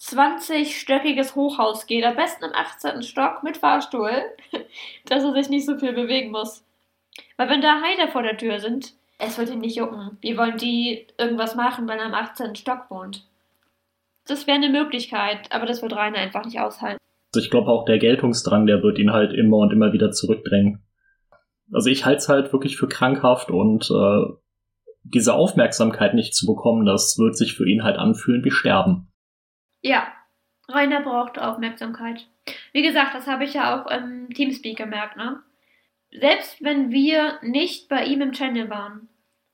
[0.01, 3.03] 20-stöckiges Hochhaus geht, am besten im 18.
[3.03, 4.23] Stock mit Fahrstuhl,
[5.07, 6.65] dass er sich nicht so viel bewegen muss.
[7.41, 10.19] Weil wenn da Heider vor der Tür sind, es wird ihn nicht jucken.
[10.21, 12.55] Wie wollen die irgendwas machen, wenn er im 18.
[12.55, 13.27] Stock wohnt?
[14.27, 16.99] Das wäre eine Möglichkeit, aber das wird Rainer einfach nicht aushalten.
[17.33, 20.83] Also ich glaube auch der Geltungsdrang, der wird ihn halt immer und immer wieder zurückdrängen.
[21.73, 24.35] Also ich halte es halt wirklich für krankhaft und äh,
[25.05, 29.09] diese Aufmerksamkeit nicht zu bekommen, das wird sich für ihn halt anfühlen wie Sterben.
[29.81, 30.09] Ja,
[30.69, 32.27] Rainer braucht Aufmerksamkeit.
[32.75, 35.41] Wie gesagt, das habe ich ja auch im Teamspeak gemerkt, ne?
[36.13, 39.09] Selbst wenn wir nicht bei ihm im Channel waren,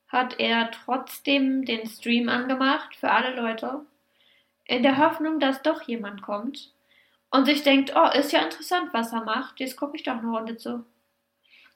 [0.09, 3.81] hat er trotzdem den Stream angemacht für alle Leute,
[4.65, 6.73] in der Hoffnung, dass doch jemand kommt
[7.31, 10.28] und sich denkt, oh, ist ja interessant, was er macht, jetzt gucke ich doch eine
[10.28, 10.85] Runde zu.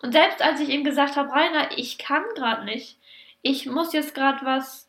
[0.03, 2.99] Und selbst als ich ihm gesagt habe, Rainer, ich kann gerade nicht,
[3.43, 4.89] ich muss jetzt gerade was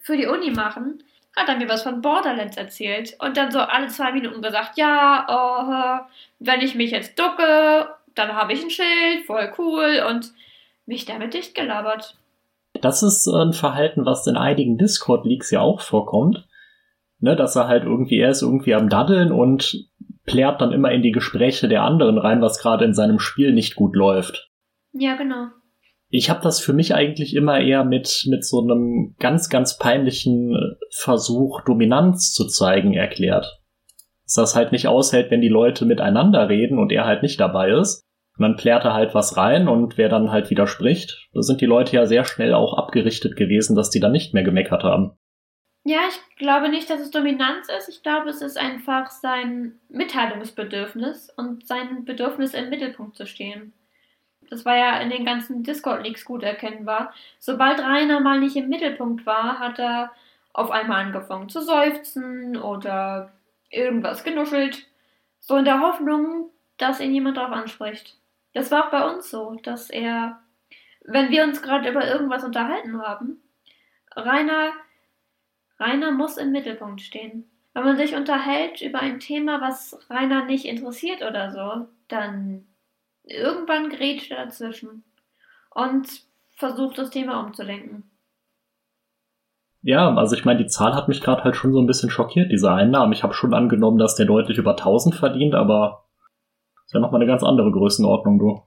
[0.00, 1.04] für die Uni machen,
[1.36, 5.26] hat er mir was von Borderlands erzählt und dann so alle zwei Minuten gesagt, ja,
[5.28, 6.08] oh,
[6.38, 10.32] wenn ich mich jetzt ducke dann habe ich ein Schild, voll cool und
[10.86, 12.16] mich damit dicht gelabert.
[12.80, 16.46] Das ist ein Verhalten, was in einigen Discord-Leaks ja auch vorkommt.
[17.20, 19.88] Ne, dass er halt irgendwie, er ist irgendwie am Daddeln und
[20.24, 23.74] plärt dann immer in die Gespräche der anderen rein, was gerade in seinem Spiel nicht
[23.74, 24.50] gut läuft.
[24.92, 25.48] Ja, genau.
[26.10, 30.76] Ich habe das für mich eigentlich immer eher mit, mit so einem ganz, ganz peinlichen
[30.90, 33.58] Versuch, Dominanz zu zeigen, erklärt.
[34.24, 37.70] Dass das halt nicht aushält, wenn die Leute miteinander reden und er halt nicht dabei
[37.72, 38.07] ist.
[38.38, 41.66] Und dann plärt er halt was rein und wer dann halt widerspricht, da sind die
[41.66, 45.18] Leute ja sehr schnell auch abgerichtet gewesen, dass die dann nicht mehr gemeckert haben.
[45.84, 47.88] Ja, ich glaube nicht, dass es Dominanz ist.
[47.88, 53.72] Ich glaube, es ist einfach sein Mitteilungsbedürfnis und sein Bedürfnis im Mittelpunkt zu stehen.
[54.50, 57.12] Das war ja in den ganzen Discord-Leaks gut erkennbar.
[57.38, 60.12] Sobald Rainer mal nicht im Mittelpunkt war, hat er
[60.52, 63.32] auf einmal angefangen zu seufzen oder
[63.70, 64.86] irgendwas genuschelt.
[65.40, 68.17] So in der Hoffnung, dass ihn jemand darauf anspricht.
[68.54, 70.40] Das war auch bei uns so, dass er,
[71.04, 73.42] wenn wir uns gerade über irgendwas unterhalten haben,
[74.16, 74.72] Rainer,
[75.78, 77.48] Rainer muss im Mittelpunkt stehen.
[77.74, 82.66] Wenn man sich unterhält über ein Thema, was Rainer nicht interessiert oder so, dann
[83.24, 85.04] irgendwann grätscht er dazwischen
[85.70, 86.08] und
[86.56, 88.10] versucht das Thema umzulenken.
[89.82, 92.50] Ja, also ich meine, die Zahl hat mich gerade halt schon so ein bisschen schockiert,
[92.50, 93.12] diese Einnahmen.
[93.12, 96.07] Ich habe schon angenommen, dass der deutlich über 1000 verdient, aber
[96.88, 98.62] ist ja nochmal eine ganz andere Größenordnung, du.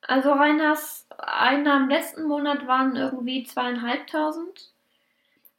[0.00, 4.72] Also Reiners Einnahmen letzten Monat waren irgendwie zweieinhalbtausend.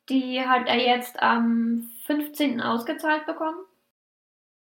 [0.09, 2.59] Die hat er jetzt am 15.
[2.59, 3.59] ausgezahlt bekommen.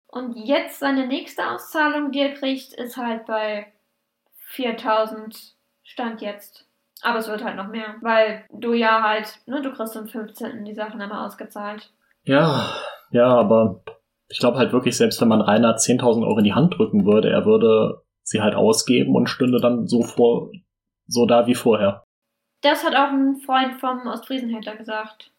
[0.06, 3.72] Und jetzt seine nächste Auszahlung, die er kriegt, ist halt bei
[4.48, 6.66] 4000 Stand jetzt.
[7.00, 10.66] Aber es wird halt noch mehr, weil du ja halt, ne, du kriegst am 15.
[10.66, 11.90] die Sachen immer ausgezahlt.
[12.24, 12.68] Ja,
[13.12, 13.82] ja, aber
[14.28, 17.30] ich glaube halt wirklich, selbst wenn man Rainer 10.000 Euro in die Hand drücken würde,
[17.30, 20.50] er würde sie halt ausgeben und stünde dann so vor,
[21.06, 22.04] so da wie vorher.
[22.62, 25.30] Das hat auch ein Freund vom Ostfriesenhändler gesagt.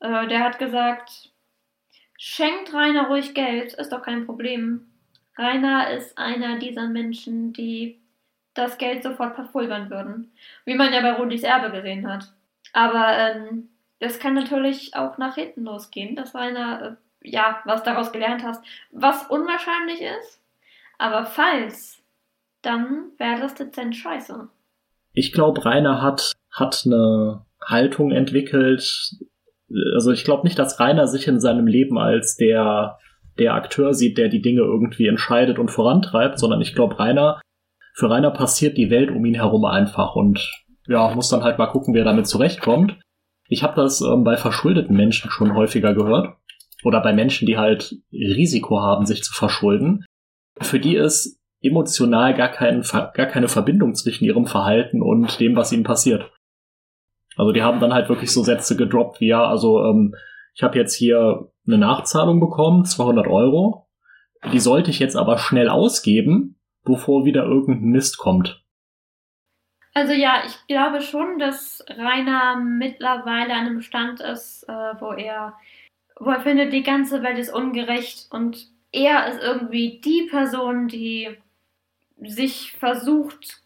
[0.00, 1.32] Äh, der hat gesagt,
[2.24, 4.86] Schenkt Rainer ruhig Geld, ist doch kein Problem.
[5.36, 8.00] Rainer ist einer dieser Menschen, die
[8.54, 10.30] das Geld sofort verpulvern würden.
[10.64, 12.32] Wie man ja bei Rudis Erbe gesehen hat.
[12.72, 18.12] Aber ähm, das kann natürlich auch nach hinten losgehen, dass Rainer, äh, ja, was daraus
[18.12, 20.40] gelernt hast, was unwahrscheinlich ist.
[20.98, 22.02] Aber falls,
[22.62, 24.48] dann wäre das dezent scheiße.
[25.12, 29.16] Ich glaube, Rainer hat, hat eine Haltung entwickelt,
[29.94, 32.98] also ich glaube nicht, dass Rainer sich in seinem Leben als der,
[33.38, 37.40] der Akteur sieht, der die Dinge irgendwie entscheidet und vorantreibt, sondern ich glaube, Rainer,
[37.94, 40.50] für Rainer passiert die Welt um ihn herum einfach und
[40.86, 42.98] ja, muss dann halt mal gucken, wie er damit zurechtkommt.
[43.48, 46.36] Ich habe das ähm, bei verschuldeten Menschen schon häufiger gehört.
[46.84, 50.04] Oder bei Menschen, die halt Risiko haben, sich zu verschulden.
[50.60, 55.72] Für die ist emotional gar, kein, gar keine Verbindung zwischen ihrem Verhalten und dem, was
[55.72, 56.30] ihnen passiert.
[57.36, 60.14] Also die haben dann halt wirklich so Sätze gedroppt wie, ja, also ähm,
[60.54, 63.86] ich habe jetzt hier eine Nachzahlung bekommen, 200 Euro.
[64.52, 68.62] Die sollte ich jetzt aber schnell ausgeben, bevor wieder irgendein Mist kommt.
[69.94, 75.54] Also ja, ich glaube schon, dass Rainer mittlerweile an einem Stand ist, äh, wo er,
[76.24, 81.36] wo er findet, die ganze Welt ist ungerecht und er ist irgendwie die Person, die
[82.20, 83.62] sich versucht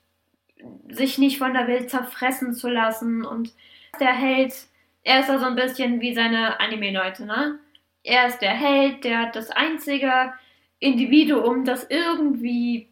[0.89, 3.53] sich nicht von der Welt zerfressen zu lassen und
[4.01, 4.55] der Held,
[5.03, 7.59] er ist da so ein bisschen wie seine Anime-Leute, ne?
[8.03, 10.33] Er ist der Held, der das einzige
[10.79, 12.89] Individuum, das irgendwie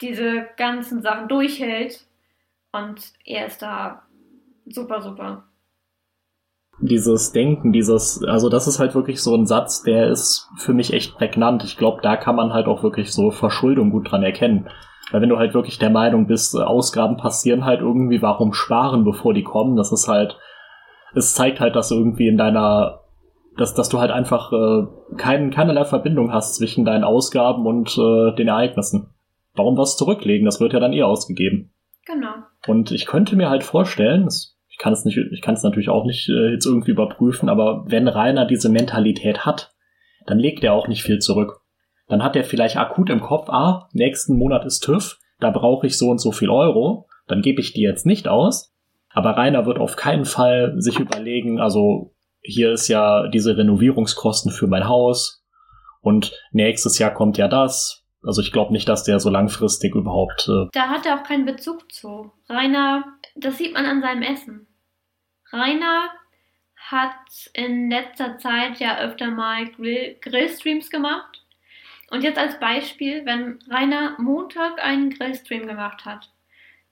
[0.00, 2.04] diese ganzen Sachen durchhält
[2.72, 4.06] und er ist da
[4.66, 5.44] super, super.
[6.82, 10.92] Dieses Denken, dieses, also das ist halt wirklich so ein Satz, der ist für mich
[10.92, 11.62] echt prägnant.
[11.64, 14.68] Ich glaube, da kann man halt auch wirklich so Verschuldung gut dran erkennen.
[15.10, 19.04] Weil wenn du halt wirklich der Meinung bist, äh, Ausgaben passieren halt irgendwie, warum sparen,
[19.04, 19.76] bevor die kommen?
[19.76, 20.38] Das ist halt,
[21.14, 23.00] es zeigt halt, dass du irgendwie in deiner,
[23.56, 24.86] dass, dass du halt einfach äh,
[25.16, 29.10] kein, keinerlei Verbindung hast zwischen deinen Ausgaben und äh, den Ereignissen.
[29.54, 30.44] Warum was zurücklegen?
[30.44, 31.72] Das wird ja dann eh ausgegeben.
[32.06, 32.34] Genau.
[32.66, 36.04] Und ich könnte mir halt vorstellen, ich kann es nicht, ich kann es natürlich auch
[36.04, 39.72] nicht äh, jetzt irgendwie überprüfen, aber wenn Rainer diese Mentalität hat,
[40.26, 41.60] dann legt er auch nicht viel zurück
[42.10, 45.96] dann hat er vielleicht akut im Kopf, ah, nächsten Monat ist TÜV, da brauche ich
[45.96, 48.74] so und so viel Euro, dann gebe ich die jetzt nicht aus.
[49.12, 52.12] Aber Rainer wird auf keinen Fall sich überlegen, also
[52.42, 55.44] hier ist ja diese Renovierungskosten für mein Haus
[56.00, 58.04] und nächstes Jahr kommt ja das.
[58.22, 60.48] Also ich glaube nicht, dass der so langfristig überhaupt.
[60.48, 62.32] Äh da hat er auch keinen Bezug zu.
[62.48, 63.04] Rainer,
[63.36, 64.66] das sieht man an seinem Essen.
[65.52, 66.10] Rainer
[66.76, 71.44] hat in letzter Zeit ja öfter mal Grill Grillstreams gemacht
[72.10, 76.30] und jetzt als Beispiel, wenn Rainer Montag einen Grillstream gemacht hat,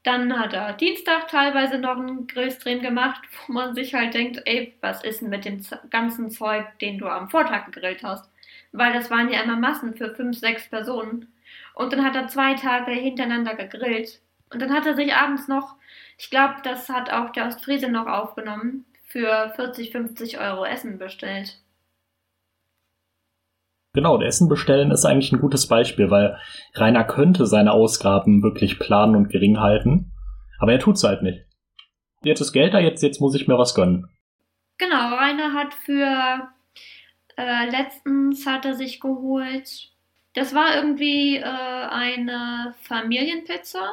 [0.04, 4.74] dann hat er Dienstag teilweise noch einen Grillstream gemacht, wo man sich halt denkt, ey,
[4.80, 8.30] was ist denn mit dem ganzen Zeug, den du am Vortag gegrillt hast?
[8.72, 11.32] weil das waren ja immer Massen für fünf, sechs Personen.
[11.74, 14.20] Und dann hat er zwei Tage hintereinander gegrillt.
[14.52, 15.76] Und dann hat er sich abends noch,
[16.18, 21.62] ich glaube, das hat auch der Ostfriese noch aufgenommen, für 40, 50 Euro Essen bestellt.
[23.94, 26.38] Genau, Essen bestellen ist eigentlich ein gutes Beispiel, weil
[26.74, 30.12] Rainer könnte seine Ausgaben wirklich planen und gering halten,
[30.58, 31.46] aber er tut's halt nicht.
[32.22, 34.08] Jetzt ist Geld da, jetzt, jetzt muss ich mir was gönnen.
[34.76, 36.48] Genau, Rainer hat für
[37.36, 39.90] äh, letztens hat er sich geholt.
[40.34, 43.88] Das war irgendwie äh, eine Familienpizza,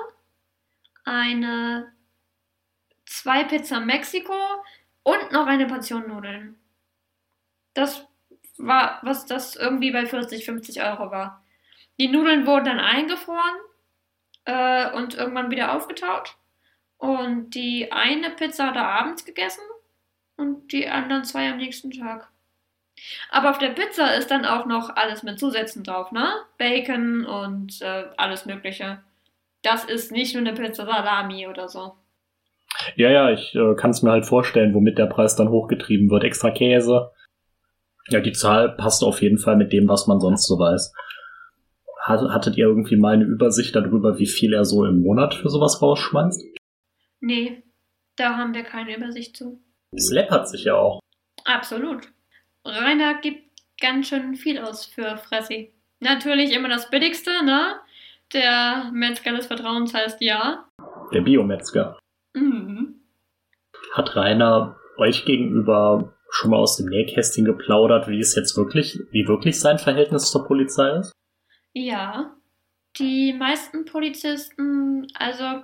[1.06, 1.95] eine
[3.06, 4.34] zwei Pizza Mexiko
[5.03, 6.57] und noch eine Portion Nudeln.
[7.73, 8.07] Das
[8.57, 11.44] war, was das irgendwie bei 40, 50 Euro war.
[11.99, 13.56] Die Nudeln wurden dann eingefroren
[14.45, 16.36] äh, und irgendwann wieder aufgetaut.
[16.98, 19.64] Und die eine Pizza hat er abends gegessen
[20.38, 22.30] und die anderen zwei am nächsten Tag.
[23.30, 26.34] Aber auf der Pizza ist dann auch noch alles mit Zusätzen drauf, ne?
[26.57, 29.03] Bacon und äh, alles Mögliche.
[29.61, 31.98] Das ist nicht nur eine Pizza Salami oder so.
[32.96, 36.24] Ja, ja, ich äh, kann es mir halt vorstellen, womit der Preis dann hochgetrieben wird.
[36.24, 37.12] Extra Käse.
[38.10, 40.94] Ja, die Zahl passt auf jeden Fall mit dem, was man sonst so weiß.
[42.04, 45.82] Hattet ihr irgendwie mal eine Übersicht darüber, wie viel er so im Monat für sowas
[45.82, 46.44] rausschmeißt?
[47.20, 47.64] Nee,
[48.16, 49.60] da haben wir keine Übersicht zu.
[49.92, 51.00] Es läppert sich ja auch.
[51.46, 52.08] Absolut.
[52.64, 53.50] Rainer gibt
[53.82, 55.74] ganz schön viel aus für Fressi.
[56.00, 57.80] Natürlich immer das Billigste, ne?
[58.34, 60.68] Der Metzger des Vertrauens heißt ja.
[61.14, 61.98] Der Biometzger.
[62.36, 63.02] Mhm.
[63.94, 69.28] Hat Rainer euch gegenüber schon mal aus dem Nähkästchen geplaudert, wie es jetzt wirklich, wie
[69.28, 71.12] wirklich sein Verhältnis zur Polizei ist?
[71.74, 72.36] Ja.
[72.99, 75.64] Die meisten Polizisten, also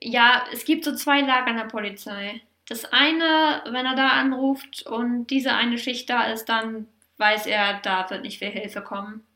[0.00, 2.40] ja, es gibt so zwei Lager in der Polizei.
[2.68, 6.86] Das eine, wenn er da anruft und diese eine Schicht da ist, dann
[7.16, 9.26] weiß er, da wird nicht viel Hilfe kommen.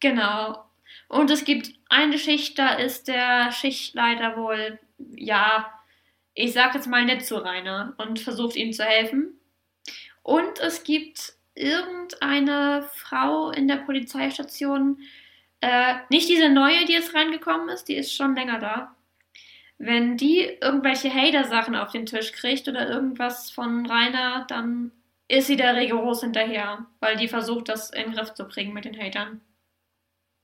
[0.00, 0.64] Genau.
[1.08, 5.72] Und es gibt eine Schicht, da ist der Schichtleiter wohl, ja,
[6.34, 9.40] ich sag jetzt mal nett zu Rainer und versucht ihm zu helfen.
[10.22, 14.98] Und es gibt irgendeine Frau in der Polizeistation,
[15.60, 18.96] äh, nicht diese neue, die jetzt reingekommen ist, die ist schon länger da
[19.78, 24.92] wenn die irgendwelche Hater-Sachen auf den Tisch kriegt oder irgendwas von Rainer, dann
[25.28, 28.84] ist sie da rigoros hinterher, weil die versucht, das in den Griff zu kriegen mit
[28.84, 29.40] den Hatern.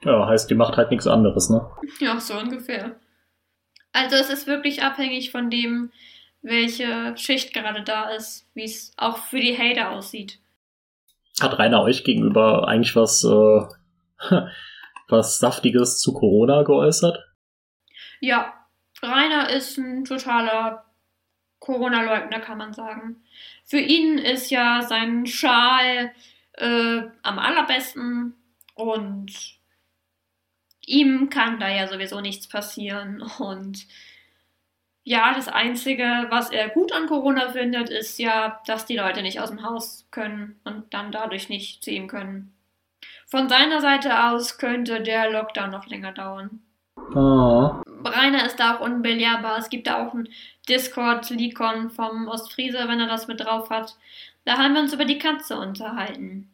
[0.03, 1.65] Ja, heißt, die macht halt nichts anderes, ne?
[2.01, 2.97] Ja, so ungefähr.
[3.93, 5.93] Also es ist wirklich abhängig von dem,
[6.43, 10.39] welche Schicht gerade da ist, wie es auch für die Hater aussieht.
[11.41, 14.31] Hat Rainer euch gegenüber eigentlich was, äh,
[15.09, 17.19] was Saftiges zu Corona geäußert?
[18.21, 18.53] Ja,
[19.03, 20.85] Rainer ist ein totaler
[21.59, 23.23] Corona-Leugner, kann man sagen.
[23.65, 26.13] Für ihn ist ja sein Schal
[26.55, 28.35] äh, am allerbesten
[28.75, 29.33] und
[30.87, 33.23] ihm kann da ja sowieso nichts passieren.
[33.39, 33.87] Und
[35.05, 39.41] ja, das Einzige, was er gut an Corona findet, ist ja, dass die Leute nicht
[39.41, 42.55] aus dem Haus können und dann dadurch nicht zu ihm können.
[43.27, 46.61] Von seiner Seite aus könnte der Lockdown noch länger dauern.
[47.15, 47.83] Oh.
[48.05, 49.59] Rainer ist da auch unbelehrbar.
[49.59, 50.29] Es gibt da auch ein
[50.69, 53.97] Discord-Likon vom Ostfriese, wenn er das mit drauf hat.
[54.45, 56.52] Da haben wir uns über die Katze unterhalten,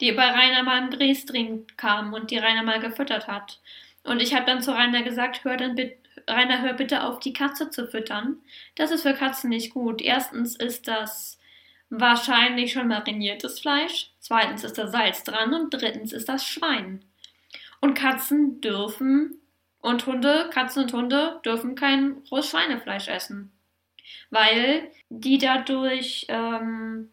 [0.00, 3.60] die bei Rainer mal im Drehstream kam und die Rainer mal gefüttert hat.
[4.02, 5.96] Und ich habe dann zu Rainer gesagt, hör dann bitte,
[6.28, 8.38] Rainer, hör bitte auf, die Katze zu füttern.
[8.76, 10.00] Das ist für Katzen nicht gut.
[10.00, 11.38] Erstens ist das
[11.90, 14.10] wahrscheinlich schon mariniertes Fleisch.
[14.20, 17.04] Zweitens ist da Salz dran und drittens ist das Schwein.
[17.80, 19.38] Und Katzen dürfen
[19.80, 23.52] und Hunde, Katzen und Hunde dürfen kein rohes Schweinefleisch essen,
[24.30, 27.10] weil die dadurch ähm,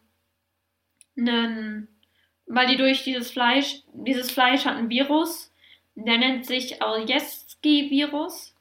[1.18, 1.88] einen,
[2.52, 5.50] weil die durch dieses Fleisch, dieses Fleisch hat ein Virus,
[5.94, 8.54] der nennt sich Aljeski-Virus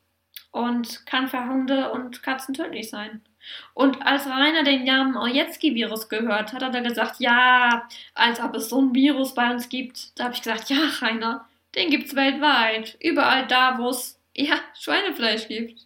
[0.51, 3.22] und kann für Hunde und Katzen tödlich sein.
[3.73, 8.69] Und als Rainer den Namen Ojetski-Virus gehört hat, hat er gesagt, ja, als ob es
[8.69, 10.18] so ein Virus bei uns gibt.
[10.18, 11.45] Da habe ich gesagt, ja, Rainer,
[11.76, 12.97] den gibt's weltweit.
[13.01, 15.81] Überall da, wo es ja, Schweinefleisch gibt.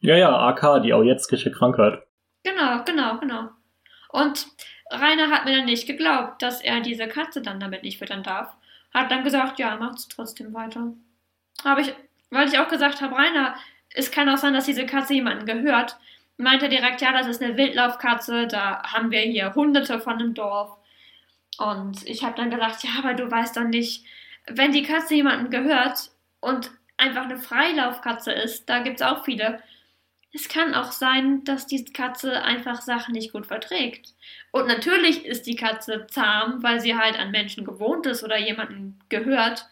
[0.00, 2.02] Ja, ja, AK, die Aujetzkische Krankheit.
[2.44, 3.48] Genau, genau, genau.
[4.10, 4.46] Und
[4.90, 8.54] Rainer hat mir dann nicht geglaubt, dass er diese Katze dann damit nicht füttern darf.
[8.92, 10.92] Hat dann gesagt, ja, macht's trotzdem weiter.
[11.64, 11.94] Habe ich,
[12.30, 13.56] weil ich auch gesagt habe, Rainer,
[13.94, 15.96] es kann auch sein, dass diese Katze jemanden gehört,
[16.36, 20.76] meinte direkt, ja, das ist eine Wildlaufkatze, da haben wir hier hunderte von im Dorf.
[21.58, 24.04] Und ich habe dann gesagt, ja, aber du weißt doch nicht,
[24.46, 26.10] wenn die Katze jemanden gehört
[26.40, 29.62] und einfach eine Freilaufkatze ist, da gibt es auch viele,
[30.32, 34.14] Es kann auch sein, dass die Katze einfach Sachen nicht gut verträgt.
[34.52, 38.98] Und natürlich ist die Katze zahm, weil sie halt an Menschen gewohnt ist oder jemandem
[39.08, 39.66] gehört.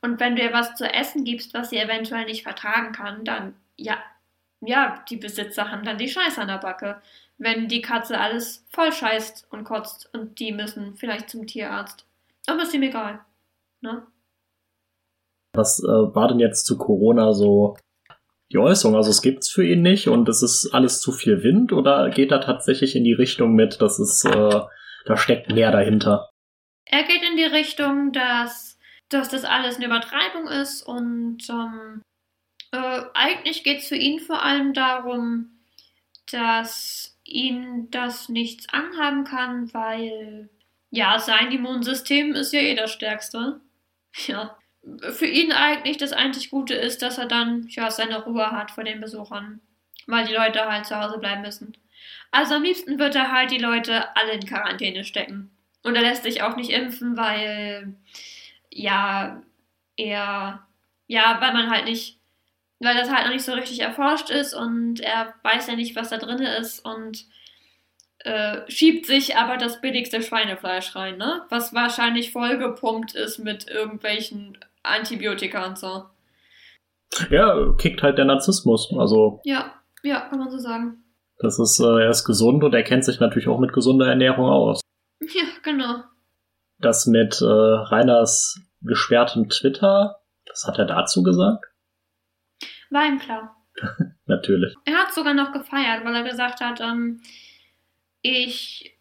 [0.00, 3.54] Und wenn du ihr was zu essen gibst, was sie eventuell nicht vertragen kann, dann
[3.76, 3.98] ja,
[4.60, 7.00] ja, die Besitzer haben dann die Scheiße an der Backe.
[7.36, 12.04] Wenn die Katze alles voll scheißt und kotzt und die müssen vielleicht zum Tierarzt.
[12.46, 13.20] Aber ist ihm egal.
[13.80, 14.06] Ne?
[15.54, 17.76] Was äh, war denn jetzt zu Corona so
[18.52, 18.96] die Äußerung?
[18.96, 22.30] Also es gibt's für ihn nicht und es ist alles zu viel Wind oder geht
[22.30, 24.60] er tatsächlich in die Richtung mit, dass es äh,
[25.04, 26.28] da steckt mehr dahinter?
[26.84, 32.02] Er geht in die Richtung, dass, dass das alles eine Übertreibung ist und ähm,
[32.72, 35.50] äh, eigentlich geht es für ihn vor allem darum,
[36.30, 40.48] dass ihn das nichts anhaben kann, weil
[40.90, 43.60] ja, sein Immunsystem ist ja eh das stärkste.
[44.26, 44.58] Ja.
[45.12, 48.84] Für ihn eigentlich das einzig Gute ist, dass er dann ja seine Ruhe hat vor
[48.84, 49.60] den Besuchern,
[50.06, 51.76] weil die Leute halt zu Hause bleiben müssen.
[52.30, 55.50] Also am liebsten wird er halt die Leute alle in Quarantäne stecken.
[55.82, 57.94] Und er lässt sich auch nicht impfen, weil
[58.70, 59.42] ja,
[59.96, 60.66] er
[61.06, 62.18] ja, weil man halt nicht
[62.80, 66.10] weil das halt noch nicht so richtig erforscht ist und er weiß ja nicht, was
[66.10, 67.26] da drin ist und
[68.20, 71.44] äh, schiebt sich aber das billigste Schweinefleisch rein, ne?
[71.48, 76.04] Was wahrscheinlich vollgepumpt ist mit irgendwelchen Antibiotika und so.
[77.30, 78.92] Ja, kickt halt der Narzissmus.
[78.96, 79.40] Also.
[79.44, 81.04] Ja, ja, kann man so sagen.
[81.38, 84.46] Das ist, äh, er ist gesund und er kennt sich natürlich auch mit gesunder Ernährung
[84.46, 84.80] aus.
[85.20, 86.02] Ja, genau.
[86.78, 91.64] Das mit äh, Reiners gesperrtem Twitter, was hat er dazu gesagt?
[92.90, 93.56] War ihm klar.
[94.26, 94.74] Natürlich.
[94.84, 97.20] Er hat sogar noch gefeiert, weil er gesagt hat, ähm,
[98.22, 98.98] ich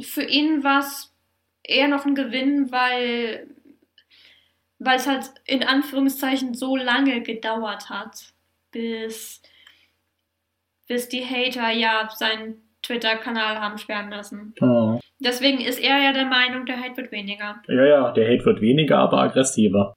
[0.00, 1.14] für ihn war es
[1.62, 3.48] eher noch ein Gewinn, weil
[4.78, 8.32] weil es halt in Anführungszeichen so lange gedauert hat,
[8.72, 9.42] bis,
[10.86, 14.54] bis die Hater ja seinen Twitter-Kanal haben sperren lassen.
[14.60, 15.00] Oh.
[15.18, 17.56] Deswegen ist er ja der Meinung, der Hate wird weniger.
[17.68, 19.94] Ja, ja, der Hate wird weniger, aber aggressiver.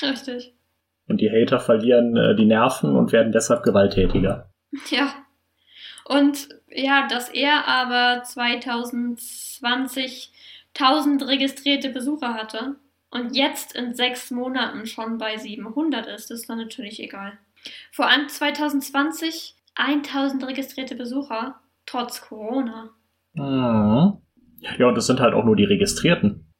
[0.00, 0.54] Richtig.
[1.08, 4.48] Und die Hater verlieren äh, die Nerven und werden deshalb gewalttätiger.
[4.90, 5.12] Ja.
[6.04, 10.32] Und ja, dass er aber 2020
[10.78, 12.76] 1000 registrierte Besucher hatte
[13.10, 17.32] und jetzt in sechs Monaten schon bei 700 ist, ist dann natürlich egal.
[17.92, 22.90] Vor allem 2020 1000 registrierte Besucher, trotz Corona.
[23.34, 24.18] Mhm.
[24.78, 26.52] Ja, und das sind halt auch nur die Registrierten.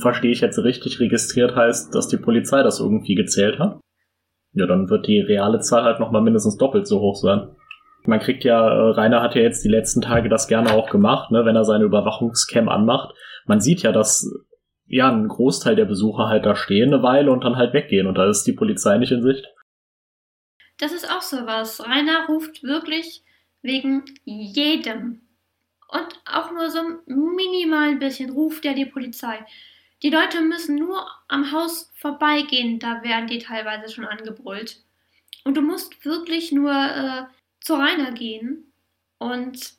[0.00, 3.80] Verstehe ich jetzt richtig, registriert heißt, dass die Polizei das irgendwie gezählt hat?
[4.52, 7.48] Ja, dann wird die reale Zahl halt nochmal mindestens doppelt so hoch sein.
[8.04, 11.30] Man kriegt ja, äh, Rainer hat ja jetzt die letzten Tage das gerne auch gemacht,
[11.30, 13.14] ne, wenn er seine Überwachungscam anmacht.
[13.46, 14.28] Man sieht ja, dass
[14.86, 18.16] ja ein Großteil der Besucher halt da stehen eine Weile und dann halt weggehen und
[18.16, 19.46] da ist die Polizei nicht in Sicht.
[20.78, 21.80] Das ist auch so was.
[21.84, 23.22] Rainer ruft wirklich
[23.62, 25.22] wegen jedem.
[25.88, 29.44] Und auch nur so minimal ein bisschen ruft er die Polizei.
[30.02, 34.82] Die Leute müssen nur am Haus vorbeigehen, da werden die teilweise schon angebrüllt.
[35.44, 37.22] Und du musst wirklich nur äh,
[37.60, 38.72] zu Rainer gehen
[39.18, 39.72] und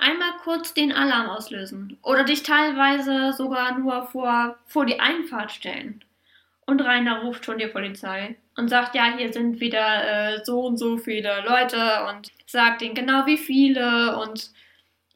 [0.00, 1.98] einmal kurz den Alarm auslösen.
[2.02, 6.04] Oder dich teilweise sogar nur vor, vor die Einfahrt stellen.
[6.66, 10.76] Und Rainer ruft schon die Polizei und sagt, ja, hier sind wieder äh, so und
[10.76, 14.50] so viele Leute und sagt ihnen genau wie viele und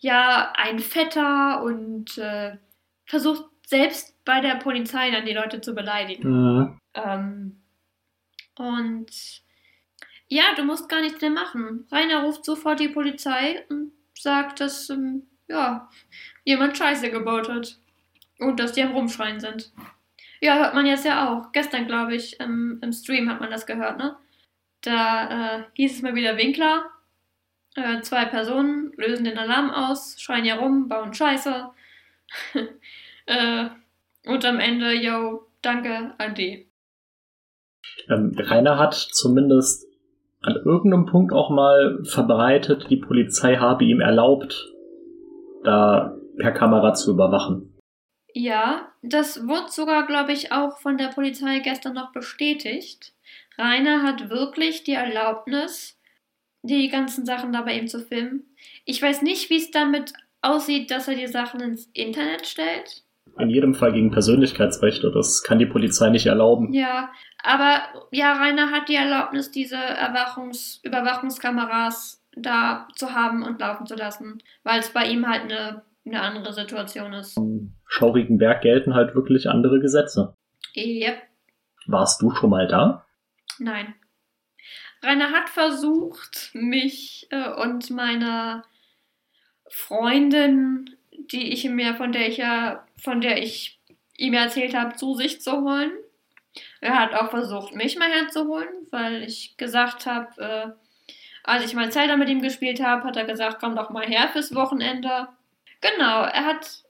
[0.01, 2.57] ja, ein Vetter und äh,
[3.05, 6.29] versucht selbst bei der Polizei dann die Leute zu beleidigen.
[6.29, 6.79] Mhm.
[6.95, 7.63] Ähm,
[8.57, 9.43] und
[10.29, 11.87] ja, du musst gar nichts mehr machen.
[11.91, 15.89] Rainer ruft sofort die Polizei und sagt, dass ähm, ja,
[16.45, 17.79] jemand Scheiße gebaut hat.
[18.39, 19.73] Und dass die am Rumschreien sind.
[20.41, 21.53] Ja, hört man jetzt ja auch.
[21.53, 24.17] Gestern, glaube ich, im, im Stream hat man das gehört, ne?
[24.81, 26.91] Da äh, hieß es mal wieder Winkler.
[27.77, 31.71] Äh, zwei Personen lösen den Alarm aus, schreien ja rum, bauen Scheiße.
[33.27, 33.67] äh,
[34.27, 36.69] und am Ende, yo, danke, Adi.
[38.09, 39.87] Ähm, Rainer hat zumindest
[40.47, 44.73] an irgendeinem Punkt auch mal verbreitet, die Polizei habe ihm erlaubt,
[45.63, 47.79] da per Kamera zu überwachen.
[48.33, 53.13] Ja, das wurde sogar, glaube ich, auch von der Polizei gestern noch bestätigt.
[53.57, 56.01] Rainer hat wirklich die Erlaubnis,
[56.63, 58.45] die ganzen Sachen da bei ihm zu filmen.
[58.85, 60.13] Ich weiß nicht, wie es damit
[60.43, 63.05] aussieht, dass er die Sachen ins Internet stellt
[63.39, 65.11] in jedem Fall gegen Persönlichkeitsrechte.
[65.13, 66.73] Das kann die Polizei nicht erlauben.
[66.73, 67.11] Ja,
[67.45, 73.95] aber ja, Rainer hat die Erlaubnis, diese Erwachungs Überwachungskameras da zu haben und laufen zu
[73.95, 77.37] lassen, weil es bei ihm halt eine, eine andere Situation ist.
[77.37, 80.35] Am Schaurigen Berg gelten halt wirklich andere Gesetze.
[80.75, 81.23] Yep.
[81.87, 83.05] Warst du schon mal da?
[83.59, 83.95] Nein.
[85.03, 88.63] Rainer hat versucht, mich äh, und meine
[89.69, 90.97] Freundin,
[91.31, 93.81] die ich mir, von der ich ja, von der ich
[94.17, 95.93] ihm erzählt habe, zu sich zu holen.
[96.81, 100.67] Er hat auch versucht, mich mal herzuholen, weil ich gesagt habe, äh,
[101.43, 104.29] als ich mal Zelda mit ihm gespielt habe, hat er gesagt, komm doch mal her
[104.33, 105.29] fürs Wochenende.
[105.81, 106.85] Genau, er hat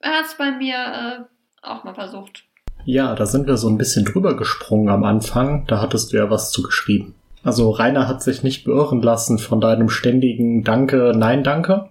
[0.00, 2.44] er es bei mir äh, auch mal versucht.
[2.84, 5.66] Ja, da sind wir so ein bisschen drüber gesprungen am Anfang.
[5.66, 7.14] Da hattest du ja was zu geschrieben.
[7.44, 11.90] Also Rainer hat sich nicht beirren lassen von deinem ständigen Danke, Nein, danke.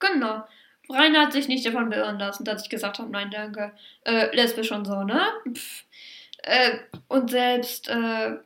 [0.00, 0.42] Genau.
[0.90, 3.72] Rainer hat sich nicht davon beirren lassen, dass ich gesagt habe, nein, danke.
[4.04, 5.20] Äh, lesbisch und so, ne?
[5.52, 5.84] Pff.
[6.42, 6.78] Äh,
[7.08, 8.36] und selbst äh,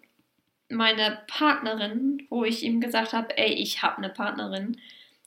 [0.68, 4.76] meine Partnerin, wo ich ihm gesagt habe, ey, ich habe eine Partnerin,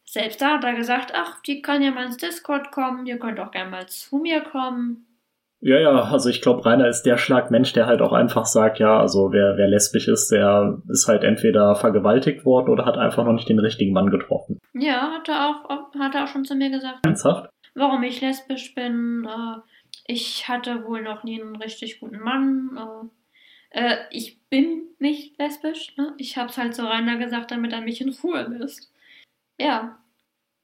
[0.06, 3.40] selbst da hat er gesagt, ach, die kann ja mal ins Discord kommen, ihr könnt
[3.40, 5.06] auch gerne mal zu mir kommen.
[5.62, 8.98] Ja, ja, also ich glaube, Rainer ist der Schlagmensch, der halt auch einfach sagt, ja,
[8.98, 13.34] also wer, wer lesbisch ist, der ist halt entweder vergewaltigt worden oder hat einfach noch
[13.34, 14.60] nicht den richtigen Mann getroffen.
[14.74, 15.70] Ja, hat er auch,
[16.00, 17.06] hat er auch schon zu mir gesagt.
[17.06, 17.50] Ernsthaft?
[17.76, 19.60] Warum ich lesbisch bin, äh,
[20.10, 23.12] ich hatte wohl noch nie einen richtig guten Mann.
[23.70, 26.16] Äh, äh, ich bin nicht lesbisch, ne?
[26.18, 28.92] Ich hab's halt zu Rainer gesagt, damit er mich in Ruhe lässt.
[29.60, 30.00] Ja,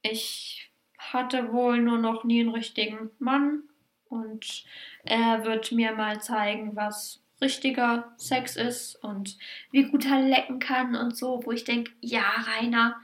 [0.01, 3.61] ich hatte wohl nur noch nie einen richtigen Mann
[4.09, 4.65] und
[5.03, 9.37] er wird mir mal zeigen, was richtiger Sex ist und
[9.69, 12.99] wie gut er lecken kann und so, wo ich denke, ja, Rainer,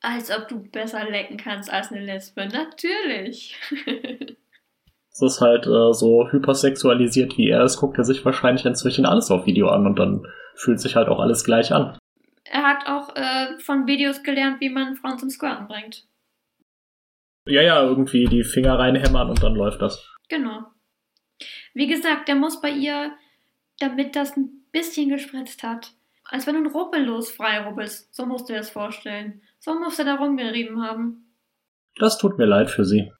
[0.00, 2.46] als ob du besser lecken kannst als eine Lesbe.
[2.46, 3.58] Natürlich.
[5.14, 9.30] Es ist halt äh, so hypersexualisiert wie er ist, guckt er sich wahrscheinlich inzwischen alles
[9.30, 10.26] auf Video an und dann
[10.56, 11.96] fühlt sich halt auch alles gleich an.
[12.44, 16.04] Er hat auch äh, von Videos gelernt, wie man Frauen zum Squirten bringt.
[17.46, 20.04] Ja, ja, irgendwie die Finger reinhämmern und dann läuft das.
[20.28, 20.64] Genau.
[21.74, 23.12] Wie gesagt, der muss bei ihr,
[23.78, 25.92] damit das ein bisschen gespritzt hat.
[26.24, 28.12] Als wenn du ein Ruppellos freirubbelst.
[28.12, 29.42] So musst du dir das vorstellen.
[29.60, 31.36] So muss er da rumgerieben haben.
[31.96, 33.12] Das tut mir leid für sie.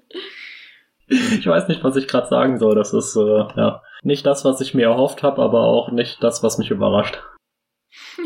[1.11, 2.75] ich weiß nicht, was ich gerade sagen soll.
[2.75, 6.43] Das ist äh, ja nicht das, was ich mir erhofft habe, aber auch nicht das,
[6.43, 7.23] was mich überrascht.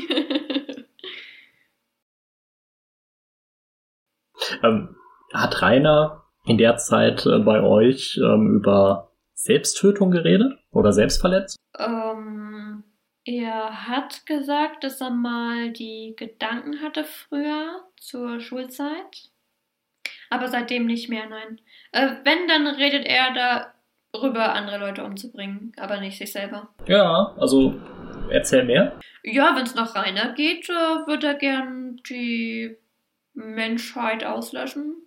[4.62, 4.96] ähm,
[5.32, 11.56] hat Rainer in der Zeit äh, bei euch ähm, über Selbsttötung geredet oder Selbstverletzung?
[11.78, 12.84] Ähm,
[13.24, 19.30] er hat gesagt, dass er mal die Gedanken hatte früher zur Schulzeit.
[20.34, 21.60] Aber seitdem nicht mehr, nein.
[21.92, 23.70] Äh, wenn, dann redet er
[24.12, 26.68] darüber, andere Leute umzubringen, aber nicht sich selber.
[26.86, 27.80] Ja, also
[28.30, 28.98] erzähl mehr.
[29.22, 32.76] Ja, wenn es nach Rainer geht, äh, würde er gern die
[33.34, 35.04] Menschheit auslöschen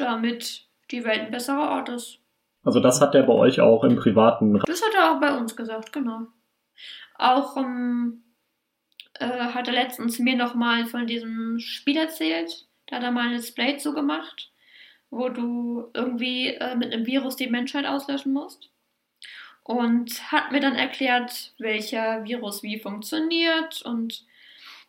[0.00, 2.18] damit die Welt ein besserer Ort ist.
[2.62, 4.58] Also das hat er bei euch auch im privaten.
[4.66, 6.26] Das hat er auch bei uns gesagt, genau.
[7.16, 8.22] Auch ähm,
[9.14, 12.66] äh, hat er letztens mir nochmal von diesem Spiel erzählt.
[12.90, 14.50] Da hat er mal ein Display zugemacht,
[15.10, 18.68] wo du irgendwie äh, mit einem Virus die Menschheit auslöschen musst.
[19.62, 24.26] Und hat mir dann erklärt, welcher Virus wie funktioniert und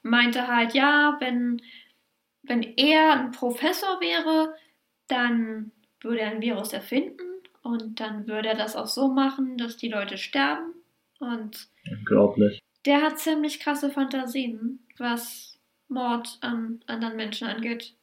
[0.01, 1.61] meinte halt, ja, wenn,
[2.41, 4.55] wenn er ein Professor wäre,
[5.07, 7.21] dann würde er ein Virus erfinden
[7.61, 10.73] und dann würde er das auch so machen, dass die Leute sterben.
[11.19, 12.59] Und Unglaublich.
[12.85, 15.50] Der hat ziemlich krasse Fantasien, was
[15.91, 17.93] Mord an anderen Menschen angeht.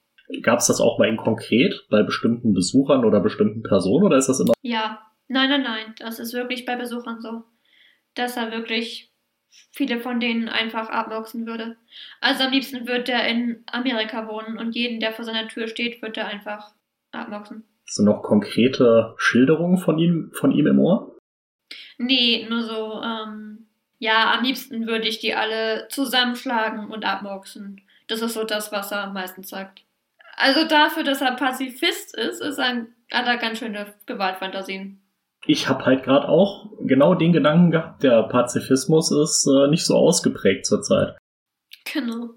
[0.42, 4.28] Gab es das auch bei ihm konkret, bei bestimmten Besuchern oder bestimmten Personen oder ist
[4.28, 4.52] das immer?
[4.62, 7.44] Ja, nein, nein, nein, das ist wirklich bei Besuchern so,
[8.14, 9.10] dass er wirklich
[9.72, 11.76] viele von denen einfach abboxen würde.
[12.20, 16.02] Also am liebsten würde er in Amerika wohnen und jeden, der vor seiner Tür steht,
[16.02, 16.74] würde er einfach
[17.12, 17.64] abboxen.
[17.86, 21.16] Hast du noch konkrete Schilderungen von ihm, von ihm im Ohr?
[21.96, 23.67] Nee, nur so, ähm,
[23.98, 27.82] ja, am liebsten würde ich die alle zusammenschlagen und abboxen.
[28.06, 29.82] Das ist so das, was er meistens sagt.
[30.36, 35.02] Also dafür, dass er Pazifist ist, ist er, hat er ganz schöne Gewaltfantasien.
[35.46, 39.96] Ich habe halt gerade auch genau den Gedanken gehabt, der Pazifismus ist äh, nicht so
[39.96, 41.16] ausgeprägt zurzeit.
[41.92, 42.30] Genau.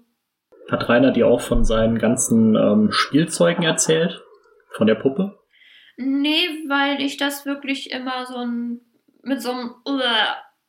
[0.70, 4.22] Hat Rainer dir auch von seinen ganzen ähm, Spielzeugen erzählt?
[4.70, 5.38] Von der Puppe?
[5.96, 8.80] Nee, weil ich das wirklich immer so ein,
[9.22, 9.74] mit so einem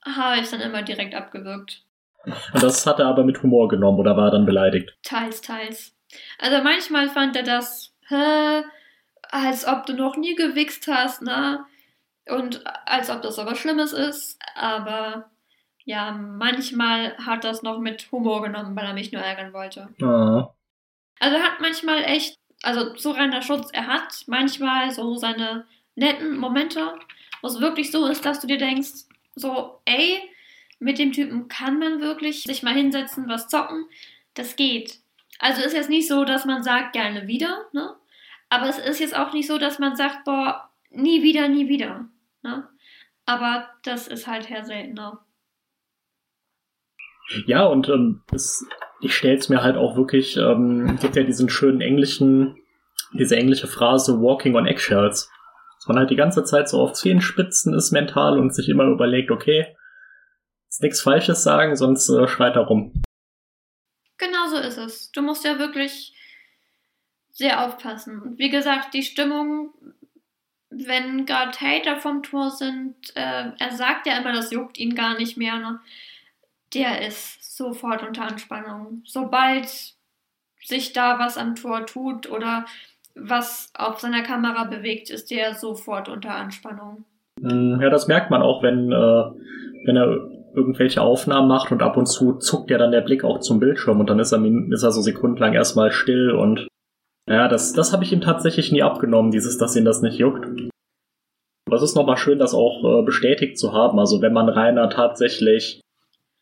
[0.05, 1.83] habe ich dann immer direkt abgewürgt.
[2.25, 4.95] Und das hat er aber mit Humor genommen oder war er dann beleidigt?
[5.03, 5.95] Teils, teils.
[6.39, 8.63] Also manchmal fand er das, hä,
[9.29, 11.65] als ob du noch nie gewichst hast, ne?
[12.29, 14.39] Und als ob das aber Schlimmes ist.
[14.55, 15.29] Aber
[15.83, 19.89] ja, manchmal hat das noch mit Humor genommen, weil er mich nur ärgern wollte.
[20.01, 20.53] Ah.
[21.19, 25.65] Also er hat manchmal echt also so reiner Schutz, er hat manchmal so seine
[25.95, 26.93] netten Momente,
[27.41, 29.05] wo es wirklich so ist, dass du dir denkst,
[29.35, 30.21] so, ey,
[30.79, 33.85] mit dem Typen kann man wirklich sich mal hinsetzen, was zocken.
[34.33, 34.99] Das geht.
[35.39, 37.95] Also ist jetzt nicht so, dass man sagt, gerne wieder, ne?
[38.49, 42.05] Aber es ist jetzt auch nicht so, dass man sagt, boah, nie wieder, nie wieder.
[42.43, 42.67] Ne?
[43.25, 45.25] Aber das ist halt eher seltener.
[47.47, 48.63] Ja, und ähm, es,
[49.01, 52.57] ich stelle es mir halt auch wirklich, ähm, gibt ja diesen schönen englischen,
[53.13, 55.31] diese englische Phrase Walking on Eggshells.
[55.87, 59.75] Man halt die ganze Zeit so auf Zehenspitzen ist mental und sich immer überlegt, okay,
[60.69, 63.03] ist nichts Falsches sagen, sonst äh, schreit er rum.
[64.17, 65.11] Genau so ist es.
[65.11, 66.15] Du musst ja wirklich
[67.31, 68.21] sehr aufpassen.
[68.21, 69.73] Und wie gesagt, die Stimmung,
[70.69, 75.17] wenn gerade Hater vom Tor sind, äh, er sagt ja immer, das juckt ihn gar
[75.17, 75.57] nicht mehr.
[75.57, 75.79] Ne?
[76.73, 79.01] Der ist sofort unter Anspannung.
[79.05, 79.67] Sobald
[80.63, 82.65] sich da was am Tor tut oder
[83.15, 87.05] was auf seiner Kamera bewegt, ist der sofort unter Anspannung.
[87.39, 91.97] Mm, ja, das merkt man auch, wenn, äh, wenn er irgendwelche Aufnahmen macht und ab
[91.97, 94.83] und zu zuckt ja dann der Blick auch zum Bildschirm und dann ist er, ist
[94.83, 96.67] er so sekundenlang erstmal still und
[97.27, 100.45] ja, das, das habe ich ihm tatsächlich nie abgenommen, dieses, dass ihn das nicht juckt.
[101.65, 103.97] Aber es ist nochmal schön, das auch äh, bestätigt zu haben.
[103.97, 105.81] Also wenn man Rainer tatsächlich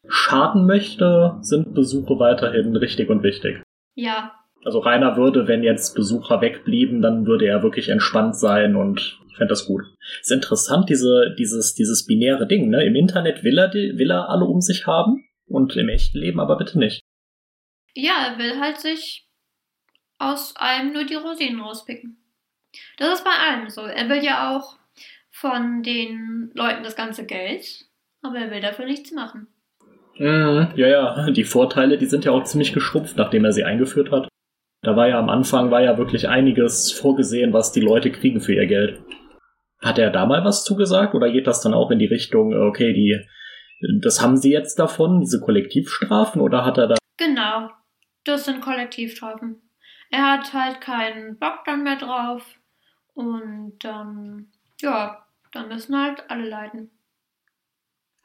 [0.08, 3.62] schaden möchte, sind Besuche weiterhin richtig und wichtig.
[3.96, 4.34] Ja.
[4.64, 9.38] Also Rainer würde, wenn jetzt Besucher wegblieben, dann würde er wirklich entspannt sein und ich
[9.38, 9.82] fände das gut.
[10.22, 12.86] Ist interessant, diese, dieses, dieses binäre Ding, ne?
[12.86, 16.58] Im Internet will er, will er alle um sich haben und im echten Leben aber
[16.58, 17.02] bitte nicht.
[17.94, 19.28] Ja, er will halt sich
[20.20, 22.18] aus allem nur die Rosinen rauspicken.
[22.98, 23.82] Das ist bei allem so.
[23.82, 24.78] Er will ja auch
[25.32, 27.86] von den Leuten das ganze Geld,
[28.22, 29.48] aber er will dafür nichts machen.
[30.18, 34.12] Mhm, ja, ja, die Vorteile, die sind ja auch ziemlich geschrumpft, nachdem er sie eingeführt
[34.12, 34.28] hat.
[34.82, 38.54] Da war ja am Anfang war ja wirklich einiges vorgesehen, was die Leute kriegen für
[38.54, 39.02] ihr Geld.
[39.80, 42.94] Hat er da mal was zugesagt oder geht das dann auch in die Richtung, okay,
[42.94, 43.20] die,
[44.02, 46.96] das haben sie jetzt davon, diese Kollektivstrafen oder hat er da?
[47.18, 47.70] Genau,
[48.24, 49.62] das sind Kollektivstrafen
[50.12, 52.44] er hat halt keinen Bock dann mehr drauf
[53.14, 54.52] und ähm,
[54.82, 56.92] ja, dann müssen halt alle leiden.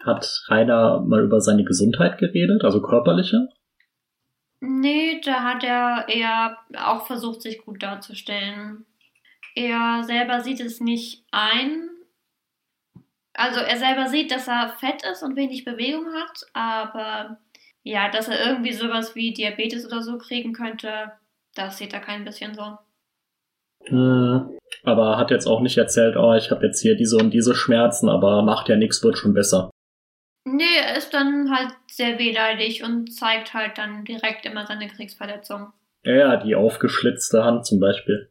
[0.04, 3.48] Hat Rainer mal über seine Gesundheit geredet, also körperliche?
[4.60, 8.86] Nee, da hat er eher auch versucht, sich gut darzustellen.
[9.54, 11.88] Er selber sieht es nicht ein.
[13.34, 17.38] Also er selber sieht, dass er fett ist und wenig Bewegung hat, aber
[17.82, 21.12] ja, dass er irgendwie sowas wie Diabetes oder so kriegen könnte,
[21.54, 22.78] das sieht er kein bisschen so.
[23.84, 27.54] Hm, aber hat jetzt auch nicht erzählt, oh, ich habe jetzt hier diese und diese
[27.54, 29.70] Schmerzen, aber macht ja nichts, wird schon besser.
[30.46, 35.72] Nee, er ist dann halt sehr wehleidig und zeigt halt dann direkt immer seine Kriegsverletzung.
[36.02, 38.30] Ja, ja, die aufgeschlitzte Hand zum Beispiel.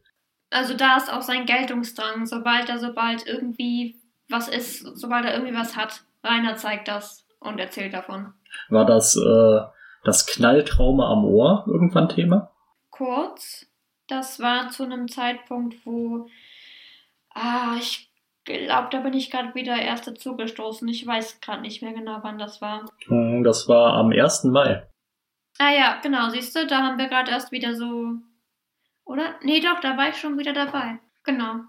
[0.50, 2.26] Also da ist auch sein Geltungsdrang.
[2.26, 3.96] Sobald er, sobald irgendwie
[4.28, 8.32] was ist, sobald er irgendwie was hat, Rainer zeigt das und erzählt davon.
[8.70, 9.60] War das äh,
[10.04, 12.50] das Knalltrauma am Ohr irgendwann Thema?
[12.96, 13.66] kurz.
[14.08, 16.28] Das war zu einem Zeitpunkt, wo
[17.34, 18.08] ah, ich
[18.46, 20.86] glaube, da bin ich gerade wieder erst dazu gestoßen.
[20.88, 22.86] Ich weiß gerade nicht mehr genau, wann das war.
[23.06, 24.44] Hm, das war am 1.
[24.44, 24.86] Mai.
[25.58, 28.12] Ah ja, genau, siehst du, da haben wir gerade erst wieder so.
[29.04, 29.34] Oder?
[29.42, 30.98] Nee, doch, da war ich schon wieder dabei.
[31.24, 31.60] Genau.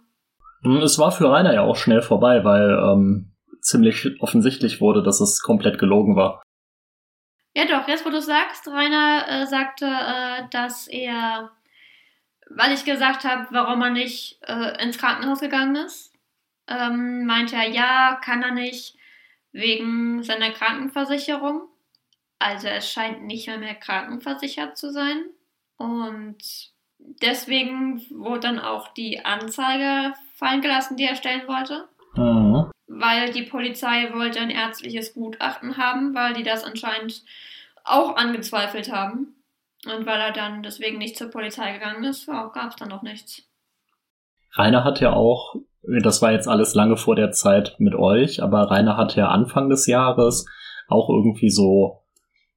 [0.64, 5.20] Hm, es war für Rainer ja auch schnell vorbei, weil ähm, ziemlich offensichtlich wurde, dass
[5.20, 6.42] es komplett gelogen war.
[7.56, 11.52] Ja, doch, jetzt wo du sagst, Rainer äh, sagte, äh, dass er,
[12.50, 16.07] weil ich gesagt habe, warum er nicht äh, ins Krankenhaus gegangen ist,
[16.68, 18.96] ähm, meinte er, ja, kann er nicht,
[19.52, 21.64] wegen seiner Krankenversicherung.
[22.40, 25.26] Also er scheint nicht mehr, mehr krankenversichert zu sein.
[25.78, 26.38] Und
[27.22, 31.88] deswegen wurde dann auch die Anzeige fallen gelassen, die er stellen wollte.
[32.16, 32.72] Mhm.
[32.88, 37.24] Weil die Polizei wollte ein ärztliches Gutachten haben, weil die das anscheinend
[37.84, 39.36] auch angezweifelt haben.
[39.86, 43.48] Und weil er dann deswegen nicht zur Polizei gegangen ist, gab es dann noch nichts.
[44.54, 45.56] Rainer hat ja auch,
[46.02, 49.70] das war jetzt alles lange vor der Zeit mit euch, aber Rainer hat ja Anfang
[49.70, 50.46] des Jahres
[50.88, 52.04] auch irgendwie so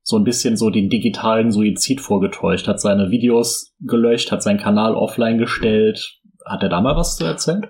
[0.03, 4.95] so ein bisschen so den digitalen Suizid vorgetäuscht, hat seine Videos gelöscht, hat seinen Kanal
[4.95, 6.21] offline gestellt.
[6.45, 7.67] Hat er da mal was zu erzählen?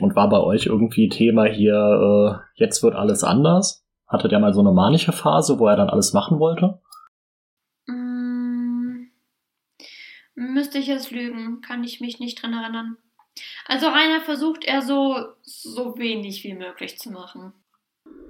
[0.00, 3.86] Und war bei euch irgendwie Thema hier, äh, jetzt wird alles anders?
[4.06, 6.80] Hatte der mal so eine manische Phase, wo er dann alles machen wollte?
[7.86, 9.06] Mm,
[10.34, 12.96] müsste ich jetzt lügen, kann ich mich nicht dran erinnern.
[13.66, 17.52] Also Rainer versucht er so, so wenig wie möglich zu machen.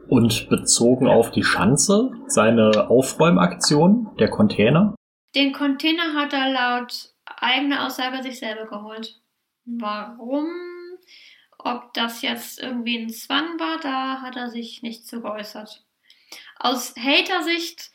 [0.09, 4.94] Und bezogen auf die Schanze, seine Aufräumaktion, der Container?
[5.35, 9.20] Den Container hat er laut eigener Aussage sich selber geholt.
[9.66, 10.48] Warum
[11.59, 15.85] ob das jetzt irgendwie ein Zwang war, da hat er sich nicht zu geäußert.
[16.59, 17.90] aus Hater-Sicht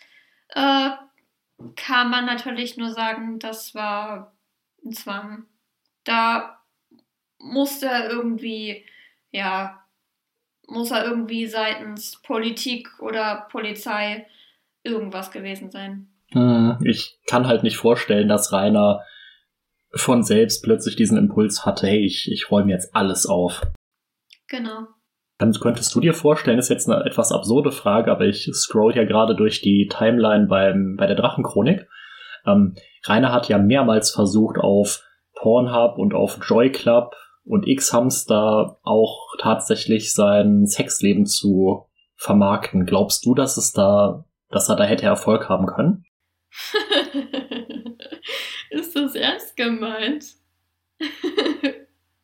[0.49, 0.91] äh,
[1.75, 4.33] kann man natürlich nur sagen, das war
[4.83, 5.45] ein Zwang.
[6.03, 6.61] Da
[7.43, 8.85] musste er irgendwie,
[9.31, 9.83] ja,
[10.67, 14.25] muss er irgendwie seitens Politik oder Polizei
[14.83, 16.07] irgendwas gewesen sein.
[16.31, 19.03] Hm, ich kann halt nicht vorstellen, dass Rainer
[19.93, 23.61] von selbst plötzlich diesen Impuls hatte, hey, ich, ich räume jetzt alles auf.
[24.47, 24.87] Genau.
[25.37, 29.03] Dann könntest du dir vorstellen, ist jetzt eine etwas absurde Frage, aber ich scroll ja
[29.03, 31.87] gerade durch die Timeline beim, bei der Drachenchronik.
[32.45, 32.75] Ähm,
[33.05, 35.03] Rainer hat ja mehrmals versucht, auf
[35.35, 37.15] Pornhub und auf Joy Club
[37.45, 42.85] und X-Hamster auch tatsächlich sein Sexleben zu vermarkten.
[42.85, 46.05] Glaubst du, dass es da, dass er da hätte Erfolg haben können?
[48.69, 50.25] Ist das ernst gemeint?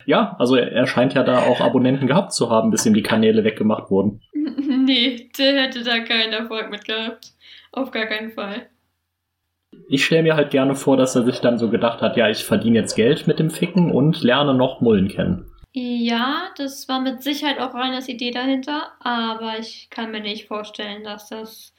[0.05, 3.03] ja, also er, er, scheint ja da auch Abonnenten gehabt zu haben, bis ihm die
[3.03, 4.21] Kanäle weggemacht wurden.
[4.69, 7.33] Nee, der hätte da keinen Erfolg mit gehabt.
[7.71, 8.69] Auf gar keinen Fall.
[9.87, 12.43] Ich stelle mir halt gerne vor, dass er sich dann so gedacht hat, ja, ich
[12.43, 15.51] verdiene jetzt Geld mit dem Ficken und lerne noch Mullen kennen.
[15.71, 21.03] Ja, das war mit Sicherheit auch Reiners Idee dahinter, aber ich kann mir nicht vorstellen,
[21.03, 21.73] dass das,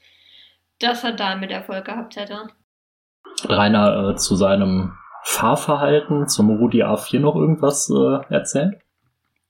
[0.78, 2.48] dass er damit Erfolg gehabt hätte.
[3.44, 4.92] Rainer äh, zu seinem
[5.22, 8.80] Fahrverhalten, zum Rudi A4 noch irgendwas äh, erzählen?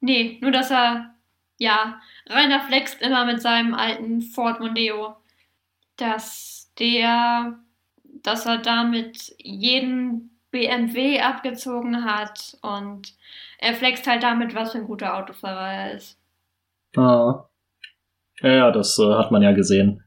[0.00, 1.14] Nee, nur dass er,
[1.58, 5.16] ja, Rainer flext immer mit seinem alten Ford Mondeo.
[5.96, 7.58] Dass der,
[8.22, 13.14] dass er damit jeden BMW abgezogen hat und
[13.59, 16.18] er flext halt damit, was für ein guter Autofahrer er ist.
[16.97, 17.44] Ah.
[18.40, 20.02] Ja, das äh, hat man ja gesehen.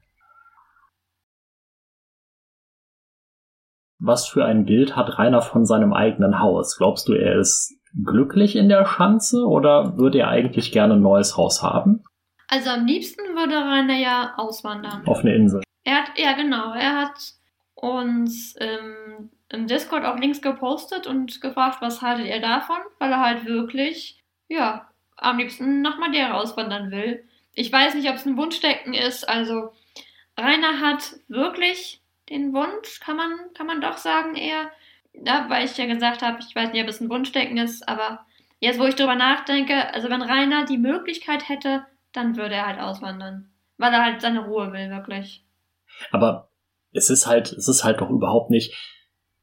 [4.00, 6.78] Was für ein Bild hat Rainer von seinem eigenen Haus?
[6.78, 11.38] Glaubst du, er ist glücklich in der Schanze oder würde er eigentlich gerne ein neues
[11.38, 12.04] Haus haben?
[12.50, 15.04] Also am liebsten würde Rainer ja auswandern.
[15.06, 15.64] Auf eine Insel.
[15.86, 17.34] Er hat, ja genau, er hat
[17.84, 23.20] uns im, im Discord auch Links gepostet und gefragt, was haltet ihr davon, weil er
[23.20, 27.26] halt wirklich, ja, am liebsten nach Madeira auswandern will.
[27.54, 29.74] Ich weiß nicht, ob es ein Wunschdecken ist, also
[30.38, 34.72] Rainer hat wirklich den Wunsch, kann man, kann man doch sagen eher.
[35.14, 38.26] Ja, weil ich ja gesagt habe, ich weiß nicht, ob es ein Wunschdenken ist, aber
[38.60, 42.80] jetzt, wo ich drüber nachdenke, also wenn Rainer die Möglichkeit hätte, dann würde er halt
[42.80, 43.52] auswandern.
[43.78, 45.44] Weil er halt seine Ruhe will, wirklich.
[46.12, 46.50] Aber
[46.94, 48.74] es ist halt, es ist halt doch überhaupt nicht,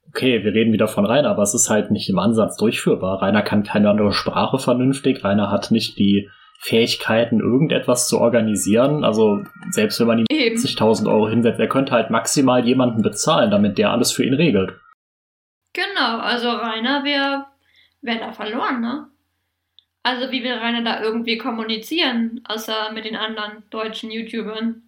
[0.09, 3.23] okay, wir reden wieder von Rainer, aber es ist halt nicht im Ansatz durchführbar.
[3.23, 6.29] Rainer kann keine andere Sprache vernünftig, Rainer hat nicht die
[6.63, 9.03] Fähigkeiten, irgendetwas zu organisieren.
[9.03, 13.79] Also selbst wenn man ihm 50.000 Euro hinsetzt, er könnte halt maximal jemanden bezahlen, damit
[13.79, 14.75] der alles für ihn regelt.
[15.73, 17.47] Genau, also Rainer wäre
[18.03, 19.07] wär da verloren, ne?
[20.03, 24.83] Also wie will Rainer da irgendwie kommunizieren, außer mit den anderen deutschen YouTubern?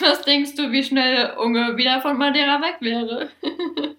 [0.00, 3.28] Was denkst du, wie schnell Unge wieder von Madeira weg wäre?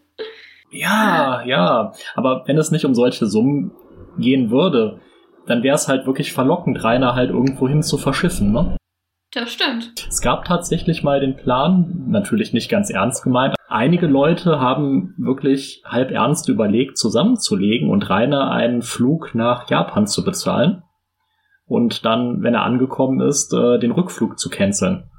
[0.71, 3.71] ja, ja, aber wenn es nicht um solche Summen
[4.17, 4.99] gehen würde,
[5.45, 8.75] dann wäre es halt wirklich verlockend, Rainer halt irgendwohin zu verschiffen, ne?
[9.33, 10.07] Das stimmt.
[10.07, 13.55] Es gab tatsächlich mal den Plan, natürlich nicht ganz ernst gemeint.
[13.67, 20.23] Einige Leute haben wirklich halb ernst überlegt, zusammenzulegen und Rainer einen Flug nach Japan zu
[20.23, 20.83] bezahlen
[21.67, 25.09] und dann, wenn er angekommen ist, äh, den Rückflug zu canceln.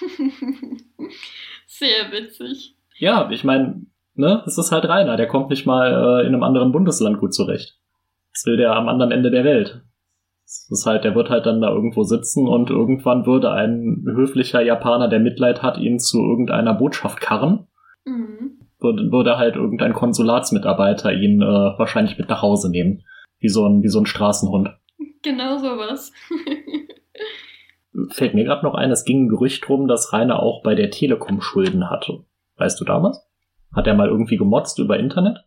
[1.66, 2.76] Sehr witzig.
[2.98, 6.42] Ja, ich meine, ne, es ist halt Rainer, der kommt nicht mal äh, in einem
[6.42, 7.78] anderen Bundesland gut zurecht.
[8.32, 9.82] Das will der am anderen Ende der Welt.
[10.44, 14.60] Das ist halt, der wird halt dann da irgendwo sitzen und irgendwann würde ein höflicher
[14.60, 17.68] Japaner, der Mitleid hat, ihn zu irgendeiner Botschaft karren.
[18.04, 18.58] Mhm.
[18.80, 23.04] Würde, würde halt irgendein Konsulatsmitarbeiter ihn äh, wahrscheinlich mit nach Hause nehmen.
[23.38, 24.70] Wie so ein, wie so ein Straßenhund.
[25.22, 26.12] Genau sowas.
[28.10, 30.90] Fällt mir gerade noch ein, es ging ein Gerücht drum, dass Rainer auch bei der
[30.90, 32.24] Telekom Schulden hatte.
[32.56, 33.26] Weißt du damals?
[33.74, 35.44] Hat er mal irgendwie gemotzt über Internet?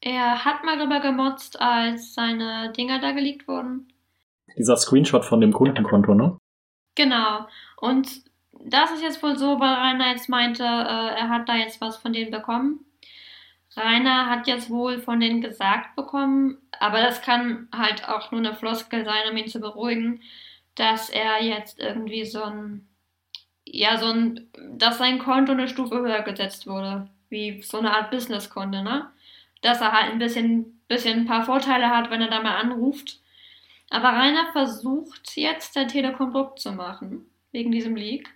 [0.00, 3.88] Er hat mal drüber gemotzt, als seine Dinger da geleakt wurden.
[4.56, 6.38] Dieser Screenshot von dem Kundenkonto, ne?
[6.94, 7.46] Genau.
[7.80, 8.22] Und
[8.64, 11.96] das ist jetzt wohl so, weil Rainer jetzt meinte, äh, er hat da jetzt was
[11.96, 12.84] von denen bekommen.
[13.76, 18.54] Rainer hat jetzt wohl von denen gesagt bekommen, aber das kann halt auch nur eine
[18.54, 20.22] Floskel sein, um ihn zu beruhigen,
[20.76, 22.88] dass er jetzt irgendwie so ein,
[23.64, 27.08] ja, so ein, dass sein Konto eine Stufe höher gesetzt wurde.
[27.28, 29.10] Wie so eine Art Businesskonto, ne?
[29.62, 33.20] dass er halt ein bisschen, bisschen ein paar Vorteile hat, wenn er da mal anruft.
[33.90, 38.28] Aber Rainer versucht jetzt der Telekom Druck zu machen, wegen diesem Leak.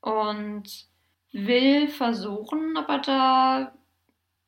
[0.00, 0.64] Und
[1.32, 3.72] will versuchen, ob er da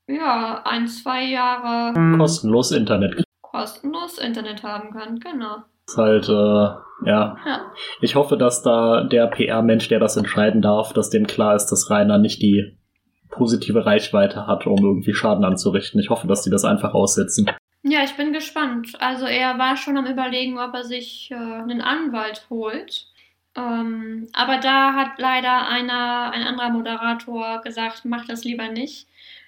[0.06, 5.64] ja, ein, zwei Jahre kostenlos Internet kostenlos Internet haben kann, genau.
[5.88, 7.36] Ist halt, äh, ja.
[7.46, 7.72] ja.
[8.00, 11.90] Ich hoffe, dass da der PR-Mensch, der das entscheiden darf, dass dem klar ist, dass
[11.90, 12.76] Rainer nicht die
[13.30, 16.00] positive Reichweite hat, um irgendwie Schaden anzurichten.
[16.00, 17.50] Ich hoffe, dass die das einfach aussetzen.
[17.82, 18.92] Ja, ich bin gespannt.
[19.00, 23.06] Also er war schon am überlegen, ob er sich äh, einen Anwalt holt.
[23.56, 29.06] Ähm, aber da hat leider einer, ein anderer Moderator gesagt, mach das lieber nicht.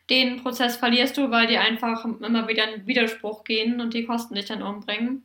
[0.08, 4.34] Den Prozess verlierst du, weil die einfach immer wieder in Widerspruch gehen und die Kosten
[4.34, 5.22] dich dann umbringen.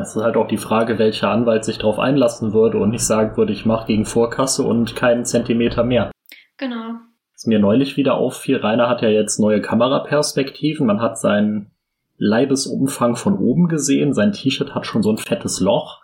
[0.00, 3.36] Es ist halt auch die Frage, welcher Anwalt sich darauf einlassen würde und nicht sagen
[3.36, 6.10] würde, ich mache gegen Vorkasse und keinen Zentimeter mehr.
[6.56, 6.94] Genau.
[7.34, 10.86] Was mir neulich wieder auffiel, Rainer hat ja jetzt neue Kameraperspektiven.
[10.86, 11.70] Man hat seinen
[12.16, 14.14] Leibesumfang von oben gesehen.
[14.14, 16.00] Sein T-Shirt hat schon so ein fettes Loch.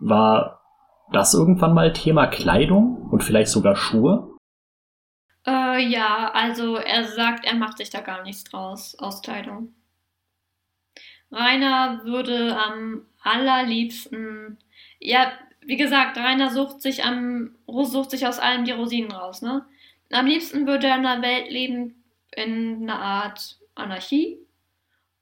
[0.00, 0.62] War
[1.12, 4.34] das irgendwann mal Thema Kleidung und vielleicht sogar Schuhe?
[5.46, 9.74] Äh, ja, also er sagt, er macht sich da gar nichts draus aus Kleidung.
[11.30, 14.58] Rainer würde am allerliebsten,
[15.00, 19.64] ja, wie gesagt, Rainer sucht sich am, sucht sich aus allem die Rosinen raus, ne?
[20.12, 22.04] Am liebsten würde er in einer Welt leben,
[22.36, 24.38] in einer Art Anarchie,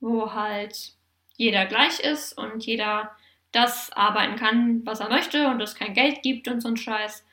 [0.01, 0.93] wo halt
[1.37, 3.11] jeder gleich ist und jeder
[3.53, 7.25] das arbeiten kann, was er möchte und es kein Geld gibt und so ein Scheiß.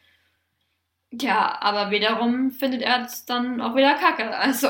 [1.12, 4.38] Ja, aber wiederum findet er es dann auch wieder kacke.
[4.38, 4.70] Also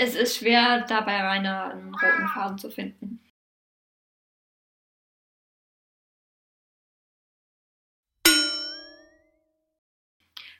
[0.00, 3.20] es ist schwer, dabei einen roten Faden zu finden.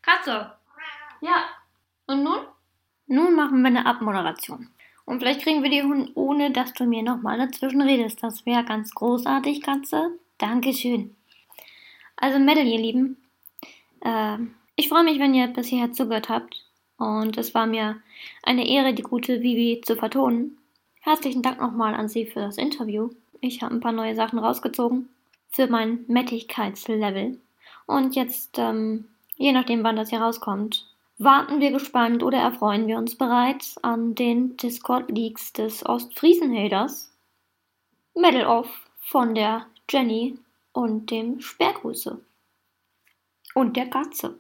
[0.03, 0.53] Katze.
[1.21, 1.47] Ja.
[2.07, 2.41] Und nun?
[3.07, 4.71] Nun machen wir eine Abmoderation.
[5.05, 8.23] Und vielleicht kriegen wir die Hund, ohne dass du mir nochmal dazwischen redest.
[8.23, 10.19] Das wäre ganz großartig, Katze.
[10.39, 11.17] Dankeschön.
[12.17, 13.17] Also, Mädel, ihr Lieben.
[14.01, 14.39] Äh,
[14.77, 16.70] ich freue mich, wenn ihr bisher zugehört habt.
[17.01, 17.97] Und es war mir
[18.43, 20.59] eine Ehre, die gute Vivi zu vertonen.
[21.01, 23.09] Herzlichen Dank nochmal an Sie für das Interview.
[23.41, 25.09] Ich habe ein paar neue Sachen rausgezogen
[25.51, 27.41] für mein Mättigkeitslevel.
[27.87, 29.07] Und jetzt, ähm,
[29.37, 30.87] je nachdem, wann das hier rauskommt,
[31.17, 37.17] warten wir gespannt oder erfreuen wir uns bereits an den Discord-Leaks des Ostfriesen-Haters.
[38.15, 38.69] Medal Off
[38.99, 40.39] von der Jenny
[40.73, 42.21] und dem Sperrgrüße.
[43.55, 44.39] Und der Katze.